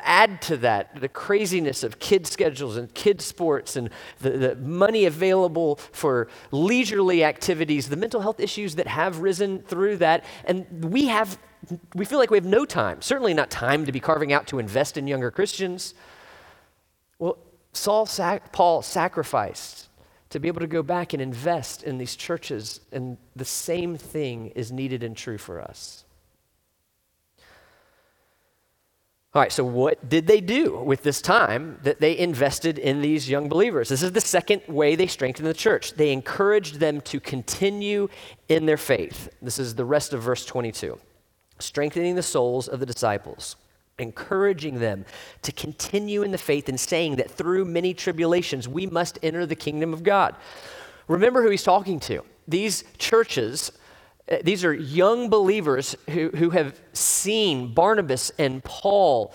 add 0.00 0.42
to 0.42 0.56
that 0.58 1.00
the 1.00 1.08
craziness 1.08 1.82
of 1.82 1.98
kid 1.98 2.26
schedules 2.26 2.76
and 2.76 2.92
kid 2.94 3.20
sports 3.20 3.76
and 3.76 3.90
the, 4.20 4.30
the 4.30 4.56
money 4.56 5.06
available 5.06 5.76
for 5.76 6.28
leisurely 6.50 7.24
activities, 7.24 7.88
the 7.88 7.96
mental 7.96 8.20
health 8.20 8.40
issues 8.40 8.74
that 8.74 8.86
have 8.86 9.20
risen 9.20 9.60
through 9.62 9.96
that. 9.96 10.24
And 10.44 10.92
we 10.92 11.06
have, 11.06 11.38
we 11.94 12.04
feel 12.04 12.18
like 12.18 12.30
we 12.30 12.36
have 12.36 12.44
no 12.44 12.64
time, 12.64 13.00
certainly 13.00 13.34
not 13.34 13.50
time 13.50 13.86
to 13.86 13.92
be 13.92 14.00
carving 14.00 14.32
out 14.32 14.46
to 14.48 14.58
invest 14.58 14.96
in 14.96 15.06
younger 15.06 15.30
Christians. 15.30 15.94
Well, 17.18 17.38
Saul, 17.72 18.04
sac- 18.04 18.52
Paul 18.52 18.82
sacrificed 18.82 19.88
to 20.32 20.40
be 20.40 20.48
able 20.48 20.60
to 20.60 20.66
go 20.66 20.82
back 20.82 21.12
and 21.12 21.20
invest 21.20 21.82
in 21.82 21.98
these 21.98 22.16
churches, 22.16 22.80
and 22.90 23.18
the 23.36 23.44
same 23.44 23.96
thing 23.96 24.48
is 24.48 24.72
needed 24.72 25.02
and 25.02 25.14
true 25.14 25.36
for 25.36 25.60
us. 25.60 26.04
All 29.34 29.40
right, 29.40 29.52
so 29.52 29.64
what 29.64 30.08
did 30.08 30.26
they 30.26 30.40
do 30.40 30.78
with 30.78 31.02
this 31.02 31.22
time 31.22 31.78
that 31.82 32.00
they 32.00 32.18
invested 32.18 32.78
in 32.78 33.02
these 33.02 33.28
young 33.28 33.48
believers? 33.48 33.88
This 33.90 34.02
is 34.02 34.12
the 34.12 34.20
second 34.20 34.62
way 34.68 34.94
they 34.94 35.06
strengthened 35.06 35.48
the 35.48 35.54
church. 35.54 35.94
They 35.94 36.12
encouraged 36.12 36.80
them 36.80 37.00
to 37.02 37.20
continue 37.20 38.08
in 38.48 38.66
their 38.66 38.76
faith. 38.76 39.30
This 39.40 39.58
is 39.58 39.74
the 39.74 39.84
rest 39.84 40.12
of 40.12 40.22
verse 40.22 40.44
22. 40.46 40.98
Strengthening 41.58 42.14
the 42.14 42.22
souls 42.22 42.68
of 42.68 42.80
the 42.80 42.86
disciples 42.86 43.56
encouraging 43.98 44.78
them 44.78 45.04
to 45.42 45.52
continue 45.52 46.22
in 46.22 46.30
the 46.30 46.38
faith 46.38 46.68
and 46.68 46.78
saying 46.78 47.16
that 47.16 47.30
through 47.30 47.64
many 47.64 47.94
tribulations 47.94 48.68
we 48.68 48.86
must 48.86 49.18
enter 49.22 49.46
the 49.46 49.54
kingdom 49.54 49.92
of 49.92 50.02
God. 50.02 50.34
Remember 51.08 51.42
who 51.42 51.50
he's 51.50 51.62
talking 51.62 52.00
to. 52.00 52.24
These 52.48 52.84
churches, 52.98 53.72
uh, 54.30 54.38
these 54.42 54.64
are 54.64 54.72
young 54.72 55.28
believers 55.30 55.94
who, 56.10 56.30
who 56.30 56.50
have 56.50 56.80
seen 56.92 57.74
Barnabas 57.74 58.30
and 58.38 58.62
Paul 58.64 59.34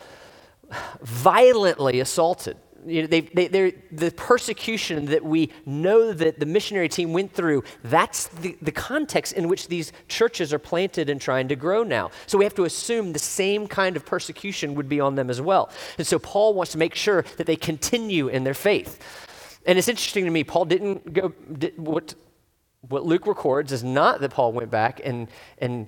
violently 1.02 2.00
assaulted 2.00 2.58
you 2.86 3.02
know, 3.02 3.08
they, 3.08 3.22
they, 3.22 3.72
the 3.92 4.12
persecution 4.12 5.06
that 5.06 5.24
we 5.24 5.52
know 5.66 6.14
that 6.14 6.40
the 6.40 6.46
missionary 6.46 6.90
team 6.90 7.14
went 7.14 7.34
through, 7.34 7.64
that's 7.84 8.28
the, 8.28 8.58
the 8.62 8.72
context 8.72 9.34
in 9.34 9.48
which 9.48 9.68
these 9.68 9.92
churches 10.08 10.54
are 10.54 10.60
planted 10.60 11.10
and 11.10 11.20
trying 11.20 11.48
to 11.48 11.56
grow 11.56 11.84
now. 11.84 12.12
So 12.28 12.38
we 12.38 12.44
have 12.46 12.56
to 12.56 12.66
assume 12.66 13.14
the 13.14 13.20
same 13.20 13.68
kind 13.68 13.96
of 13.96 14.06
persecution 14.06 14.76
would 14.76 14.90
be 14.90 15.00
on 15.00 15.16
them 15.16 15.30
as 15.30 15.42
well. 15.42 15.70
And 15.98 16.06
so 16.06 16.20
Paul 16.20 16.54
wants 16.54 16.72
to 16.74 16.78
make 16.78 16.96
sure 16.96 17.24
that 17.38 17.48
they 17.48 17.56
continue 17.56 18.28
in 18.28 18.44
their 18.44 18.54
faith. 18.54 19.00
And 19.66 19.78
it's 19.78 19.88
interesting 19.88 20.26
to 20.26 20.32
me, 20.32 20.44
Paul 20.44 20.66
didn't 20.66 21.14
go, 21.14 21.34
did, 21.58 21.78
what, 21.78 22.16
what 22.82 23.06
Luke 23.06 23.28
records 23.28 23.72
is 23.72 23.84
not 23.84 24.22
that 24.22 24.32
Paul 24.32 24.54
went 24.54 24.72
back 24.72 25.02
and, 25.04 25.28
and 25.58 25.88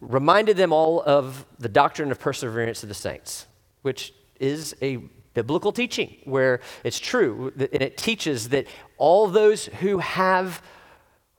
reminded 0.00 0.56
them 0.56 0.72
all 0.72 1.02
of 1.04 1.46
the 1.58 1.68
doctrine 1.68 2.10
of 2.10 2.20
perseverance 2.20 2.82
of 2.82 2.88
the 2.88 2.94
saints, 2.94 3.46
which 3.82 4.12
is 4.38 4.76
a 4.82 4.98
biblical 5.42 5.72
teaching 5.72 6.16
where 6.24 6.60
it's 6.84 6.98
true 6.98 7.52
and 7.56 7.82
it 7.82 7.96
teaches 7.96 8.50
that 8.50 8.66
all 8.96 9.28
those 9.28 9.66
who 9.66 9.98
have 9.98 10.62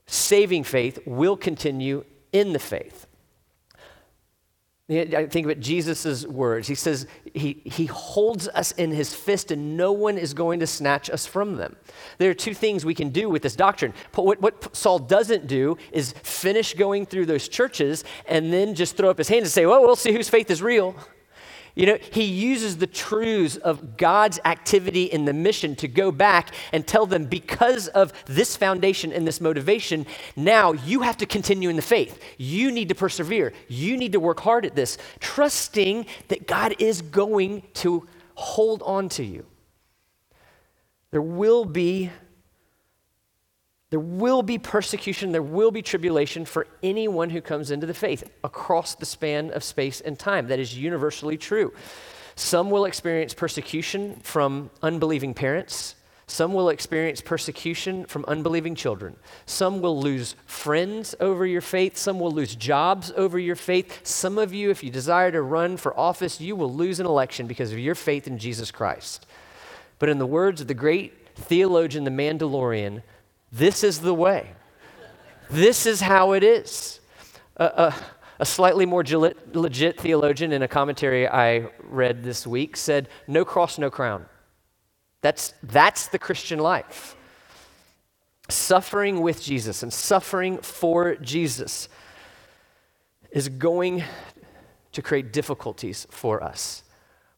saving 0.07 0.63
faith 0.63 0.99
will 1.05 1.37
continue 1.37 2.03
in 2.31 2.53
the 2.53 2.59
faith. 2.59 3.05
I 4.91 5.27
think 5.27 5.45
about 5.45 5.59
Jesus' 5.59 6.25
words. 6.25 6.67
He 6.67 6.73
says 6.73 7.05
he, 7.35 7.61
he 7.63 7.85
holds 7.85 8.47
us 8.47 8.71
in 8.71 8.89
his 8.89 9.13
fist 9.13 9.51
and 9.51 9.77
no 9.77 9.91
one 9.91 10.17
is 10.17 10.33
going 10.33 10.61
to 10.61 10.67
snatch 10.67 11.11
us 11.11 11.27
from 11.27 11.57
them. 11.57 11.75
There 12.17 12.31
are 12.31 12.35
two 12.35 12.55
things 12.55 12.83
we 12.83 12.95
can 12.95 13.09
do 13.09 13.29
with 13.29 13.43
this 13.43 13.55
doctrine. 13.55 13.93
What, 14.15 14.41
what 14.41 14.75
Saul 14.75 14.97
doesn't 14.97 15.45
do 15.45 15.77
is 15.91 16.13
finish 16.23 16.73
going 16.73 17.05
through 17.05 17.27
those 17.27 17.47
churches 17.47 18.03
and 18.27 18.51
then 18.51 18.73
just 18.73 18.97
throw 18.97 19.11
up 19.11 19.19
his 19.19 19.27
hands 19.27 19.43
and 19.43 19.51
say, 19.51 19.67
well, 19.67 19.81
we'll 19.81 19.95
see 19.95 20.11
whose 20.11 20.27
faith 20.27 20.49
is 20.49 20.63
real. 20.63 20.95
You 21.75 21.85
know, 21.85 21.97
he 22.11 22.23
uses 22.23 22.77
the 22.77 22.87
truths 22.87 23.57
of 23.57 23.97
God's 23.97 24.39
activity 24.45 25.03
in 25.03 25.25
the 25.25 25.33
mission 25.33 25.75
to 25.77 25.87
go 25.87 26.11
back 26.11 26.53
and 26.73 26.85
tell 26.85 27.05
them 27.05 27.25
because 27.25 27.87
of 27.89 28.11
this 28.25 28.55
foundation 28.55 29.11
and 29.11 29.27
this 29.27 29.39
motivation, 29.39 30.05
now 30.35 30.73
you 30.73 31.01
have 31.01 31.17
to 31.17 31.25
continue 31.25 31.69
in 31.69 31.75
the 31.75 31.81
faith. 31.81 32.21
You 32.37 32.71
need 32.71 32.89
to 32.89 32.95
persevere. 32.95 33.53
You 33.67 33.97
need 33.97 34.13
to 34.13 34.19
work 34.19 34.39
hard 34.39 34.65
at 34.65 34.75
this, 34.75 34.97
trusting 35.19 36.05
that 36.27 36.47
God 36.47 36.75
is 36.79 37.01
going 37.01 37.63
to 37.75 38.07
hold 38.35 38.81
on 38.83 39.09
to 39.09 39.23
you. 39.23 39.45
There 41.11 41.21
will 41.21 41.65
be 41.65 42.11
there 43.89 43.99
will 43.99 44.43
be 44.43 44.57
persecution, 44.59 45.31
there 45.31 45.41
will 45.41 45.71
be 45.71 45.81
tribulation 45.81 46.45
for 46.45 46.67
anyone 46.83 47.31
who 47.31 47.41
comes 47.41 47.71
into 47.71 47.87
the 47.87 47.93
faith 47.93 48.29
across 48.43 48.93
the 48.95 49.05
span 49.05 49.51
of 49.51 49.63
space 49.63 49.99
and 49.99 50.17
time. 50.17 50.47
That 50.47 50.59
is 50.59 50.77
universally 50.77 51.37
true. 51.37 51.73
Some 52.35 52.69
will 52.69 52.85
experience 52.85 53.33
persecution 53.33 54.19
from 54.23 54.69
unbelieving 54.83 55.33
parents. 55.33 55.95
Some 56.27 56.53
will 56.53 56.69
experience 56.69 57.21
persecution 57.21 58.05
from 58.05 58.23
unbelieving 58.27 58.75
children. 58.75 59.15
Some 59.47 59.81
will 59.81 59.99
lose 59.99 60.35
friends 60.45 61.15
over 61.19 61.43
your 61.43 61.61
faith. 61.61 61.97
Some 61.97 62.19
will 62.19 62.31
lose 62.31 62.55
jobs 62.55 63.11
over 63.17 63.39
your 63.39 63.55
faith. 63.55 64.05
Some 64.05 64.37
of 64.37 64.53
you, 64.53 64.69
if 64.69 64.83
you 64.83 64.91
desire 64.91 65.31
to 65.31 65.41
run 65.41 65.75
for 65.75 65.99
office, 65.99 66.39
you 66.39 66.55
will 66.55 66.71
lose 66.71 66.99
an 66.99 67.07
election 67.07 67.47
because 67.47 67.71
of 67.71 67.79
your 67.79 67.95
faith 67.95 68.27
in 68.27 68.37
Jesus 68.37 68.69
Christ. 68.69 69.25
But 69.97 70.09
in 70.09 70.19
the 70.19 70.27
words 70.27 70.61
of 70.61 70.67
the 70.67 70.75
great 70.75 71.35
theologian, 71.35 72.03
the 72.03 72.11
Mandalorian, 72.11 73.01
this 73.51 73.83
is 73.83 73.99
the 73.99 74.13
way. 74.13 74.51
This 75.49 75.85
is 75.85 76.01
how 76.01 76.33
it 76.33 76.43
is. 76.43 76.99
Uh, 77.57 77.63
uh, 77.63 77.91
A 78.41 78.45
slightly 78.45 78.85
more 78.85 79.03
legit 79.53 79.99
theologian 79.99 80.53
in 80.53 80.61
a 80.61 80.67
commentary 80.67 81.27
I 81.27 81.67
read 81.83 82.23
this 82.23 82.47
week 82.47 82.77
said, 82.77 83.09
No 83.27 83.43
cross, 83.43 83.77
no 83.77 83.89
crown. 83.89 84.25
That's, 85.21 85.53
that's 85.61 86.07
the 86.07 86.19
Christian 86.19 86.59
life. 86.59 87.15
Suffering 88.47 89.21
with 89.21 89.43
Jesus 89.43 89.83
and 89.83 89.91
suffering 89.91 90.57
for 90.59 91.15
Jesus 91.15 91.89
is 93.31 93.49
going 93.49 94.03
to 94.91 95.01
create 95.01 95.33
difficulties 95.33 96.07
for 96.09 96.41
us. 96.41 96.83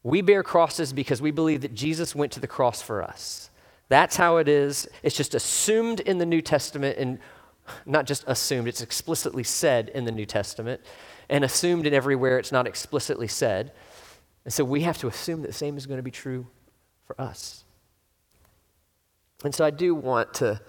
We 0.03 0.21
bear 0.21 0.43
crosses 0.43 0.93
because 0.93 1.21
we 1.21 1.31
believe 1.31 1.61
that 1.61 1.73
Jesus 1.73 2.15
went 2.15 2.31
to 2.33 2.39
the 2.39 2.47
cross 2.47 2.81
for 2.81 3.03
us. 3.03 3.50
That's 3.91 4.15
how 4.15 4.37
it 4.37 4.47
is. 4.47 4.87
It's 5.03 5.17
just 5.17 5.35
assumed 5.35 5.99
in 5.99 6.17
the 6.17 6.25
New 6.25 6.41
Testament, 6.41 6.97
and 6.97 7.19
not 7.85 8.05
just 8.05 8.23
assumed, 8.25 8.69
it's 8.69 8.79
explicitly 8.79 9.43
said 9.43 9.89
in 9.89 10.05
the 10.05 10.13
New 10.13 10.25
Testament, 10.25 10.79
and 11.29 11.43
assumed 11.43 11.85
in 11.85 11.93
everywhere 11.93 12.39
it's 12.39 12.53
not 12.53 12.67
explicitly 12.67 13.27
said. 13.27 13.73
And 14.45 14.53
so 14.53 14.63
we 14.63 14.83
have 14.83 14.97
to 14.99 15.07
assume 15.07 15.41
that 15.41 15.49
the 15.49 15.53
same 15.53 15.75
is 15.75 15.87
going 15.87 15.97
to 15.97 16.03
be 16.03 16.09
true 16.09 16.47
for 17.05 17.19
us. 17.19 17.65
And 19.43 19.53
so 19.53 19.65
I 19.65 19.71
do 19.71 19.93
want 19.93 20.35
to, 20.35 20.61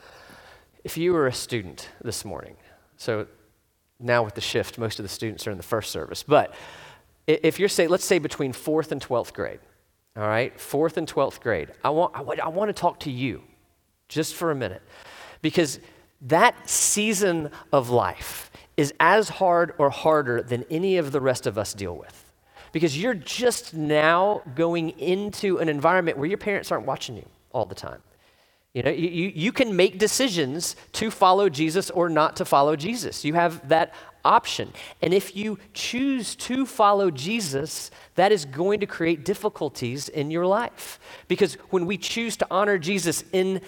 if 0.82 0.96
you 0.96 1.12
were 1.12 1.28
a 1.28 1.32
student 1.32 1.90
this 2.02 2.24
morning, 2.24 2.56
so 2.96 3.28
now 4.00 4.24
with 4.24 4.34
the 4.34 4.40
shift, 4.40 4.78
most 4.78 4.98
of 4.98 5.04
the 5.04 5.08
students 5.08 5.46
are 5.46 5.52
in 5.52 5.58
the 5.58 5.62
first 5.62 5.92
service, 5.92 6.24
but 6.24 6.52
if 7.28 7.60
you're 7.60 7.68
say, 7.68 7.86
let's 7.86 8.04
say 8.04 8.18
between 8.18 8.52
fourth 8.52 8.90
and 8.90 9.00
12th 9.00 9.32
grade, 9.32 9.60
all 10.16 10.28
right, 10.28 10.58
fourth 10.60 10.96
and 10.96 11.08
12th 11.08 11.40
grade, 11.40 11.70
I 11.82 11.90
want, 11.90 12.14
I, 12.14 12.20
I 12.20 12.48
want 12.48 12.68
to 12.68 12.74
talk 12.74 13.00
to 13.00 13.10
you 13.10 13.42
just 14.08 14.34
for 14.34 14.50
a 14.50 14.54
minute 14.54 14.82
because 15.40 15.80
that 16.20 16.68
season 16.68 17.50
of 17.72 17.90
life 17.90 18.50
is 18.76 18.92
as 19.00 19.28
hard 19.28 19.74
or 19.78 19.90
harder 19.90 20.42
than 20.42 20.64
any 20.70 20.96
of 20.98 21.12
the 21.12 21.20
rest 21.20 21.46
of 21.46 21.58
us 21.58 21.74
deal 21.74 21.96
with. 21.96 22.18
Because 22.72 23.00
you're 23.00 23.14
just 23.14 23.74
now 23.74 24.42
going 24.54 24.90
into 24.98 25.58
an 25.58 25.68
environment 25.68 26.16
where 26.16 26.26
your 26.28 26.38
parents 26.38 26.72
aren't 26.72 26.86
watching 26.86 27.16
you 27.16 27.26
all 27.52 27.66
the 27.66 27.74
time. 27.74 28.02
You 28.72 28.82
know, 28.82 28.90
you, 28.90 29.30
you 29.34 29.52
can 29.52 29.76
make 29.76 29.98
decisions 29.98 30.76
to 30.92 31.10
follow 31.10 31.50
Jesus 31.50 31.90
or 31.90 32.08
not 32.08 32.36
to 32.36 32.46
follow 32.46 32.74
Jesus. 32.74 33.24
You 33.24 33.34
have 33.34 33.68
that 33.68 33.92
option. 34.24 34.72
And 35.00 35.12
if 35.12 35.36
you 35.36 35.58
choose 35.74 36.34
to 36.36 36.66
follow 36.66 37.10
Jesus, 37.10 37.90
that 38.14 38.32
is 38.32 38.44
going 38.44 38.80
to 38.80 38.86
create 38.86 39.24
difficulties 39.24 40.08
in 40.08 40.30
your 40.30 40.46
life. 40.46 40.98
Because 41.28 41.54
when 41.70 41.86
we 41.86 41.98
choose 41.98 42.36
to 42.38 42.46
honor 42.50 42.78
Jesus 42.78 43.24
in, 43.32 43.60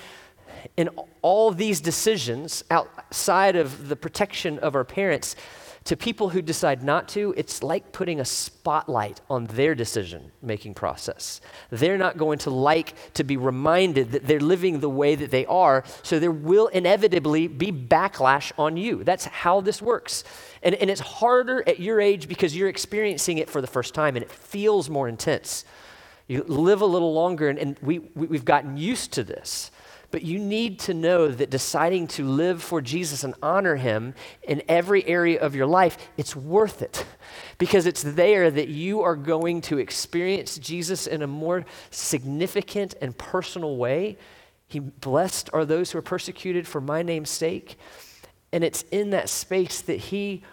in 0.77 0.89
all 1.23 1.51
these 1.51 1.81
decisions 1.81 2.65
outside 2.71 3.57
of 3.57 3.89
the 3.89 3.97
protection 3.97 4.59
of 4.59 4.75
our 4.75 4.85
parents, 4.85 5.37
to 5.85 5.97
people 5.97 6.31
who 6.31 6.41
decide 6.41 6.83
not 6.83 7.09
to, 7.09 7.35
it's 7.37 7.63
like 7.63 7.93
putting 7.93 8.19
a 8.19 8.25
spotlight 8.25 9.21
on 9.29 9.45
their 9.47 9.75
decision 9.75 10.33
making 10.41 10.73
process. 10.73 11.43
They're 11.69 11.99
not 11.99 12.17
going 12.17 12.39
to 12.41 12.51
like 12.51 12.95
to 13.15 13.25
be 13.25 13.37
reminded 13.37 14.13
that 14.13 14.27
they're 14.27 14.41
living 14.41 14.81
the 14.81 14.89
way 14.89 15.15
that 15.15 15.31
they 15.31 15.45
are, 15.45 15.85
so 16.03 16.19
there 16.19 16.33
will 16.33 16.69
inevitably 16.69 17.49
be 17.49 17.71
backlash 17.71 18.51
on 18.59 18.79
you. 18.79 19.05
That's 19.05 19.27
how 19.27 19.61
this 19.61 19.83
works. 19.83 20.25
And, 20.63 20.75
and 20.77 20.89
it's 20.89 21.03
harder 21.03 21.63
at 21.69 21.81
your 21.81 22.01
age 22.01 22.29
because 22.29 22.57
you're 22.57 22.71
experiencing 22.71 23.37
it 23.37 23.51
for 23.51 23.61
the 23.61 23.67
first 23.67 23.93
time 23.93 24.17
and 24.17 24.25
it 24.25 24.33
feels 24.33 24.89
more 24.89 25.07
intense. 25.07 25.67
You 26.27 26.43
live 26.45 26.81
a 26.81 26.87
little 26.87 27.13
longer, 27.13 27.51
and, 27.51 27.59
and 27.59 27.79
we, 27.83 27.99
we, 27.99 28.27
we've 28.29 28.45
gotten 28.47 28.79
used 28.79 29.13
to 29.13 29.25
this. 29.25 29.71
But 30.15 30.23
you 30.23 30.39
need 30.39 30.79
to 30.79 30.95
know 30.95 31.27
that 31.27 31.51
deciding 31.51 32.07
to 32.07 32.25
live 32.25 32.63
for 32.63 32.81
Jesus 32.81 33.25
and 33.25 33.35
honor 33.43 33.75
him 33.75 34.15
in 34.45 34.63
every 34.69 35.05
area 35.09 35.41
of 35.41 35.57
your 35.57 35.67
life, 35.67 35.99
it's 36.17 36.37
worth 36.37 36.83
it. 36.83 37.05
Because 37.59 37.85
it's 37.85 38.05
there 38.05 38.49
that 38.49 38.69
you 38.69 39.03
are 39.03 39.17
going 39.17 39.61
to 39.63 39.79
experience 39.79 40.57
Jesus 40.57 41.09
in 41.09 41.23
a 41.23 41.27
more 41.27 41.65
significant 41.91 42.95
and 43.01 43.19
personal 43.19 43.77
way. 43.77 44.17
He 44.69 44.79
blessed 44.79 45.51
are 45.53 45.65
those 45.65 45.91
who 45.91 45.99
are 45.99 46.03
persecuted 46.03 46.69
for 46.69 46.81
my 46.81 47.03
name's 47.03 47.31
sake. 47.31 47.77
And 48.53 48.63
it's 48.63 48.85
in 48.93 49.11
that 49.11 49.29
space 49.29 49.81
that 49.81 49.99
he 49.99 50.45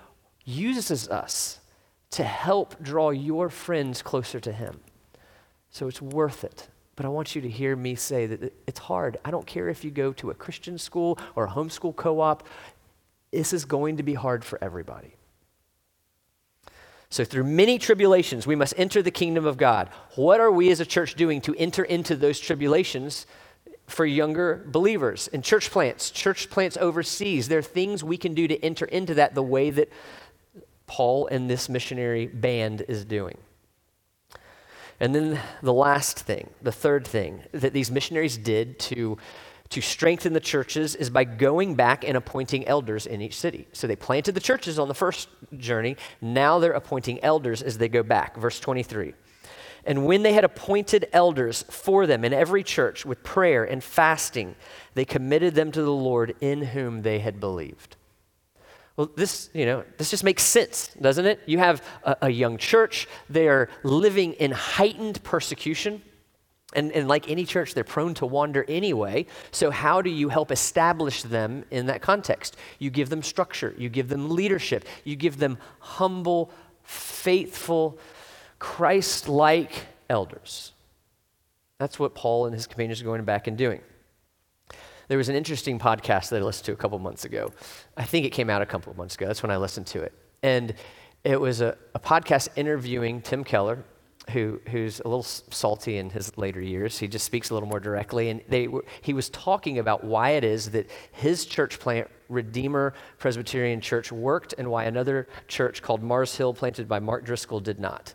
uses 0.44 1.08
us 1.08 1.60
to 2.10 2.24
help 2.24 2.82
draw 2.82 3.12
your 3.12 3.48
friends 3.48 4.02
closer 4.02 4.40
to 4.40 4.54
him. 4.54 4.80
So 5.70 5.88
it's 5.88 6.02
worth 6.02 6.44
it. 6.44 6.68
But 7.02 7.08
I 7.08 7.10
want 7.10 7.34
you 7.34 7.42
to 7.42 7.50
hear 7.50 7.76
me 7.76 7.96
say 7.96 8.28
that 8.28 8.54
it's 8.68 8.78
hard. 8.78 9.18
I 9.26 9.32
don't 9.32 9.48
care 9.48 9.70
if 9.70 9.84
you 9.84 9.90
go 9.90 10.14
to 10.14 10.30
a 10.30 10.36
Christian 10.36 10.78
school 10.78 11.18
or 11.36 11.46
a 11.46 11.50
homeschool 11.50 11.96
co 11.96 12.20
op, 12.20 12.48
this 13.32 13.54
is 13.54 13.66
going 13.66 13.98
to 13.98 14.04
be 14.04 14.14
hard 14.14 14.46
for 14.46 14.64
everybody. 14.64 15.16
So, 17.10 17.26
through 17.26 17.46
many 17.46 17.80
tribulations, 17.80 18.46
we 18.46 18.56
must 18.56 18.76
enter 18.78 19.02
the 19.02 19.10
kingdom 19.10 19.48
of 19.48 19.58
God. 19.58 19.90
What 20.16 20.40
are 20.40 20.52
we 20.52 20.70
as 20.70 20.80
a 20.80 20.86
church 20.86 21.16
doing 21.16 21.42
to 21.42 21.56
enter 21.56 21.84
into 21.84 22.16
those 22.16 22.40
tribulations 22.40 23.26
for 23.88 24.06
younger 24.06 24.64
believers 24.68 25.28
in 25.30 25.42
church 25.42 25.72
plants, 25.72 26.12
church 26.12 26.52
plants 26.52 26.78
overseas? 26.78 27.48
There 27.48 27.58
are 27.58 27.64
things 27.64 28.04
we 28.04 28.18
can 28.18 28.36
do 28.36 28.48
to 28.48 28.64
enter 28.64 28.86
into 28.86 29.16
that 29.16 29.34
the 29.34 29.42
way 29.42 29.72
that 29.72 29.92
Paul 30.86 31.26
and 31.32 31.50
this 31.50 31.68
missionary 31.68 32.28
band 32.28 32.84
is 32.88 33.06
doing. 33.06 33.40
And 35.02 35.16
then 35.16 35.40
the 35.64 35.74
last 35.74 36.20
thing, 36.20 36.52
the 36.62 36.72
third 36.72 37.08
thing 37.08 37.42
that 37.54 37.74
these 37.74 37.90
missionaries 37.90 38.38
did 38.38 38.78
to, 38.82 39.18
to 39.70 39.82
strengthen 39.82 40.34
the 40.34 40.40
churches 40.40 40.94
is 40.94 41.10
by 41.10 41.24
going 41.24 41.74
back 41.74 42.08
and 42.08 42.16
appointing 42.16 42.68
elders 42.68 43.08
in 43.08 43.20
each 43.20 43.36
city. 43.36 43.68
So 43.74 43.88
they 43.88 43.96
planted 43.96 44.36
the 44.36 44.40
churches 44.40 44.78
on 44.78 44.88
the 44.88 44.94
first 44.94 45.28
journey. 45.58 45.98
Now 46.22 46.60
they're 46.60 46.74
appointing 46.74 47.24
elders 47.24 47.64
as 47.64 47.80
they 47.80 47.90
go 47.90 48.04
back. 48.04 48.38
Verse 48.38 48.60
23. 48.60 49.16
And 49.86 50.06
when 50.06 50.22
they 50.22 50.34
had 50.34 50.44
appointed 50.44 51.10
elders 51.12 51.66
for 51.68 52.06
them 52.06 52.24
in 52.24 52.32
every 52.32 52.62
church 52.64 53.04
with 53.04 53.24
prayer 53.24 53.64
and 53.64 53.84
fasting, 53.84 54.56
they 54.94 55.04
committed 55.04 55.56
them 55.56 55.72
to 55.72 55.82
the 55.82 55.90
Lord 55.90 56.36
in 56.42 56.62
whom 56.62 57.02
they 57.02 57.18
had 57.18 57.40
believed. 57.40 57.96
Well, 59.02 59.10
this, 59.16 59.50
you 59.56 59.66
know, 59.66 59.84
this 59.98 60.12
just 60.12 60.24
makes 60.24 60.44
sense, 60.44 60.92
doesn't 61.02 61.26
it? 61.26 61.40
You 61.48 61.58
have 61.58 61.84
a, 62.04 62.18
a 62.22 62.30
young 62.30 62.60
church, 62.60 63.08
they 63.32 63.48
are 63.48 63.68
living 63.82 64.34
in 64.34 64.52
heightened 64.52 65.24
persecution. 65.24 66.04
And, 66.74 66.92
and 66.92 67.08
like 67.08 67.28
any 67.28 67.46
church, 67.46 67.74
they're 67.74 67.84
prone 67.84 68.14
to 68.14 68.28
wander 68.28 68.64
anyway. 68.68 69.26
So, 69.50 69.72
how 69.72 70.04
do 70.04 70.12
you 70.12 70.30
help 70.30 70.52
establish 70.52 71.24
them 71.24 71.66
in 71.72 71.88
that 71.88 72.04
context? 72.04 72.58
You 72.78 72.92
give 72.92 73.10
them 73.10 73.24
structure, 73.24 73.74
you 73.76 73.90
give 73.90 74.08
them 74.08 74.30
leadership, 74.30 74.86
you 75.04 75.16
give 75.16 75.38
them 75.38 75.58
humble, 75.80 76.52
faithful, 76.84 77.98
Christ 78.60 79.28
like 79.28 79.88
elders. 80.12 80.74
That's 81.80 81.98
what 81.98 82.14
Paul 82.14 82.46
and 82.46 82.54
his 82.54 82.68
companions 82.68 83.02
are 83.02 83.06
going 83.06 83.24
back 83.24 83.48
and 83.48 83.58
doing. 83.58 83.82
There 85.12 85.18
was 85.18 85.28
an 85.28 85.36
interesting 85.36 85.78
podcast 85.78 86.30
that 86.30 86.42
I 86.42 86.46
listened 86.46 86.68
to 86.68 86.72
a 86.72 86.78
couple 86.78 86.98
months 86.98 87.26
ago. 87.26 87.52
I 87.98 88.06
think 88.06 88.26
it 88.26 88.30
came 88.30 88.50
out 88.50 88.62
a 88.62 88.66
couple 88.66 88.96
months 88.96 89.16
ago. 89.16 89.28
That's 89.28 89.44
when 89.44 89.52
I 89.52 89.58
listened 89.58 89.88
to 89.88 90.02
it. 90.02 90.14
And 90.42 90.74
it 91.26 91.38
was 91.38 91.60
a, 91.60 91.78
a 91.94 92.00
podcast 92.00 92.48
interviewing 92.56 93.22
Tim 93.22 93.44
Keller, 93.44 93.84
who, 94.30 94.62
who's 94.70 95.02
a 95.02 95.10
little 95.10 95.24
salty 95.24 95.98
in 95.98 96.12
his 96.12 96.38
later 96.38 96.62
years. 96.62 96.98
He 96.98 97.10
just 97.10 97.26
speaks 97.26 97.50
a 97.50 97.54
little 97.54 97.68
more 97.68 97.82
directly. 97.82 98.30
And 98.30 98.42
they, 98.48 98.70
he 99.02 99.12
was 99.12 99.30
talking 99.32 99.80
about 99.80 100.06
why 100.06 100.30
it 100.30 100.46
is 100.46 100.72
that 100.72 100.90
his 101.12 101.46
church 101.46 101.78
plant, 101.78 102.10
Redeemer 102.30 102.94
Presbyterian 103.18 103.82
Church, 103.82 104.14
worked 104.14 104.54
and 104.58 104.72
why 104.72 104.86
another 104.86 105.28
church 105.50 105.82
called 105.82 106.02
Mars 106.02 106.38
Hill, 106.38 106.54
planted 106.54 106.88
by 106.88 107.00
Mark 107.00 107.26
Driscoll, 107.26 107.60
did 107.60 107.82
not. 107.82 108.14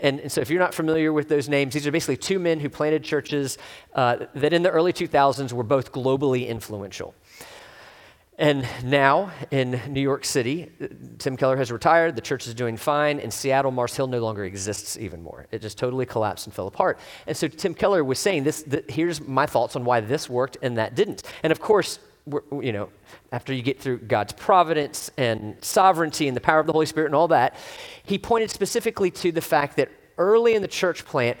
And, 0.00 0.20
and, 0.20 0.30
so, 0.30 0.40
if 0.40 0.48
you're 0.48 0.60
not 0.60 0.74
familiar 0.74 1.12
with 1.12 1.28
those 1.28 1.48
names, 1.48 1.74
these 1.74 1.86
are 1.86 1.90
basically 1.90 2.16
two 2.16 2.38
men 2.38 2.60
who 2.60 2.68
planted 2.68 3.02
churches 3.02 3.58
uh, 3.94 4.26
that 4.34 4.52
in 4.52 4.62
the 4.62 4.70
early 4.70 4.92
2000s 4.92 5.52
were 5.52 5.64
both 5.64 5.92
globally 5.92 6.46
influential. 6.46 7.14
And 8.40 8.64
now 8.84 9.32
in 9.50 9.80
New 9.88 10.00
York 10.00 10.24
City, 10.24 10.70
Tim 11.18 11.36
Keller 11.36 11.56
has 11.56 11.72
retired. 11.72 12.14
The 12.14 12.22
church 12.22 12.46
is 12.46 12.54
doing 12.54 12.76
fine. 12.76 13.18
In 13.18 13.32
Seattle, 13.32 13.72
Mars 13.72 13.96
Hill 13.96 14.06
no 14.06 14.20
longer 14.20 14.44
exists 14.44 14.96
even 14.96 15.20
more. 15.20 15.48
It 15.50 15.60
just 15.60 15.76
totally 15.76 16.06
collapsed 16.06 16.46
and 16.46 16.54
fell 16.54 16.68
apart. 16.68 17.00
And 17.26 17.36
so 17.36 17.48
Tim 17.48 17.74
Keller 17.74 18.04
was 18.04 18.20
saying 18.20 18.44
this. 18.44 18.64
here's 18.88 19.20
my 19.20 19.46
thoughts 19.46 19.74
on 19.74 19.84
why 19.84 20.00
this 20.00 20.30
worked 20.30 20.56
and 20.62 20.78
that 20.78 20.94
didn't. 20.94 21.24
And 21.42 21.50
of 21.50 21.58
course, 21.58 21.98
you 22.52 22.72
know, 22.72 22.90
after 23.32 23.52
you 23.52 23.62
get 23.62 23.80
through 23.80 23.98
God's 23.98 24.32
providence 24.32 25.10
and 25.16 25.56
sovereignty 25.60 26.28
and 26.28 26.36
the 26.36 26.40
power 26.40 26.60
of 26.60 26.66
the 26.66 26.72
Holy 26.72 26.86
Spirit 26.86 27.06
and 27.06 27.14
all 27.14 27.28
that, 27.28 27.54
he 28.04 28.18
pointed 28.18 28.50
specifically 28.50 29.10
to 29.12 29.32
the 29.32 29.40
fact 29.40 29.76
that 29.76 29.90
early 30.16 30.54
in 30.54 30.62
the 30.62 30.68
church 30.68 31.04
plant, 31.04 31.38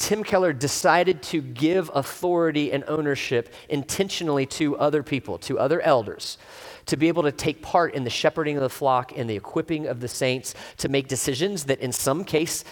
Tim 0.00 0.24
Keller 0.24 0.54
decided 0.54 1.22
to 1.24 1.42
give 1.42 1.90
authority 1.94 2.72
and 2.72 2.82
ownership 2.88 3.52
intentionally 3.68 4.46
to 4.46 4.78
other 4.78 5.02
people, 5.02 5.36
to 5.40 5.58
other 5.58 5.80
elders, 5.82 6.38
to 6.86 6.96
be 6.96 7.08
able 7.08 7.22
to 7.24 7.32
take 7.32 7.60
part 7.60 7.94
in 7.94 8.04
the 8.04 8.10
shepherding 8.10 8.56
of 8.56 8.62
the 8.62 8.70
flock 8.70 9.12
and 9.14 9.28
the 9.28 9.36
equipping 9.36 9.86
of 9.86 10.00
the 10.00 10.08
saints 10.08 10.54
to 10.78 10.88
make 10.88 11.06
decisions 11.06 11.64
that 11.64 11.80
in 11.80 11.92
some 11.92 12.24
case 12.24 12.64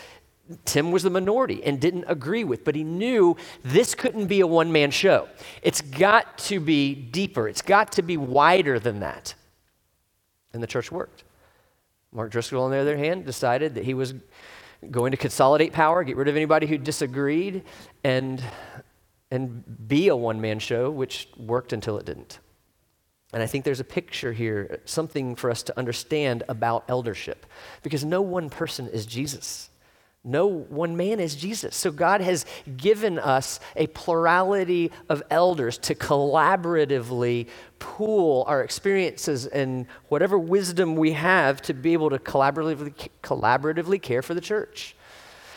Tim 0.64 0.92
was 0.92 1.02
the 1.02 1.10
minority 1.10 1.62
and 1.62 1.80
didn't 1.80 2.04
agree 2.08 2.44
with, 2.44 2.64
but 2.64 2.74
he 2.74 2.84
knew 2.84 3.36
this 3.62 3.94
couldn't 3.94 4.26
be 4.26 4.40
a 4.40 4.46
one 4.46 4.72
man 4.72 4.90
show. 4.90 5.28
It's 5.62 5.80
got 5.80 6.38
to 6.38 6.60
be 6.60 6.94
deeper, 6.94 7.48
it's 7.48 7.62
got 7.62 7.92
to 7.92 8.02
be 8.02 8.16
wider 8.16 8.78
than 8.78 9.00
that. 9.00 9.34
And 10.52 10.62
the 10.62 10.66
church 10.66 10.90
worked. 10.90 11.24
Mark 12.12 12.30
Driscoll, 12.30 12.62
on 12.62 12.70
the 12.70 12.78
other 12.78 12.96
hand, 12.96 13.26
decided 13.26 13.74
that 13.74 13.84
he 13.84 13.92
was 13.92 14.14
going 14.90 15.10
to 15.10 15.16
consolidate 15.16 15.72
power, 15.72 16.04
get 16.04 16.16
rid 16.16 16.28
of 16.28 16.36
anybody 16.36 16.66
who 16.66 16.78
disagreed, 16.78 17.64
and, 18.02 18.42
and 19.30 19.88
be 19.88 20.08
a 20.08 20.16
one 20.16 20.40
man 20.40 20.58
show, 20.58 20.90
which 20.90 21.28
worked 21.36 21.72
until 21.72 21.98
it 21.98 22.06
didn't. 22.06 22.38
And 23.32 23.42
I 23.42 23.46
think 23.46 23.64
there's 23.64 23.80
a 23.80 23.84
picture 23.84 24.32
here, 24.32 24.80
something 24.86 25.36
for 25.36 25.50
us 25.50 25.62
to 25.64 25.78
understand 25.78 26.44
about 26.48 26.84
eldership, 26.88 27.44
because 27.82 28.04
no 28.04 28.22
one 28.22 28.48
person 28.48 28.88
is 28.88 29.04
Jesus. 29.04 29.68
No 30.24 30.46
one 30.46 30.96
man 30.96 31.20
is 31.20 31.36
Jesus. 31.36 31.76
So 31.76 31.90
God 31.90 32.20
has 32.20 32.44
given 32.76 33.18
us 33.18 33.60
a 33.76 33.86
plurality 33.88 34.90
of 35.08 35.22
elders 35.30 35.78
to 35.78 35.94
collaboratively 35.94 37.46
pool 37.78 38.44
our 38.48 38.62
experiences 38.62 39.46
and 39.46 39.86
whatever 40.08 40.38
wisdom 40.38 40.96
we 40.96 41.12
have 41.12 41.62
to 41.62 41.74
be 41.74 41.92
able 41.92 42.10
to 42.10 42.18
collaboratively, 42.18 43.08
collaboratively 43.22 44.02
care 44.02 44.22
for 44.22 44.34
the 44.34 44.40
church. 44.40 44.96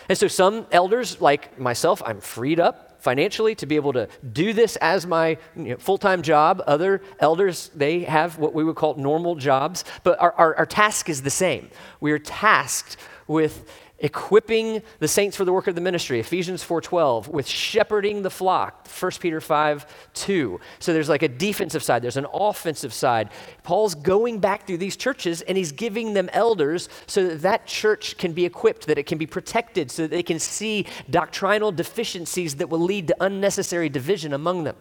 And 0.08 0.17
so 0.17 0.28
some 0.28 0.67
elders, 0.71 1.19
like 1.21 1.60
myself, 1.60 2.02
I'm 2.06 2.21
freed 2.21 2.60
up 2.60 3.02
financially 3.02 3.56
to 3.56 3.65
be 3.65 3.76
able 3.76 3.93
to 3.93 4.08
do 4.32 4.54
this 4.54 4.76
as 4.76 5.08
my 5.08 5.38
you 5.56 5.69
know, 5.71 5.78
full-time 5.78 6.21
job 6.21 6.62
other 6.67 7.02
elders 7.19 7.71
they 7.76 8.02
have 8.02 8.38
what 8.38 8.54
we 8.54 8.63
would 8.63 8.76
call 8.76 8.93
normal 8.93 9.34
jobs 9.34 9.84
but 10.04 10.21
our, 10.21 10.32
our, 10.34 10.56
our 10.58 10.65
task 10.67 11.10
is 11.10 11.24
the 11.24 11.30
same 11.32 11.67
we 12.00 12.12
are 12.12 12.19
tasked 12.19 12.97
with 13.28 13.67
equipping 14.02 14.82
the 15.00 15.08
saints 15.08 15.38
for 15.38 15.46
the 15.46 15.54
work 15.54 15.68
of 15.68 15.76
the 15.76 15.82
ministry. 15.82 16.20
Ephesians 16.20 16.64
4.12 16.64 17.28
with 17.28 17.48
shepherding 17.48 18.24
the 18.24 18.30
flock 18.30 18.88
1 18.88 19.12
peter 19.20 19.40
5 19.40 19.86
2 20.14 20.60
so 20.80 20.94
there's 20.94 21.08
like 21.08 21.22
a 21.22 21.28
defensive 21.28 21.84
side 21.84 22.02
there's 22.02 22.18
an 22.18 22.28
offensive 22.34 22.94
side. 22.94 23.30
Paul's 23.64 23.96
going 23.96 24.40
back 24.40 24.66
through 24.68 24.80
these 24.80 24.98
churches 24.98 25.42
and 25.44 25.58
he's 25.58 25.72
giving 25.72 26.14
them 26.14 26.30
elders 26.34 26.90
so 27.08 27.28
that 27.28 27.42
that 27.42 27.68
church 27.68 28.18
can 28.18 28.34
be 28.34 28.46
equipped 28.46 28.88
that 28.88 28.98
it 28.98 29.06
can 29.06 29.18
be 29.18 29.28
protected 29.28 29.92
so 29.92 30.02
that 30.02 30.12
they 30.12 30.24
can 30.24 30.40
see 30.40 30.88
doctrinal 31.10 31.72
deficiencies 31.72 32.56
that 32.56 32.70
will 32.70 32.80
lead 32.80 33.08
to 33.08 33.16
unnecessary 33.20 33.90
division 33.90 34.34
among 34.34 34.64
them. 34.64 34.76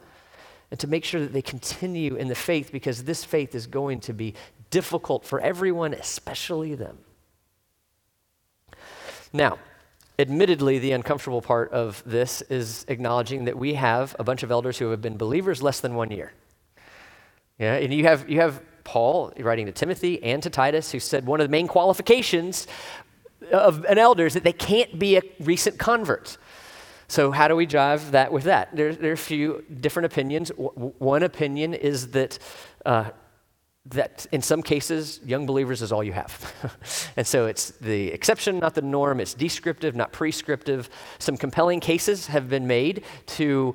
And 0.70 0.80
to 0.80 0.86
make 0.86 1.04
sure 1.04 1.20
that 1.20 1.32
they 1.32 1.42
continue 1.42 2.14
in 2.14 2.28
the 2.28 2.34
faith 2.34 2.70
because 2.72 3.04
this 3.04 3.24
faith 3.24 3.54
is 3.54 3.66
going 3.66 4.00
to 4.00 4.12
be 4.12 4.34
difficult 4.70 5.24
for 5.24 5.40
everyone 5.40 5.92
especially 5.94 6.76
them 6.76 6.96
now, 9.32 9.58
admittedly, 10.18 10.78
the 10.78 10.92
uncomfortable 10.92 11.42
part 11.42 11.72
of 11.72 12.02
this 12.06 12.42
is 12.42 12.84
acknowledging 12.88 13.44
that 13.46 13.56
we 13.56 13.74
have 13.74 14.14
a 14.18 14.24
bunch 14.24 14.42
of 14.42 14.50
elders 14.50 14.78
who 14.78 14.90
have 14.90 15.00
been 15.00 15.16
believers 15.16 15.62
less 15.62 15.80
than 15.80 15.94
one 15.94 16.10
year. 16.10 16.32
Yeah, 17.58 17.74
and 17.74 17.92
you 17.92 18.04
have, 18.04 18.28
you 18.28 18.40
have 18.40 18.62
Paul 18.84 19.32
writing 19.38 19.66
to 19.66 19.72
Timothy 19.72 20.22
and 20.22 20.42
to 20.42 20.50
Titus, 20.50 20.92
who 20.92 21.00
said 21.00 21.26
one 21.26 21.40
of 21.40 21.46
the 21.46 21.50
main 21.50 21.68
qualifications 21.68 22.66
of 23.52 23.84
an 23.84 23.98
elder 23.98 24.26
is 24.26 24.34
that 24.34 24.44
they 24.44 24.52
can't 24.52 24.98
be 24.98 25.16
a 25.16 25.22
recent 25.40 25.78
convert. 25.78 26.36
So, 27.08 27.32
how 27.32 27.48
do 27.48 27.56
we 27.56 27.66
jive 27.66 28.12
that 28.12 28.32
with 28.32 28.44
that? 28.44 28.74
There, 28.74 28.94
there 28.94 29.10
are 29.10 29.14
a 29.14 29.16
few 29.16 29.64
different 29.80 30.06
opinions. 30.06 30.50
W- 30.50 30.92
one 30.98 31.24
opinion 31.24 31.74
is 31.74 32.12
that 32.12 32.38
uh, 32.86 33.10
that 33.86 34.26
in 34.30 34.42
some 34.42 34.62
cases, 34.62 35.20
young 35.24 35.46
believers 35.46 35.80
is 35.80 35.90
all 35.90 36.04
you 36.04 36.12
have. 36.12 37.12
and 37.16 37.26
so 37.26 37.46
it's 37.46 37.70
the 37.80 38.08
exception, 38.08 38.58
not 38.58 38.74
the 38.74 38.82
norm. 38.82 39.20
It's 39.20 39.34
descriptive, 39.34 39.96
not 39.96 40.12
prescriptive. 40.12 40.90
Some 41.18 41.36
compelling 41.36 41.80
cases 41.80 42.26
have 42.26 42.50
been 42.50 42.66
made 42.66 43.04
to, 43.38 43.74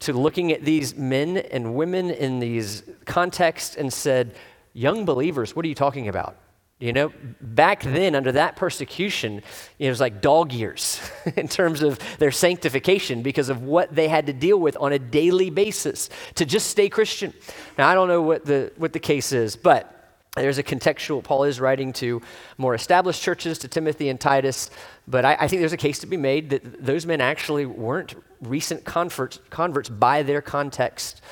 to 0.00 0.12
looking 0.12 0.52
at 0.52 0.64
these 0.64 0.96
men 0.96 1.38
and 1.38 1.74
women 1.74 2.10
in 2.10 2.40
these 2.40 2.82
contexts 3.04 3.76
and 3.76 3.92
said, 3.92 4.34
Young 4.72 5.04
believers, 5.06 5.56
what 5.56 5.64
are 5.64 5.68
you 5.68 5.74
talking 5.74 6.08
about? 6.08 6.36
You 6.78 6.92
know, 6.92 7.10
back 7.40 7.82
then, 7.82 8.14
under 8.14 8.32
that 8.32 8.54
persecution, 8.56 9.42
it 9.78 9.88
was 9.88 9.98
like 9.98 10.20
dog 10.20 10.52
years 10.52 11.00
in 11.36 11.48
terms 11.48 11.82
of 11.82 11.98
their 12.18 12.30
sanctification 12.30 13.22
because 13.22 13.48
of 13.48 13.62
what 13.62 13.94
they 13.94 14.08
had 14.08 14.26
to 14.26 14.34
deal 14.34 14.58
with 14.58 14.76
on 14.78 14.92
a 14.92 14.98
daily 14.98 15.48
basis 15.48 16.10
to 16.34 16.44
just 16.44 16.68
stay 16.68 16.90
Christian. 16.90 17.32
Now, 17.78 17.88
I 17.88 17.94
don't 17.94 18.08
know 18.08 18.20
what 18.20 18.44
the, 18.44 18.72
what 18.76 18.92
the 18.92 18.98
case 18.98 19.32
is, 19.32 19.56
but 19.56 19.90
there's 20.36 20.58
a 20.58 20.62
contextual, 20.62 21.24
Paul 21.24 21.44
is 21.44 21.60
writing 21.60 21.94
to 21.94 22.20
more 22.58 22.74
established 22.74 23.22
churches, 23.22 23.58
to 23.60 23.68
Timothy 23.68 24.10
and 24.10 24.20
Titus, 24.20 24.68
but 25.08 25.24
I, 25.24 25.34
I 25.40 25.48
think 25.48 25.60
there's 25.60 25.72
a 25.72 25.78
case 25.78 26.00
to 26.00 26.06
be 26.06 26.18
made 26.18 26.50
that 26.50 26.84
those 26.84 27.06
men 27.06 27.22
actually 27.22 27.64
weren't 27.64 28.14
recent 28.42 28.84
converts, 28.84 29.40
converts 29.48 29.88
by 29.88 30.22
their 30.22 30.42
context, 30.42 31.22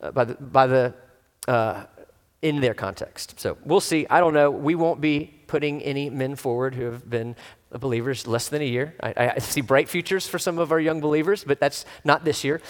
uh, 0.00 0.10
by 0.10 0.24
the, 0.24 0.34
by 0.34 0.66
the 0.66 0.94
uh, 1.46 1.84
in 2.42 2.60
their 2.60 2.74
context. 2.74 3.38
So 3.40 3.56
we'll 3.64 3.80
see. 3.80 4.06
I 4.08 4.20
don't 4.20 4.34
know. 4.34 4.50
We 4.50 4.74
won't 4.74 5.00
be 5.00 5.34
putting 5.46 5.82
any 5.82 6.08
men 6.10 6.36
forward 6.36 6.74
who 6.74 6.84
have 6.84 7.08
been 7.08 7.34
believers 7.70 8.26
less 8.26 8.48
than 8.48 8.62
a 8.62 8.64
year. 8.64 8.94
I, 9.02 9.32
I, 9.36 9.38
see 9.38 9.60
bright 9.60 9.88
futures 9.88 10.26
for 10.26 10.38
some 10.38 10.58
of 10.58 10.72
our 10.72 10.80
young 10.80 11.00
believers, 11.00 11.44
but 11.44 11.60
that's 11.60 11.84
not 12.04 12.24
this 12.24 12.44
year. 12.44 12.60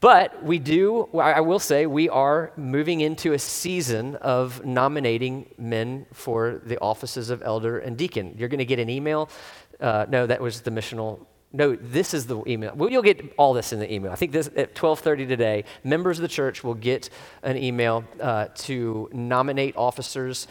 But 0.00 0.42
we 0.42 0.58
do, 0.58 1.08
I 1.14 1.40
will 1.42 1.60
say, 1.60 1.86
we 1.86 2.08
are 2.08 2.52
moving 2.56 3.02
into 3.02 3.34
a 3.34 3.38
season 3.38 4.16
of 4.16 4.64
nominating 4.64 5.54
men 5.56 6.06
for 6.12 6.60
the 6.66 6.76
offices 6.80 7.30
of 7.30 7.40
elder 7.42 7.78
and 7.78 7.96
deacon. 7.96 8.34
You're 8.36 8.48
going 8.48 8.58
to 8.58 8.64
get 8.64 8.80
an 8.80 8.90
email. 8.90 9.30
Uh, 9.78 10.06
no, 10.08 10.26
that 10.26 10.40
was 10.40 10.62
the 10.62 10.72
missional 10.72 11.24
no, 11.52 11.76
this 11.76 12.14
is 12.14 12.26
the 12.26 12.42
email. 12.46 12.72
Well, 12.74 12.90
you'll 12.90 13.02
get 13.02 13.34
all 13.36 13.52
this 13.52 13.72
in 13.72 13.78
the 13.78 13.92
email. 13.92 14.10
I 14.10 14.16
think 14.16 14.32
this 14.32 14.48
at 14.56 14.74
12:30 14.74 15.28
today, 15.28 15.64
members 15.84 16.18
of 16.18 16.22
the 16.22 16.28
church 16.28 16.64
will 16.64 16.74
get 16.74 17.10
an 17.42 17.56
email 17.56 18.04
uh, 18.20 18.48
to 18.54 19.10
nominate 19.12 19.76
officers, 19.76 20.46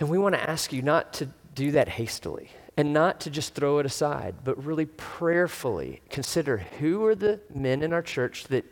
and 0.00 0.08
we 0.08 0.18
want 0.18 0.34
to 0.34 0.50
ask 0.50 0.72
you 0.72 0.82
not 0.82 1.12
to 1.14 1.28
do 1.54 1.72
that 1.72 1.88
hastily 1.88 2.50
and 2.76 2.92
not 2.92 3.20
to 3.20 3.30
just 3.30 3.54
throw 3.54 3.78
it 3.78 3.86
aside, 3.86 4.36
but 4.42 4.62
really 4.64 4.86
prayerfully 4.86 6.00
consider 6.10 6.58
who 6.58 7.04
are 7.04 7.14
the 7.14 7.40
men 7.54 7.82
in 7.82 7.92
our 7.92 8.02
church 8.02 8.44
that 8.44 8.64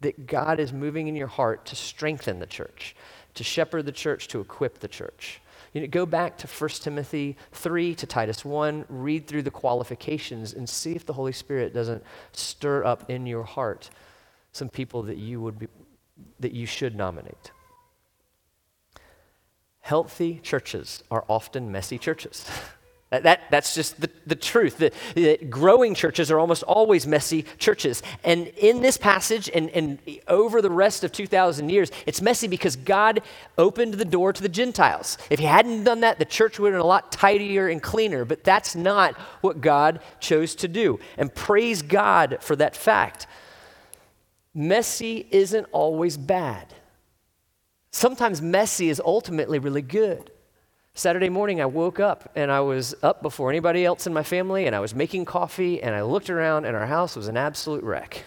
that 0.00 0.26
God 0.26 0.60
is 0.60 0.72
moving 0.72 1.08
in 1.08 1.16
your 1.16 1.26
heart 1.26 1.66
to 1.66 1.76
strengthen 1.76 2.38
the 2.38 2.46
church, 2.46 2.94
to 3.34 3.42
shepherd 3.42 3.84
the 3.84 3.92
church, 3.92 4.28
to 4.28 4.40
equip 4.40 4.78
the 4.78 4.88
church. 4.88 5.40
You 5.72 5.82
know, 5.82 5.86
go 5.86 6.06
back 6.06 6.38
to 6.38 6.46
1 6.46 6.70
Timothy 6.80 7.36
3, 7.52 7.94
to 7.94 8.06
Titus 8.06 8.44
1, 8.44 8.86
read 8.88 9.26
through 9.26 9.42
the 9.42 9.50
qualifications 9.50 10.52
and 10.52 10.68
see 10.68 10.92
if 10.92 11.04
the 11.04 11.12
Holy 11.12 11.32
Spirit 11.32 11.74
doesn't 11.74 12.02
stir 12.32 12.84
up 12.84 13.10
in 13.10 13.26
your 13.26 13.44
heart 13.44 13.90
some 14.52 14.68
people 14.68 15.02
that 15.04 15.18
you 15.18 15.40
would 15.40 15.58
be, 15.58 15.68
that 16.40 16.52
you 16.52 16.66
should 16.66 16.96
nominate. 16.96 17.52
Healthy 19.80 20.40
churches 20.42 21.02
are 21.10 21.24
often 21.28 21.70
messy 21.70 21.98
churches. 21.98 22.48
That, 23.10 23.22
that, 23.22 23.40
that's 23.50 23.74
just 23.74 24.00
the, 24.02 24.10
the 24.26 24.34
truth. 24.34 24.76
The, 24.76 25.38
growing 25.48 25.94
churches 25.94 26.30
are 26.30 26.38
almost 26.38 26.62
always 26.64 27.06
messy 27.06 27.46
churches. 27.56 28.02
And 28.22 28.48
in 28.48 28.82
this 28.82 28.98
passage 28.98 29.48
and, 29.54 29.70
and 29.70 29.98
over 30.28 30.60
the 30.60 30.70
rest 30.70 31.04
of 31.04 31.12
2,000 31.12 31.70
years, 31.70 31.90
it's 32.04 32.20
messy 32.20 32.48
because 32.48 32.76
God 32.76 33.22
opened 33.56 33.94
the 33.94 34.04
door 34.04 34.34
to 34.34 34.42
the 34.42 34.48
Gentiles. 34.48 35.16
If 35.30 35.38
He 35.38 35.46
hadn't 35.46 35.84
done 35.84 36.00
that, 36.00 36.18
the 36.18 36.26
church 36.26 36.58
would 36.58 36.68
have 36.68 36.74
been 36.74 36.84
a 36.84 36.86
lot 36.86 37.10
tidier 37.10 37.68
and 37.68 37.82
cleaner. 37.82 38.26
But 38.26 38.44
that's 38.44 38.76
not 38.76 39.14
what 39.40 39.62
God 39.62 40.00
chose 40.20 40.54
to 40.56 40.68
do. 40.68 41.00
And 41.16 41.34
praise 41.34 41.80
God 41.80 42.38
for 42.42 42.56
that 42.56 42.76
fact. 42.76 43.26
Messy 44.52 45.26
isn't 45.30 45.66
always 45.72 46.18
bad, 46.18 46.74
sometimes 47.90 48.42
messy 48.42 48.90
is 48.90 49.00
ultimately 49.02 49.58
really 49.58 49.82
good. 49.82 50.30
Saturday 50.98 51.28
morning, 51.28 51.60
I 51.60 51.66
woke 51.66 52.00
up 52.00 52.28
and 52.34 52.50
I 52.50 52.58
was 52.58 52.92
up 53.04 53.22
before 53.22 53.50
anybody 53.50 53.84
else 53.84 54.08
in 54.08 54.12
my 54.12 54.24
family, 54.24 54.66
and 54.66 54.74
I 54.74 54.80
was 54.80 54.96
making 54.96 55.26
coffee, 55.26 55.80
and 55.80 55.94
I 55.94 56.02
looked 56.02 56.28
around, 56.28 56.64
and 56.64 56.76
our 56.76 56.86
house 56.86 57.14
was 57.14 57.28
an 57.28 57.36
absolute 57.36 57.84
wreck. 57.84 58.24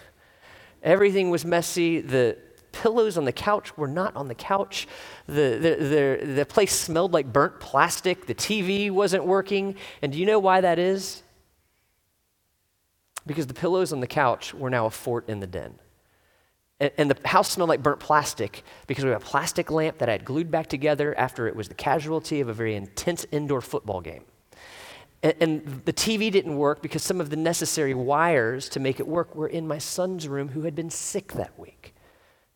Everything 0.82 1.28
was 1.28 1.44
messy. 1.44 2.00
The 2.00 2.38
pillows 2.72 3.18
on 3.18 3.26
the 3.26 3.32
couch 3.32 3.76
were 3.76 3.88
not 3.88 4.16
on 4.16 4.28
the 4.28 4.34
couch. 4.34 4.88
The, 5.26 5.58
the, 5.60 6.24
the, 6.24 6.34
the 6.34 6.46
place 6.46 6.72
smelled 6.72 7.12
like 7.12 7.30
burnt 7.30 7.60
plastic. 7.60 8.24
The 8.24 8.34
TV 8.34 8.90
wasn't 8.90 9.26
working. 9.26 9.76
And 10.00 10.10
do 10.10 10.18
you 10.18 10.24
know 10.24 10.38
why 10.38 10.62
that 10.62 10.78
is? 10.78 11.22
Because 13.26 13.48
the 13.48 13.54
pillows 13.54 13.92
on 13.92 14.00
the 14.00 14.06
couch 14.06 14.54
were 14.54 14.70
now 14.70 14.86
a 14.86 14.90
fort 14.90 15.28
in 15.28 15.40
the 15.40 15.46
den 15.46 15.78
and, 16.98 17.10
the 17.10 17.28
house 17.28 17.50
smelled 17.50 17.68
like 17.68 17.82
burnt 17.82 18.00
plastic 18.00 18.64
because 18.86 19.04
we 19.04 19.10
had 19.10 19.20
a 19.20 19.24
plastic 19.24 19.70
lamp 19.70 19.98
that 19.98 20.08
I 20.08 20.12
had 20.12 20.24
glued 20.24 20.50
back 20.50 20.66
together 20.66 21.16
after 21.18 21.46
it 21.46 21.54
was 21.54 21.68
the 21.68 21.74
casualty 21.74 22.40
of 22.40 22.48
a 22.48 22.52
very 22.52 22.74
intense 22.74 23.24
indoor 23.30 23.60
football 23.60 24.00
game. 24.00 24.24
And, 25.22 25.34
and 25.40 25.82
the 25.84 25.92
TV 25.92 26.30
didn't 26.30 26.56
work 26.56 26.82
because 26.82 27.02
some 27.02 27.20
of 27.20 27.30
the 27.30 27.36
necessary 27.36 27.94
wires 27.94 28.68
to 28.70 28.80
make 28.80 29.00
it 29.00 29.06
work 29.06 29.34
were 29.34 29.48
in 29.48 29.66
my 29.68 29.78
son's 29.78 30.26
room 30.26 30.48
who 30.48 30.62
had 30.62 30.74
been 30.74 30.90
sick 30.90 31.32
that 31.34 31.58
week. 31.58 31.94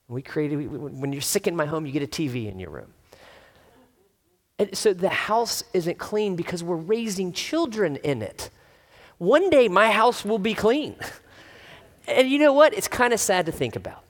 We 0.09 0.23
created, 0.23 0.71
when 0.71 1.13
you're 1.13 1.23
sick 1.23 1.47
in 1.47 1.57
my 1.57 1.67
home, 1.67 1.87
you 1.87 1.93
get 1.93 2.03
a 2.03 2.07
TV 2.07 2.51
in 2.51 2.59
your 2.59 2.71
room. 2.71 2.93
And 4.59 4.77
so 4.77 4.93
the 4.93 5.09
house 5.09 5.65
isn't 5.75 5.99
clean 5.99 6.37
because 6.37 6.65
we're 6.65 6.77
raising 6.77 7.33
children 7.33 7.97
in 7.97 8.23
it. 8.23 8.51
One 9.19 9.51
day 9.51 9.69
my 9.69 9.91
house 9.91 10.25
will 10.25 10.39
be 10.39 10.55
clean. 10.55 10.97
And 12.09 12.31
you 12.31 12.39
know 12.39 12.53
what? 12.53 12.73
It's 12.73 12.87
kind 12.87 13.13
of 13.13 13.19
sad 13.19 13.47
to 13.47 13.53
think 13.53 13.75
about. 13.75 14.06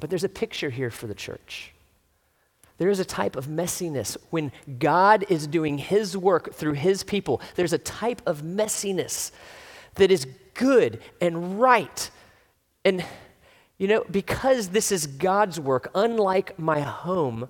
But 0.00 0.10
there's 0.10 0.24
a 0.24 0.28
picture 0.28 0.70
here 0.70 0.90
for 0.90 1.06
the 1.06 1.14
church. 1.14 1.72
There 2.78 2.90
is 2.90 3.00
a 3.00 3.04
type 3.04 3.34
of 3.34 3.46
messiness 3.46 4.16
when 4.30 4.52
God 4.78 5.24
is 5.28 5.46
doing 5.46 5.78
his 5.78 6.16
work 6.16 6.54
through 6.54 6.74
his 6.74 7.02
people. 7.02 7.40
There's 7.56 7.72
a 7.72 7.78
type 7.78 8.22
of 8.24 8.42
messiness 8.42 9.32
that 9.96 10.12
is 10.12 10.26
good 10.54 11.00
and 11.20 11.60
right. 11.60 12.10
And, 12.84 13.04
you 13.78 13.88
know, 13.88 14.04
because 14.08 14.68
this 14.68 14.92
is 14.92 15.08
God's 15.08 15.58
work, 15.58 15.90
unlike 15.94 16.56
my 16.58 16.80
home, 16.80 17.48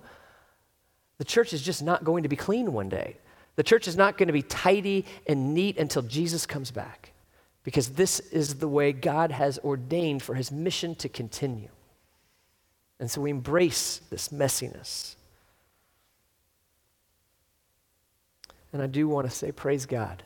the 1.19 1.25
church 1.25 1.53
is 1.53 1.61
just 1.61 1.83
not 1.83 2.03
going 2.03 2.23
to 2.23 2.29
be 2.29 2.35
clean 2.35 2.73
one 2.73 2.89
day. 2.89 3.17
The 3.55 3.63
church 3.63 3.87
is 3.87 3.95
not 3.95 4.17
going 4.17 4.27
to 4.27 4.33
be 4.33 4.41
tidy 4.41 5.05
and 5.27 5.53
neat 5.53 5.77
until 5.77 6.01
Jesus 6.01 6.45
comes 6.47 6.71
back 6.71 7.11
because 7.63 7.89
this 7.89 8.19
is 8.19 8.55
the 8.55 8.67
way 8.67 8.93
God 8.93 9.31
has 9.31 9.59
ordained 9.59 10.23
for 10.23 10.33
his 10.33 10.51
mission 10.51 10.95
to 10.95 11.09
continue. 11.09 11.69
And 12.99 13.09
so 13.09 13.21
we 13.21 13.29
embrace 13.29 14.01
this 14.09 14.29
messiness. 14.29 15.15
And 18.73 18.81
I 18.81 18.87
do 18.87 19.07
want 19.07 19.27
to 19.29 19.35
say, 19.35 19.51
praise 19.51 19.85
God, 19.85 20.23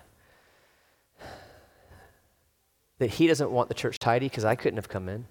that 2.98 3.12
He 3.12 3.28
doesn't 3.28 3.52
want 3.52 3.70
the 3.70 3.76
church 3.76 4.00
tidy 4.00 4.28
because 4.28 4.44
I 4.44 4.56
couldn't 4.56 4.78
have 4.78 4.90
come 4.90 5.08
in. 5.08 5.26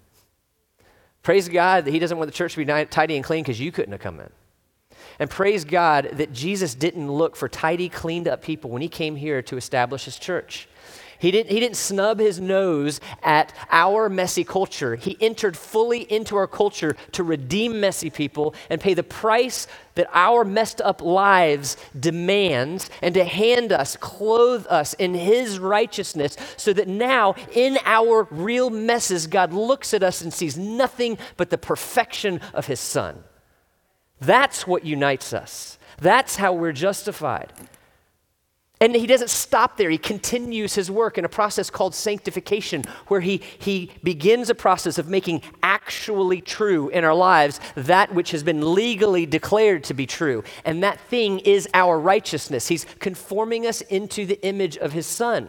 Praise 1.21 1.47
God 1.47 1.85
that 1.85 1.91
He 1.91 1.99
doesn't 1.99 2.17
want 2.17 2.29
the 2.29 2.35
church 2.35 2.53
to 2.53 2.65
be 2.65 2.85
tidy 2.85 3.15
and 3.15 3.23
clean 3.23 3.43
because 3.43 3.59
you 3.59 3.71
couldn't 3.71 3.91
have 3.91 4.01
come 4.01 4.19
in. 4.19 4.29
And 5.19 5.29
praise 5.29 5.63
God 5.63 6.09
that 6.13 6.33
Jesus 6.33 6.73
didn't 6.73 7.11
look 7.11 7.35
for 7.35 7.47
tidy, 7.47 7.89
cleaned 7.89 8.27
up 8.27 8.41
people 8.41 8.69
when 8.69 8.81
He 8.81 8.89
came 8.89 9.15
here 9.15 9.41
to 9.43 9.57
establish 9.57 10.05
His 10.05 10.17
church. 10.17 10.67
He 11.23 11.31
didn't, 11.31 11.51
he 11.51 11.61
didn't 11.61 11.77
snub 11.77 12.19
his 12.19 12.41
nose 12.41 12.99
at 13.21 13.53
our 13.71 14.09
messy 14.09 14.43
culture. 14.43 14.97
He 14.97 15.15
entered 15.21 15.55
fully 15.55 16.01
into 16.11 16.35
our 16.35 16.47
culture 16.47 16.97
to 17.13 17.23
redeem 17.23 17.79
messy 17.79 18.09
people 18.09 18.53
and 18.69 18.81
pay 18.81 18.93
the 18.93 19.03
price 19.03 19.65
that 19.95 20.09
our 20.11 20.43
messed 20.43 20.81
up 20.81 21.01
lives 21.01 21.77
demands 21.97 22.89
and 23.01 23.13
to 23.13 23.23
hand 23.23 23.71
us, 23.71 23.95
clothe 23.95 24.67
us 24.69 24.95
in 24.95 25.13
his 25.13 25.59
righteousness 25.59 26.35
so 26.57 26.73
that 26.73 26.89
now 26.89 27.35
in 27.53 27.77
our 27.85 28.27
real 28.29 28.69
messes, 28.69 29.25
God 29.25 29.53
looks 29.53 29.93
at 29.93 30.03
us 30.03 30.21
and 30.21 30.33
sees 30.33 30.57
nothing 30.57 31.17
but 31.37 31.49
the 31.49 31.57
perfection 31.57 32.41
of 32.53 32.67
his 32.67 32.81
son. 32.81 33.23
That's 34.19 34.67
what 34.67 34.83
unites 34.83 35.31
us. 35.31 35.79
That's 36.01 36.35
how 36.35 36.51
we're 36.51 36.73
justified. 36.73 37.53
And 38.83 38.93
he 38.93 39.07
doesn't 39.07 39.29
stop 39.29 39.77
there. 39.77 39.89
He 39.89 39.97
continues 39.97 40.75
his 40.75 40.91
work 40.91 41.17
in 41.17 41.23
a 41.23 41.29
process 41.29 41.69
called 41.69 41.95
sanctification, 41.95 42.83
where 43.07 43.21
he, 43.21 43.37
he 43.57 43.91
begins 44.03 44.49
a 44.49 44.55
process 44.55 44.97
of 44.97 45.07
making 45.07 45.41
actually 45.63 46.41
true 46.41 46.89
in 46.89 47.05
our 47.05 47.13
lives 47.15 47.61
that 47.75 48.13
which 48.13 48.31
has 48.31 48.43
been 48.43 48.73
legally 48.73 49.25
declared 49.25 49.85
to 49.85 49.93
be 49.93 50.05
true. 50.05 50.43
And 50.65 50.83
that 50.83 50.99
thing 50.99 51.39
is 51.39 51.65
our 51.73 51.97
righteousness. 51.97 52.67
He's 52.67 52.85
conforming 52.99 53.65
us 53.65 53.79
into 53.79 54.25
the 54.25 54.45
image 54.45 54.75
of 54.75 54.91
his 54.91 55.07
son. 55.07 55.47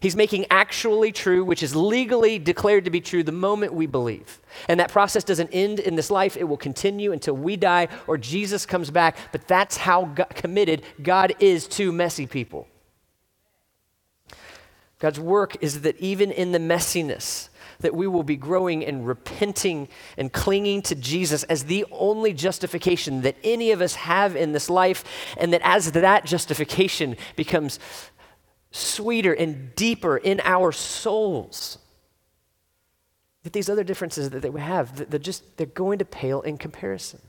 He's 0.00 0.14
making 0.14 0.46
actually 0.50 1.10
true, 1.10 1.42
which 1.42 1.62
is 1.62 1.74
legally 1.74 2.38
declared 2.38 2.84
to 2.84 2.90
be 2.90 3.00
true 3.00 3.22
the 3.22 3.32
moment 3.32 3.72
we 3.72 3.86
believe. 3.86 4.40
And 4.68 4.78
that 4.78 4.92
process 4.92 5.24
doesn't 5.24 5.50
end 5.50 5.80
in 5.80 5.96
this 5.96 6.10
life, 6.10 6.36
it 6.36 6.44
will 6.44 6.58
continue 6.58 7.12
until 7.12 7.34
we 7.34 7.56
die 7.56 7.88
or 8.06 8.18
Jesus 8.18 8.66
comes 8.66 8.90
back. 8.90 9.16
But 9.32 9.48
that's 9.48 9.78
how 9.78 10.04
God, 10.04 10.28
committed 10.30 10.82
God 11.02 11.34
is 11.40 11.66
to 11.68 11.92
messy 11.92 12.26
people. 12.26 12.68
God's 14.98 15.20
work 15.20 15.56
is 15.62 15.82
that 15.82 15.98
even 15.98 16.30
in 16.30 16.52
the 16.52 16.58
messiness, 16.58 17.48
that 17.80 17.94
we 17.94 18.06
will 18.06 18.22
be 18.22 18.36
growing 18.36 18.84
and 18.84 19.06
repenting 19.06 19.88
and 20.16 20.32
clinging 20.32 20.82
to 20.82 20.94
Jesus 20.94 21.42
as 21.44 21.64
the 21.64 21.84
only 21.90 22.32
justification 22.32 23.22
that 23.22 23.36
any 23.44 23.70
of 23.70 23.82
us 23.82 23.94
have 23.94 24.36
in 24.36 24.52
this 24.52 24.70
life, 24.70 25.04
and 25.36 25.52
that 25.52 25.60
as 25.62 25.92
that 25.92 26.24
justification 26.24 27.16
becomes 27.34 27.78
sweeter 28.70 29.32
and 29.32 29.74
deeper 29.74 30.16
in 30.16 30.40
our 30.44 30.72
souls. 30.72 31.78
That 33.42 33.52
these 33.52 33.68
other 33.68 33.84
differences 33.84 34.30
that 34.30 34.52
we 34.52 34.60
have, 34.60 35.08
they're 35.10 35.18
just 35.18 35.56
they're 35.56 35.66
going 35.66 35.98
to 35.98 36.04
pale 36.04 36.42
in 36.42 36.58
comparison. 36.58 37.20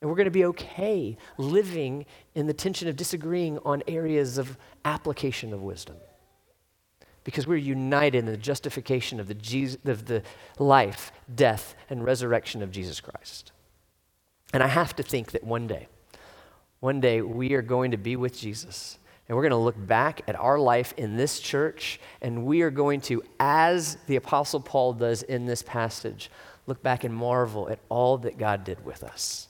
And 0.00 0.08
we're 0.08 0.16
going 0.16 0.24
to 0.26 0.30
be 0.30 0.46
okay 0.46 1.18
living 1.36 2.06
in 2.34 2.46
the 2.46 2.54
tension 2.54 2.88
of 2.88 2.96
disagreeing 2.96 3.58
on 3.58 3.82
areas 3.86 4.38
of 4.38 4.56
application 4.84 5.52
of 5.52 5.62
wisdom. 5.62 5.96
Because 7.22 7.46
we're 7.46 7.56
united 7.56 8.16
in 8.18 8.24
the 8.24 8.38
justification 8.38 9.20
of 9.20 9.28
the, 9.28 9.34
Jesus, 9.34 9.78
of 9.84 10.06
the 10.06 10.22
life, 10.58 11.12
death, 11.34 11.74
and 11.90 12.02
resurrection 12.02 12.62
of 12.62 12.70
Jesus 12.70 12.98
Christ. 12.98 13.52
And 14.54 14.62
I 14.62 14.68
have 14.68 14.96
to 14.96 15.02
think 15.02 15.32
that 15.32 15.44
one 15.44 15.66
day, 15.66 15.86
one 16.80 17.00
day 17.00 17.20
we 17.20 17.52
are 17.52 17.62
going 17.62 17.90
to 17.90 17.98
be 17.98 18.16
with 18.16 18.38
Jesus 18.38 18.96
and 19.30 19.36
we're 19.36 19.44
going 19.44 19.50
to 19.50 19.56
look 19.58 19.86
back 19.86 20.22
at 20.26 20.34
our 20.34 20.58
life 20.58 20.92
in 20.96 21.16
this 21.16 21.38
church, 21.38 22.00
and 22.20 22.44
we 22.44 22.62
are 22.62 22.70
going 22.70 23.00
to, 23.02 23.22
as 23.38 23.96
the 24.08 24.16
Apostle 24.16 24.58
Paul 24.58 24.92
does 24.92 25.22
in 25.22 25.46
this 25.46 25.62
passage, 25.62 26.32
look 26.66 26.82
back 26.82 27.04
and 27.04 27.14
marvel 27.14 27.68
at 27.68 27.78
all 27.88 28.18
that 28.18 28.38
God 28.38 28.64
did 28.64 28.84
with 28.84 29.04
us. 29.04 29.46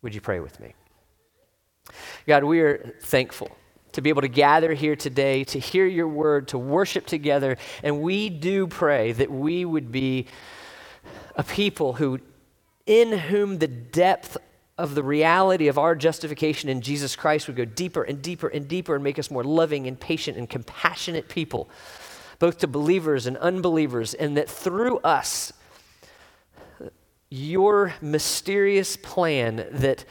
Would 0.00 0.14
you 0.14 0.22
pray 0.22 0.40
with 0.40 0.58
me? 0.58 0.72
God, 2.26 2.44
we 2.44 2.60
are 2.62 2.94
thankful 3.02 3.54
to 3.92 4.00
be 4.00 4.08
able 4.08 4.22
to 4.22 4.28
gather 4.28 4.72
here 4.72 4.96
today, 4.96 5.44
to 5.44 5.58
hear 5.58 5.84
your 5.84 6.08
word, 6.08 6.48
to 6.48 6.56
worship 6.56 7.04
together, 7.04 7.58
and 7.82 8.00
we 8.00 8.30
do 8.30 8.66
pray 8.66 9.12
that 9.12 9.30
we 9.30 9.66
would 9.66 9.92
be 9.92 10.28
a 11.34 11.44
people 11.44 11.92
who, 11.92 12.20
in 12.86 13.18
whom 13.18 13.58
the 13.58 13.68
depth 13.68 14.38
of 14.78 14.94
the 14.94 15.02
reality 15.02 15.68
of 15.68 15.78
our 15.78 15.94
justification 15.94 16.68
in 16.68 16.82
Jesus 16.82 17.16
Christ 17.16 17.46
would 17.46 17.56
go 17.56 17.64
deeper 17.64 18.02
and 18.02 18.20
deeper 18.20 18.48
and 18.48 18.68
deeper 18.68 18.94
and 18.94 19.02
make 19.02 19.18
us 19.18 19.30
more 19.30 19.44
loving 19.44 19.86
and 19.86 19.98
patient 19.98 20.36
and 20.36 20.48
compassionate 20.48 21.28
people, 21.28 21.70
both 22.38 22.58
to 22.58 22.66
believers 22.66 23.26
and 23.26 23.36
unbelievers, 23.38 24.12
and 24.12 24.36
that 24.36 24.50
through 24.50 24.98
us, 24.98 25.52
your 27.30 27.94
mysterious 28.02 28.96
plan 28.96 29.66
that 29.72 30.04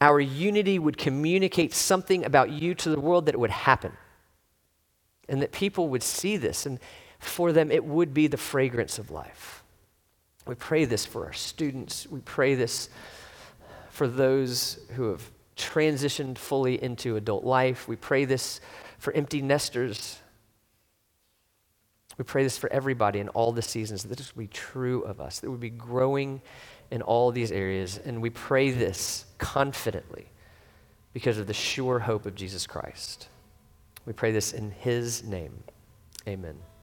our 0.00 0.20
unity 0.20 0.78
would 0.78 0.98
communicate 0.98 1.74
something 1.74 2.24
about 2.24 2.50
you 2.50 2.74
to 2.74 2.88
the 2.88 3.00
world, 3.00 3.26
that 3.26 3.34
it 3.34 3.38
would 3.40 3.50
happen. 3.50 3.92
And 5.28 5.42
that 5.42 5.50
people 5.50 5.88
would 5.88 6.04
see 6.04 6.36
this, 6.36 6.66
and 6.66 6.78
for 7.18 7.50
them, 7.52 7.72
it 7.72 7.84
would 7.84 8.14
be 8.14 8.28
the 8.28 8.36
fragrance 8.36 8.98
of 8.98 9.10
life. 9.10 9.64
We 10.46 10.54
pray 10.54 10.84
this 10.84 11.04
for 11.04 11.24
our 11.24 11.32
students. 11.32 12.06
We 12.06 12.20
pray 12.20 12.54
this 12.54 12.88
for 13.96 14.06
those 14.06 14.78
who 14.94 15.08
have 15.08 15.30
transitioned 15.56 16.36
fully 16.36 16.82
into 16.82 17.16
adult 17.16 17.44
life. 17.44 17.88
We 17.88 17.96
pray 17.96 18.26
this 18.26 18.60
for 18.98 19.10
empty 19.14 19.40
nesters. 19.40 20.18
We 22.18 22.24
pray 22.24 22.42
this 22.42 22.58
for 22.58 22.70
everybody 22.70 23.20
in 23.20 23.30
all 23.30 23.52
the 23.52 23.62
seasons, 23.62 24.02
that 24.02 24.18
this 24.18 24.36
would 24.36 24.42
be 24.42 24.52
true 24.52 25.00
of 25.04 25.18
us, 25.18 25.40
that 25.40 25.50
we'd 25.50 25.60
be 25.60 25.70
growing 25.70 26.42
in 26.90 27.00
all 27.00 27.32
these 27.32 27.50
areas. 27.50 27.98
And 28.04 28.20
we 28.20 28.28
pray 28.28 28.70
this 28.70 29.24
confidently 29.38 30.26
because 31.14 31.38
of 31.38 31.46
the 31.46 31.54
sure 31.54 32.00
hope 32.00 32.26
of 32.26 32.34
Jesus 32.34 32.66
Christ. 32.66 33.28
We 34.04 34.12
pray 34.12 34.30
this 34.30 34.52
in 34.52 34.72
his 34.72 35.24
name. 35.24 35.64
Amen. 36.28 36.65